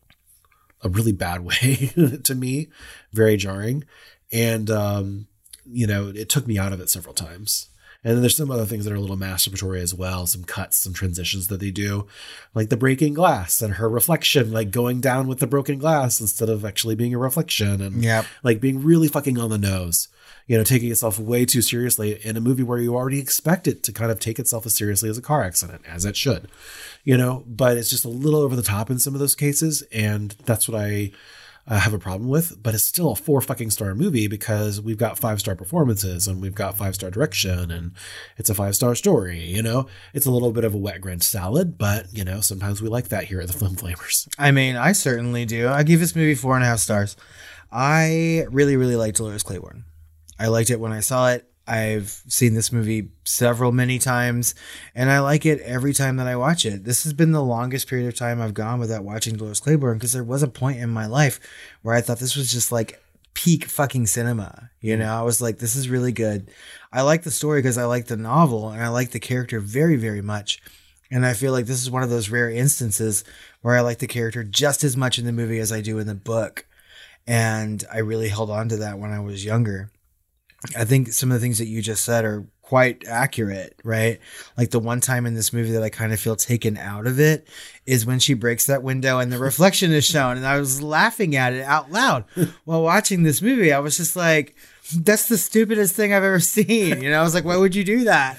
a 0.82 0.88
really 0.90 1.12
bad 1.12 1.40
way 1.50 1.92
to 2.24 2.34
me, 2.34 2.68
very 3.12 3.36
jarring, 3.38 3.84
and 4.30 4.68
um, 4.70 5.26
you 5.64 5.86
know 5.86 6.08
it 6.14 6.28
took 6.28 6.46
me 6.46 6.58
out 6.58 6.72
of 6.74 6.80
it 6.80 6.90
several 6.90 7.14
times. 7.14 7.68
And 8.02 8.14
then 8.14 8.22
there's 8.22 8.36
some 8.36 8.50
other 8.50 8.64
things 8.64 8.84
that 8.86 8.92
are 8.92 8.96
a 8.96 9.00
little 9.00 9.16
masturbatory 9.16 9.80
as 9.80 9.94
well, 9.94 10.26
some 10.26 10.44
cuts, 10.44 10.78
some 10.78 10.94
transitions 10.94 11.48
that 11.48 11.60
they 11.60 11.70
do, 11.70 12.06
like 12.54 12.70
the 12.70 12.76
breaking 12.76 13.12
glass 13.12 13.60
and 13.60 13.74
her 13.74 13.90
reflection, 13.90 14.50
like 14.52 14.70
going 14.70 15.00
down 15.02 15.28
with 15.28 15.38
the 15.38 15.46
broken 15.46 15.78
glass 15.78 16.18
instead 16.20 16.48
of 16.48 16.64
actually 16.64 16.94
being 16.94 17.14
a 17.14 17.18
reflection, 17.18 17.82
and 17.82 18.02
Yep. 18.02 18.24
like 18.42 18.60
being 18.60 18.82
really 18.82 19.08
fucking 19.08 19.38
on 19.38 19.50
the 19.50 19.58
nose. 19.58 20.08
You 20.46 20.56
know, 20.58 20.64
taking 20.64 20.90
itself 20.90 21.16
way 21.18 21.44
too 21.44 21.62
seriously 21.62 22.18
in 22.24 22.36
a 22.36 22.40
movie 22.40 22.64
where 22.64 22.78
you 22.78 22.96
already 22.96 23.20
expect 23.20 23.68
it 23.68 23.84
to 23.84 23.92
kind 23.92 24.10
of 24.10 24.18
take 24.18 24.38
itself 24.40 24.66
as 24.66 24.74
seriously 24.74 25.08
as 25.08 25.16
a 25.16 25.22
car 25.22 25.44
accident, 25.44 25.82
as 25.86 26.04
it 26.04 26.16
should. 26.16 26.48
You 27.04 27.16
know, 27.16 27.44
but 27.46 27.76
it's 27.76 27.90
just 27.90 28.04
a 28.04 28.08
little 28.08 28.40
over 28.40 28.56
the 28.56 28.62
top 28.62 28.90
in 28.90 28.98
some 28.98 29.14
of 29.14 29.20
those 29.20 29.36
cases, 29.36 29.82
and 29.92 30.34
that's 30.46 30.68
what 30.68 30.80
I 30.80 31.12
uh, 31.66 31.78
have 31.78 31.92
a 31.92 31.98
problem 31.98 32.28
with. 32.28 32.62
But 32.62 32.74
it's 32.74 32.84
still 32.84 33.12
a 33.12 33.16
four 33.16 33.40
fucking 33.40 33.70
star 33.70 33.94
movie 33.94 34.26
because 34.26 34.80
we've 34.80 34.98
got 34.98 35.18
five 35.18 35.40
star 35.40 35.54
performances 35.54 36.26
and 36.26 36.40
we've 36.40 36.54
got 36.54 36.76
five 36.76 36.94
star 36.94 37.10
direction 37.10 37.70
and 37.70 37.92
it's 38.36 38.50
a 38.50 38.54
five 38.54 38.74
star 38.74 38.94
story. 38.94 39.40
You 39.40 39.62
know, 39.62 39.86
it's 40.14 40.26
a 40.26 40.30
little 40.30 40.52
bit 40.52 40.64
of 40.64 40.74
a 40.74 40.78
wet 40.78 41.00
grange 41.00 41.22
salad, 41.22 41.78
but 41.78 42.06
you 42.12 42.24
know, 42.24 42.40
sometimes 42.40 42.82
we 42.82 42.88
like 42.88 43.08
that 43.08 43.24
here 43.24 43.40
at 43.40 43.46
the 43.48 43.52
Film 43.52 43.76
Flamers. 43.76 44.28
I 44.38 44.50
mean, 44.50 44.76
I 44.76 44.92
certainly 44.92 45.44
do. 45.44 45.68
I 45.68 45.82
give 45.82 46.00
this 46.00 46.16
movie 46.16 46.34
four 46.34 46.54
and 46.54 46.64
a 46.64 46.66
half 46.66 46.80
stars. 46.80 47.16
I 47.72 48.46
really, 48.50 48.76
really 48.76 48.96
liked 48.96 49.18
Dolores 49.18 49.42
Claiborne. 49.42 49.84
I 50.38 50.48
liked 50.48 50.70
it 50.70 50.80
when 50.80 50.92
I 50.92 51.00
saw 51.00 51.30
it. 51.30 51.49
I've 51.66 52.22
seen 52.26 52.54
this 52.54 52.72
movie 52.72 53.10
several, 53.24 53.70
many 53.70 53.98
times, 53.98 54.54
and 54.94 55.10
I 55.10 55.20
like 55.20 55.46
it 55.46 55.60
every 55.60 55.92
time 55.92 56.16
that 56.16 56.26
I 56.26 56.34
watch 56.34 56.66
it. 56.66 56.84
This 56.84 57.04
has 57.04 57.12
been 57.12 57.32
the 57.32 57.44
longest 57.44 57.88
period 57.88 58.08
of 58.08 58.16
time 58.16 58.40
I've 58.40 58.54
gone 58.54 58.80
without 58.80 59.04
watching 59.04 59.36
Dolores 59.36 59.60
Claiborne 59.60 59.98
because 59.98 60.12
there 60.12 60.24
was 60.24 60.42
a 60.42 60.48
point 60.48 60.80
in 60.80 60.90
my 60.90 61.06
life 61.06 61.38
where 61.82 61.94
I 61.94 62.00
thought 62.00 62.18
this 62.18 62.36
was 62.36 62.52
just 62.52 62.72
like 62.72 63.00
peak 63.34 63.64
fucking 63.66 64.06
cinema. 64.06 64.70
You 64.80 64.94
mm-hmm. 64.94 65.02
know, 65.02 65.14
I 65.14 65.22
was 65.22 65.40
like, 65.40 65.58
this 65.58 65.76
is 65.76 65.88
really 65.88 66.12
good. 66.12 66.50
I 66.92 67.02
like 67.02 67.22
the 67.22 67.30
story 67.30 67.60
because 67.60 67.78
I 67.78 67.84
like 67.84 68.06
the 68.06 68.16
novel 68.16 68.70
and 68.70 68.82
I 68.82 68.88
like 68.88 69.10
the 69.10 69.20
character 69.20 69.60
very, 69.60 69.96
very 69.96 70.22
much. 70.22 70.60
And 71.10 71.26
I 71.26 71.34
feel 71.34 71.52
like 71.52 71.66
this 71.66 71.82
is 71.82 71.90
one 71.90 72.02
of 72.02 72.10
those 72.10 72.30
rare 72.30 72.50
instances 72.50 73.24
where 73.62 73.76
I 73.76 73.80
like 73.80 73.98
the 73.98 74.06
character 74.06 74.44
just 74.44 74.84
as 74.84 74.96
much 74.96 75.18
in 75.18 75.24
the 75.24 75.32
movie 75.32 75.58
as 75.58 75.72
I 75.72 75.80
do 75.80 75.98
in 75.98 76.06
the 76.06 76.14
book. 76.14 76.66
And 77.26 77.84
I 77.92 77.98
really 77.98 78.28
held 78.28 78.50
on 78.50 78.68
to 78.68 78.76
that 78.78 78.98
when 78.98 79.10
I 79.10 79.20
was 79.20 79.44
younger. 79.44 79.90
I 80.76 80.84
think 80.84 81.08
some 81.12 81.30
of 81.30 81.34
the 81.34 81.40
things 81.40 81.58
that 81.58 81.66
you 81.66 81.80
just 81.80 82.04
said 82.04 82.24
are 82.24 82.46
quite 82.70 83.04
accurate, 83.08 83.74
right? 83.82 84.20
Like 84.56 84.70
the 84.70 84.78
one 84.78 85.00
time 85.00 85.26
in 85.26 85.34
this 85.34 85.52
movie 85.52 85.72
that 85.72 85.82
I 85.82 85.88
kind 85.88 86.12
of 86.12 86.20
feel 86.20 86.36
taken 86.36 86.76
out 86.76 87.06
of 87.06 87.18
it 87.18 87.48
is 87.84 88.06
when 88.06 88.20
she 88.20 88.34
breaks 88.34 88.66
that 88.66 88.82
window 88.82 89.18
and 89.18 89.32
the 89.32 89.38
reflection 89.40 89.90
is 89.90 90.04
shown. 90.04 90.36
And 90.36 90.46
I 90.46 90.60
was 90.60 90.80
laughing 90.80 91.34
at 91.34 91.52
it 91.52 91.64
out 91.64 91.90
loud 91.90 92.24
while 92.64 92.82
watching 92.82 93.22
this 93.22 93.42
movie. 93.42 93.72
I 93.72 93.80
was 93.80 93.96
just 93.96 94.14
like, 94.14 94.54
that's 94.94 95.28
the 95.28 95.38
stupidest 95.38 95.96
thing 95.96 96.12
I've 96.12 96.22
ever 96.22 96.40
seen. 96.40 97.02
You 97.02 97.10
know, 97.10 97.20
I 97.20 97.22
was 97.22 97.34
like, 97.34 97.44
why 97.44 97.56
would 97.56 97.74
you 97.74 97.84
do 97.84 98.04
that? 98.04 98.38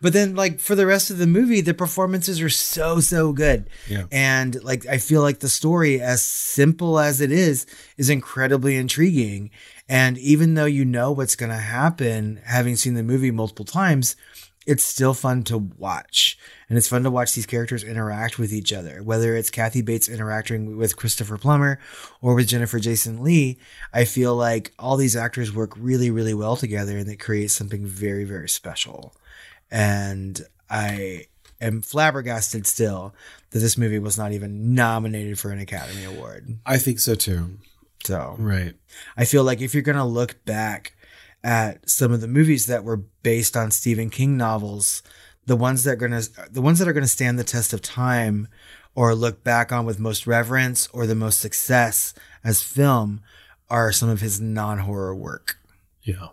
But 0.00 0.12
then, 0.12 0.34
like, 0.34 0.60
for 0.60 0.74
the 0.74 0.84
rest 0.86 1.10
of 1.10 1.16
the 1.16 1.26
movie, 1.26 1.62
the 1.62 1.72
performances 1.72 2.40
are 2.42 2.50
so, 2.50 3.00
so 3.00 3.32
good. 3.32 3.70
Yeah. 3.88 4.04
And, 4.12 4.62
like, 4.62 4.86
I 4.86 4.98
feel 4.98 5.22
like 5.22 5.38
the 5.38 5.48
story, 5.48 6.02
as 6.02 6.22
simple 6.22 6.98
as 6.98 7.22
it 7.22 7.32
is, 7.32 7.66
is 7.96 8.10
incredibly 8.10 8.76
intriguing. 8.76 9.50
And 9.88 10.18
even 10.18 10.54
though 10.54 10.66
you 10.66 10.84
know 10.84 11.12
what's 11.12 11.36
going 11.36 11.52
to 11.52 11.56
happen, 11.56 12.40
having 12.44 12.76
seen 12.76 12.94
the 12.94 13.02
movie 13.02 13.30
multiple 13.30 13.64
times, 13.64 14.16
it's 14.66 14.84
still 14.84 15.14
fun 15.14 15.44
to 15.44 15.56
watch. 15.56 16.36
And 16.68 16.76
it's 16.76 16.88
fun 16.88 17.04
to 17.04 17.10
watch 17.10 17.34
these 17.34 17.46
characters 17.46 17.84
interact 17.84 18.38
with 18.38 18.52
each 18.52 18.72
other, 18.72 19.00
whether 19.02 19.36
it's 19.36 19.48
Kathy 19.48 19.80
Bates 19.80 20.08
interacting 20.08 20.76
with 20.76 20.96
Christopher 20.96 21.38
Plummer 21.38 21.78
or 22.20 22.34
with 22.34 22.48
Jennifer 22.48 22.80
Jason 22.80 23.22
Leigh. 23.22 23.58
I 23.92 24.04
feel 24.04 24.34
like 24.34 24.74
all 24.78 24.96
these 24.96 25.14
actors 25.14 25.54
work 25.54 25.72
really, 25.76 26.10
really 26.10 26.34
well 26.34 26.56
together 26.56 26.98
and 26.98 27.08
it 27.08 27.20
creates 27.20 27.54
something 27.54 27.86
very, 27.86 28.24
very 28.24 28.48
special. 28.48 29.14
And 29.70 30.40
I 30.68 31.26
am 31.60 31.80
flabbergasted 31.80 32.66
still 32.66 33.14
that 33.50 33.60
this 33.60 33.78
movie 33.78 34.00
was 34.00 34.18
not 34.18 34.32
even 34.32 34.74
nominated 34.74 35.38
for 35.38 35.50
an 35.50 35.60
Academy 35.60 36.04
Award. 36.04 36.58
I 36.66 36.78
think 36.78 36.98
so 36.98 37.14
too. 37.14 37.58
So, 38.06 38.36
Right. 38.38 38.74
I 39.16 39.24
feel 39.24 39.42
like 39.42 39.60
if 39.60 39.74
you're 39.74 39.82
going 39.82 39.96
to 39.96 40.04
look 40.04 40.44
back 40.44 40.94
at 41.42 41.88
some 41.90 42.12
of 42.12 42.20
the 42.20 42.28
movies 42.28 42.66
that 42.66 42.84
were 42.84 42.98
based 43.22 43.56
on 43.56 43.70
Stephen 43.70 44.10
King 44.10 44.36
novels, 44.36 45.02
the 45.44 45.56
ones 45.56 45.84
that 45.84 45.92
are 45.92 45.96
going 45.96 46.12
to 46.12 46.28
the 46.50 46.62
ones 46.62 46.78
that 46.78 46.88
are 46.88 46.92
going 46.92 47.04
to 47.04 47.08
stand 47.08 47.38
the 47.38 47.44
test 47.44 47.72
of 47.72 47.82
time 47.82 48.48
or 48.94 49.14
look 49.14 49.44
back 49.44 49.72
on 49.72 49.84
with 49.84 49.98
most 49.98 50.26
reverence 50.26 50.88
or 50.92 51.06
the 51.06 51.14
most 51.14 51.40
success 51.40 52.14
as 52.42 52.62
film 52.62 53.20
are 53.68 53.92
some 53.92 54.08
of 54.08 54.20
his 54.20 54.40
non-horror 54.40 55.14
work. 55.14 55.58
Yeah. 56.02 56.28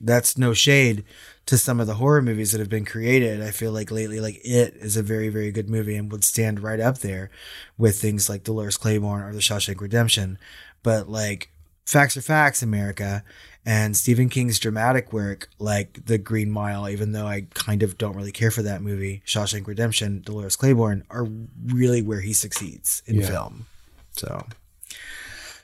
That's 0.00 0.36
no 0.36 0.52
shade 0.52 1.04
to 1.46 1.56
some 1.56 1.80
of 1.80 1.86
the 1.86 1.94
horror 1.94 2.20
movies 2.20 2.52
that 2.52 2.58
have 2.58 2.68
been 2.68 2.84
created. 2.84 3.40
I 3.40 3.50
feel 3.50 3.72
like 3.72 3.90
lately, 3.90 4.20
like 4.20 4.40
It 4.44 4.74
is 4.76 4.96
a 4.96 5.02
very, 5.02 5.28
very 5.28 5.50
good 5.50 5.70
movie 5.70 5.96
and 5.96 6.10
would 6.12 6.24
stand 6.24 6.60
right 6.60 6.80
up 6.80 6.98
there 6.98 7.30
with 7.78 8.00
things 8.00 8.28
like 8.28 8.44
Dolores 8.44 8.76
Claiborne 8.76 9.22
or 9.22 9.32
The 9.32 9.38
Shawshank 9.38 9.80
Redemption. 9.80 10.38
But 10.86 11.08
like 11.08 11.50
Facts 11.84 12.16
are 12.16 12.22
Facts, 12.22 12.62
America, 12.62 13.24
and 13.64 13.96
Stephen 13.96 14.28
King's 14.28 14.60
dramatic 14.60 15.12
work, 15.12 15.48
like 15.58 16.06
The 16.06 16.16
Green 16.16 16.48
Mile, 16.48 16.88
even 16.88 17.10
though 17.10 17.26
I 17.26 17.46
kind 17.54 17.82
of 17.82 17.98
don't 17.98 18.14
really 18.14 18.30
care 18.30 18.52
for 18.52 18.62
that 18.62 18.82
movie, 18.82 19.20
Shawshank 19.26 19.66
Redemption, 19.66 20.22
Dolores 20.24 20.54
Claiborne, 20.54 21.02
are 21.10 21.26
really 21.66 22.02
where 22.02 22.20
he 22.20 22.32
succeeds 22.32 23.02
in 23.04 23.16
Yeah. 23.16 23.26
film. 23.26 23.66
So 24.12 24.46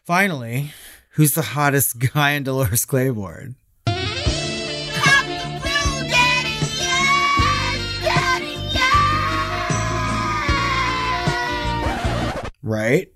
finally, 0.05 0.73
Who's 1.11 1.35
the 1.35 1.43
hottest 1.43 1.99
guy 2.14 2.31
in 2.33 2.43
Dolores 2.43 2.85
Claiborne? 2.85 3.55
Right? 12.64 13.12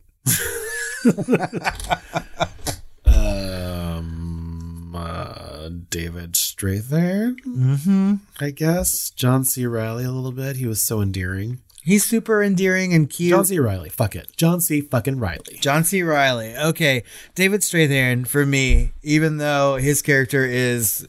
Um, 3.56 4.94
uh, 4.96 5.68
David 5.90 6.32
Strathairn, 6.34 7.36
Mm-hmm. 7.40 8.14
I 8.40 8.50
guess. 8.50 9.10
John 9.10 9.44
C. 9.44 9.66
Reilly 9.66 10.04
a 10.04 10.10
little 10.10 10.32
bit. 10.32 10.56
He 10.56 10.66
was 10.66 10.80
so 10.80 11.00
endearing. 11.00 11.60
He's 11.82 12.04
super 12.04 12.42
endearing 12.42 12.92
and 12.92 13.08
cute. 13.08 13.30
John 13.30 13.44
C. 13.44 13.58
Reilly. 13.60 13.90
Fuck 13.90 14.16
it. 14.16 14.32
John 14.36 14.60
C. 14.60 14.80
fucking 14.80 15.20
Reilly. 15.20 15.58
John 15.60 15.84
C. 15.84 16.02
Reilly. 16.02 16.56
Okay. 16.56 17.04
David 17.36 17.60
Strathairn, 17.60 18.26
for 18.26 18.44
me, 18.44 18.92
even 19.02 19.36
though 19.36 19.76
his 19.76 20.02
character 20.02 20.44
is 20.44 21.06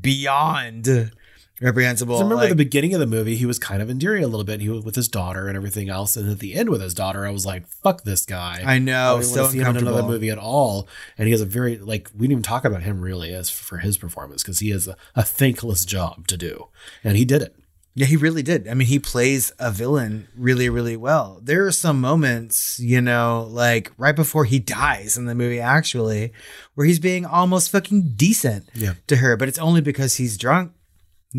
beyond 0.00 1.10
reprehensible. 1.60 2.16
So 2.18 2.22
remember 2.24 2.42
like- 2.42 2.50
the 2.50 2.56
beginning 2.56 2.94
of 2.94 3.00
the 3.00 3.06
movie, 3.06 3.36
he 3.36 3.46
was 3.46 3.58
kind 3.58 3.80
of 3.82 3.88
endearing 3.90 4.22
a 4.24 4.26
little 4.26 4.44
bit. 4.44 4.60
He 4.60 4.68
was 4.68 4.84
with 4.84 4.94
his 4.94 5.08
daughter 5.08 5.48
and 5.48 5.56
everything 5.56 5.88
else. 5.88 6.16
And 6.16 6.30
at 6.30 6.38
the 6.38 6.54
end 6.54 6.68
with 6.68 6.80
his 6.80 6.94
daughter, 6.94 7.26
I 7.26 7.30
was 7.30 7.46
like, 7.46 7.66
fuck 7.66 8.04
this 8.04 8.24
guy. 8.26 8.62
I 8.64 8.78
know, 8.78 9.18
I 9.18 9.22
so 9.22 9.40
want 9.42 9.52
to 9.52 9.52
see 9.58 9.62
him 9.64 9.76
in 9.76 9.82
another 9.86 10.02
movie 10.02 10.30
at 10.30 10.38
all. 10.38 10.88
And 11.16 11.26
he 11.26 11.32
has 11.32 11.40
a 11.40 11.46
very, 11.46 11.78
like, 11.78 12.10
we 12.14 12.26
didn't 12.26 12.32
even 12.32 12.42
talk 12.42 12.64
about 12.64 12.82
him 12.82 13.00
really 13.00 13.32
as 13.32 13.48
for 13.50 13.78
his 13.78 13.96
performance 13.98 14.42
because 14.42 14.58
he 14.58 14.70
has 14.70 14.86
a, 14.88 14.96
a 15.14 15.22
thankless 15.22 15.84
job 15.84 16.26
to 16.28 16.36
do. 16.36 16.68
And 17.02 17.16
he 17.16 17.24
did 17.24 17.42
it. 17.42 17.56
Yeah, 17.98 18.04
he 18.04 18.16
really 18.18 18.42
did. 18.42 18.68
I 18.68 18.74
mean, 18.74 18.88
he 18.88 18.98
plays 18.98 19.52
a 19.58 19.70
villain 19.72 20.28
really, 20.36 20.68
really 20.68 20.98
well. 20.98 21.40
There 21.42 21.66
are 21.66 21.72
some 21.72 21.98
moments, 21.98 22.78
you 22.78 23.00
know, 23.00 23.48
like 23.50 23.90
right 23.96 24.14
before 24.14 24.44
he 24.44 24.58
dies 24.58 25.16
in 25.16 25.24
the 25.24 25.34
movie, 25.34 25.60
actually, 25.60 26.34
where 26.74 26.86
he's 26.86 26.98
being 26.98 27.24
almost 27.24 27.70
fucking 27.72 28.12
decent 28.14 28.68
Yeah. 28.74 28.92
to 29.06 29.16
her, 29.16 29.38
but 29.38 29.48
it's 29.48 29.58
only 29.58 29.80
because 29.80 30.16
he's 30.16 30.36
drunk, 30.36 30.72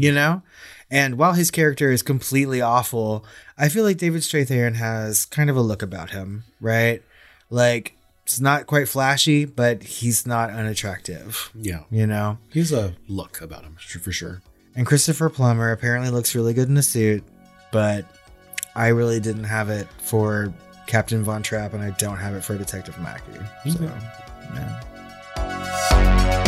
you 0.02 0.12
know? 0.12 0.42
And 0.90 1.18
while 1.18 1.34
his 1.34 1.52
character 1.52 1.92
is 1.92 2.02
completely 2.02 2.62
awful, 2.62 3.26
I 3.58 3.68
feel 3.70 3.84
like 3.84 3.98
David 3.98 4.22
Strathairn 4.22 4.76
has 4.76 5.26
kind 5.26 5.50
of 5.50 5.58
a 5.58 5.62
look 5.62 5.82
about 5.82 6.12
him, 6.12 6.44
right? 6.62 7.04
Like, 7.50 7.94
it's 8.24 8.40
not 8.40 8.68
quite 8.68 8.88
flashy, 8.88 9.46
but 9.46 9.84
he's 9.84 10.26
not 10.26 10.50
unattractive, 10.50 11.50
Yeah. 11.56 11.82
you 11.90 12.08
know? 12.08 12.38
He's 12.52 12.72
a 12.72 12.94
look 13.08 13.42
about 13.42 13.64
him 13.64 13.76
for 14.02 14.12
sure. 14.12 14.42
And 14.76 14.86
Christopher 14.86 15.30
Plummer 15.30 15.72
apparently 15.72 16.10
looks 16.10 16.36
really 16.36 16.54
good 16.54 16.70
in 16.70 16.78
a 16.78 16.84
suit, 16.84 17.24
but 17.72 18.06
I 18.76 18.90
really 18.90 19.20
didn't 19.20 19.46
have 19.46 19.70
it 19.70 19.88
for 20.04 20.54
Captain 20.86 21.24
Von 21.24 21.42
Trapp, 21.44 21.74
and 21.74 21.84
I 21.84 21.90
don't 21.92 22.18
have 22.18 22.34
it 22.36 22.44
for 22.44 22.58
Detective 22.58 22.98
Mackey. 23.00 23.40
So, 23.72 23.92
yeah. 24.54 26.44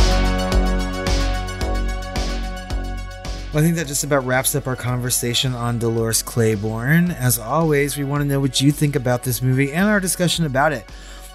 Well, 3.52 3.64
I 3.64 3.66
think 3.66 3.78
that 3.78 3.88
just 3.88 4.04
about 4.04 4.28
wraps 4.28 4.54
up 4.54 4.68
our 4.68 4.76
conversation 4.76 5.56
on 5.56 5.80
Dolores 5.80 6.22
Claiborne. 6.22 7.10
As 7.10 7.40
always, 7.40 7.98
we 7.98 8.04
want 8.04 8.22
to 8.22 8.28
know 8.28 8.40
what 8.40 8.62
you 8.62 8.72
think 8.72 8.96
about 8.96 9.24
this 9.24 9.42
movie 9.42 9.74
and 9.74 9.90
our 9.90 10.00
discussion 10.00 10.46
about 10.46 10.72
it. 10.72 10.86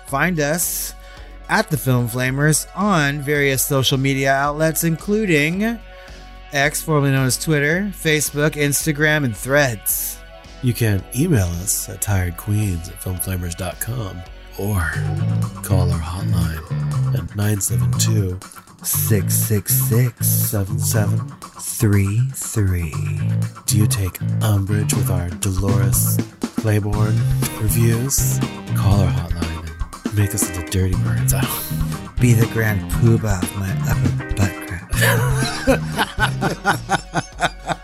Find 0.07 0.39
us 0.39 0.95
at 1.49 1.71
the 1.71 1.77
Film 1.77 2.09
Flamers 2.09 2.69
on 2.77 3.21
various 3.21 3.67
social 3.67 3.99
media 3.99 4.33
outlets, 4.33 4.85
including 4.85 5.81
X, 6.53 6.81
formerly 6.81 7.11
known 7.11 7.27
as 7.27 7.37
Twitter, 7.37 7.91
Facebook, 7.93 8.53
Instagram, 8.53 9.25
and 9.25 9.37
Threads. 9.37 10.17
You 10.63 10.73
can 10.73 11.03
email 11.17 11.47
us 11.47 11.89
at 11.89 12.01
tiredqueens 12.01 12.93
at 12.93 13.01
filmflamers.com 13.01 14.23
or 14.57 14.79
call 15.65 15.91
our 15.91 15.99
hotline 15.99 17.15
at 17.15 17.35
972 17.35 18.39
666 18.85 20.27
7733. 20.27 22.93
Do 23.67 23.79
you 23.79 23.87
take 23.87 24.21
umbrage 24.43 24.93
with 24.95 25.11
our 25.11 25.29
Dolores 25.31 26.19
Claiborne 26.57 27.17
reviews? 27.61 28.39
Call 28.77 29.01
our 29.01 29.11
hotline 29.11 29.71
and 30.05 30.15
make 30.17 30.35
us 30.35 30.47
into 30.49 30.63
dirty 30.71 30.95
birds. 31.03 31.33
Don't- 31.33 31.49
Be 32.21 32.33
the 32.35 32.47
grand 32.53 32.81
poobah 32.93 33.43
of 33.43 33.57
my 33.57 33.73
upper 33.91 34.35
butt 34.37 34.53
crack. 34.69 34.91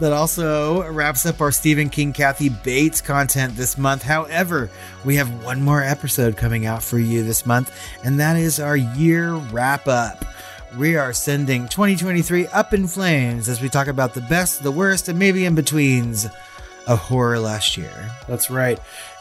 that 0.00 0.12
also 0.12 0.90
wraps 0.90 1.26
up 1.26 1.40
our 1.40 1.52
Stephen 1.52 1.90
King 1.90 2.12
Kathy 2.12 2.48
Bates 2.48 3.00
content 3.00 3.54
this 3.54 3.76
month. 3.76 4.02
However, 4.02 4.70
we 5.04 5.16
have 5.16 5.44
one 5.44 5.62
more 5.62 5.82
episode 5.82 6.36
coming 6.36 6.66
out 6.66 6.82
for 6.82 6.98
you 6.98 7.22
this 7.22 7.44
month, 7.46 7.70
and 8.02 8.18
that 8.18 8.36
is 8.36 8.58
our 8.58 8.76
year 8.76 9.34
wrap 9.34 9.86
up. 9.86 10.24
We 10.78 10.96
are 10.96 11.12
sending 11.12 11.68
2023 11.68 12.46
up 12.48 12.72
in 12.72 12.86
flames 12.86 13.48
as 13.48 13.60
we 13.60 13.68
talk 13.68 13.88
about 13.88 14.14
the 14.14 14.22
best, 14.22 14.62
the 14.62 14.70
worst, 14.70 15.08
and 15.08 15.18
maybe 15.18 15.44
in 15.44 15.54
betweens 15.54 16.26
of 16.86 16.98
horror 16.98 17.38
last 17.38 17.76
year. 17.76 18.10
That's 18.26 18.50
right. 18.50 18.78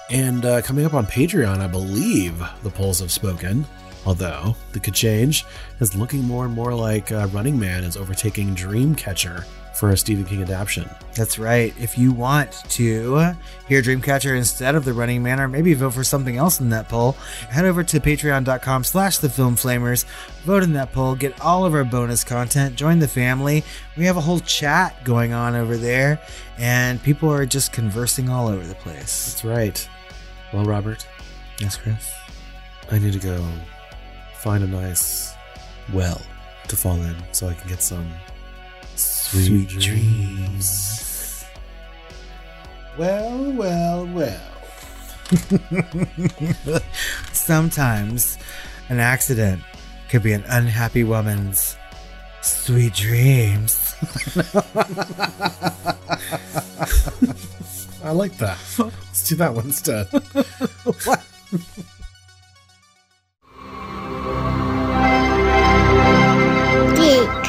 And 0.10 0.46
uh, 0.46 0.62
coming 0.62 0.86
up 0.86 0.94
on 0.94 1.06
Patreon, 1.06 1.60
I 1.60 1.68
believe 1.68 2.42
the 2.64 2.70
polls 2.70 3.00
have 3.00 3.12
spoken. 3.12 3.66
Although 4.06 4.56
the 4.72 4.80
could 4.80 4.94
change 4.94 5.46
is 5.82 5.94
looking 5.94 6.24
more 6.24 6.46
and 6.46 6.54
more 6.54 6.74
like 6.74 7.12
uh, 7.12 7.28
Running 7.34 7.60
Man 7.60 7.84
is 7.84 7.98
overtaking 7.98 8.56
Dreamcatcher 8.56 9.44
for 9.80 9.92
a 9.92 9.98
Stephen 9.98 10.26
King 10.26 10.42
adaptation. 10.42 10.90
That's 11.16 11.40
right. 11.40 11.74
If 11.80 11.98
you 11.98 12.12
want 12.12 12.52
to 12.52 13.34
hear 13.68 13.82
Dreamcatcher 13.82 14.36
instead 14.38 14.76
of 14.76 14.84
The 14.84 14.92
Running 14.92 15.24
Man, 15.24 15.40
or 15.40 15.48
maybe 15.48 15.74
vote 15.74 15.94
for 15.94 16.04
something 16.04 16.36
else 16.36 16.60
in 16.60 16.70
that 16.72 16.90
poll, 16.90 17.14
head 17.50 17.64
over 17.64 17.84
to 17.86 18.00
patreon.com 18.02 18.84
slash 18.84 19.20
the 19.20 19.30
film 19.30 19.56
flamers, 19.56 20.04
vote 20.44 20.64
in 20.64 20.74
that 20.74 20.92
poll, 20.92 21.16
get 21.16 21.40
all 21.40 21.66
of 21.66 21.74
our 21.74 21.86
bonus 21.86 22.26
content, 22.26 22.76
join 22.76 23.00
the 23.00 23.08
family. 23.08 23.64
We 23.96 24.04
have 24.04 24.18
a 24.18 24.22
whole 24.22 24.42
chat 24.42 25.02
going 25.06 25.32
on 25.32 25.56
over 25.56 25.78
there, 25.78 26.20
and 26.58 27.02
people 27.02 27.32
are 27.32 27.46
just 27.46 27.72
conversing 27.72 28.30
all 28.30 28.50
over 28.50 28.68
the 28.68 28.76
place. 28.76 29.32
That's 29.32 29.46
right. 29.46 29.90
Well, 30.52 30.66
Robert, 30.66 31.08
Yes, 31.60 31.76
Chris. 31.76 32.14
I 32.90 33.00
need 33.00 33.14
to 33.14 33.20
go 33.20 33.46
find 34.36 34.64
a 34.64 34.68
nice 34.68 35.36
well 35.94 36.22
to 36.70 36.76
fall 36.76 36.96
in 36.96 37.16
so 37.34 37.48
I 37.48 37.54
can 37.54 37.68
get 37.68 37.82
some 37.82 38.10
Sweet, 39.32 39.70
dreams. 39.70 41.46
Well, 42.98 43.52
well, 43.52 44.08
well. 44.08 44.42
Sometimes 47.32 48.40
an 48.90 49.00
accident 49.00 49.62
could 50.10 50.24
be 50.24 50.34
an 50.34 50.44
unhappy 50.48 51.04
woman's 51.04 51.78
sweet 52.42 52.96
dreams. 52.96 53.94
I 58.04 58.12
like 58.12 58.36
that. 58.38 58.58
Let's 58.80 59.30
do 59.30 59.36
that 59.36 59.54
one 59.54 59.66
instead. 59.66 60.10
Geek. 66.96 67.49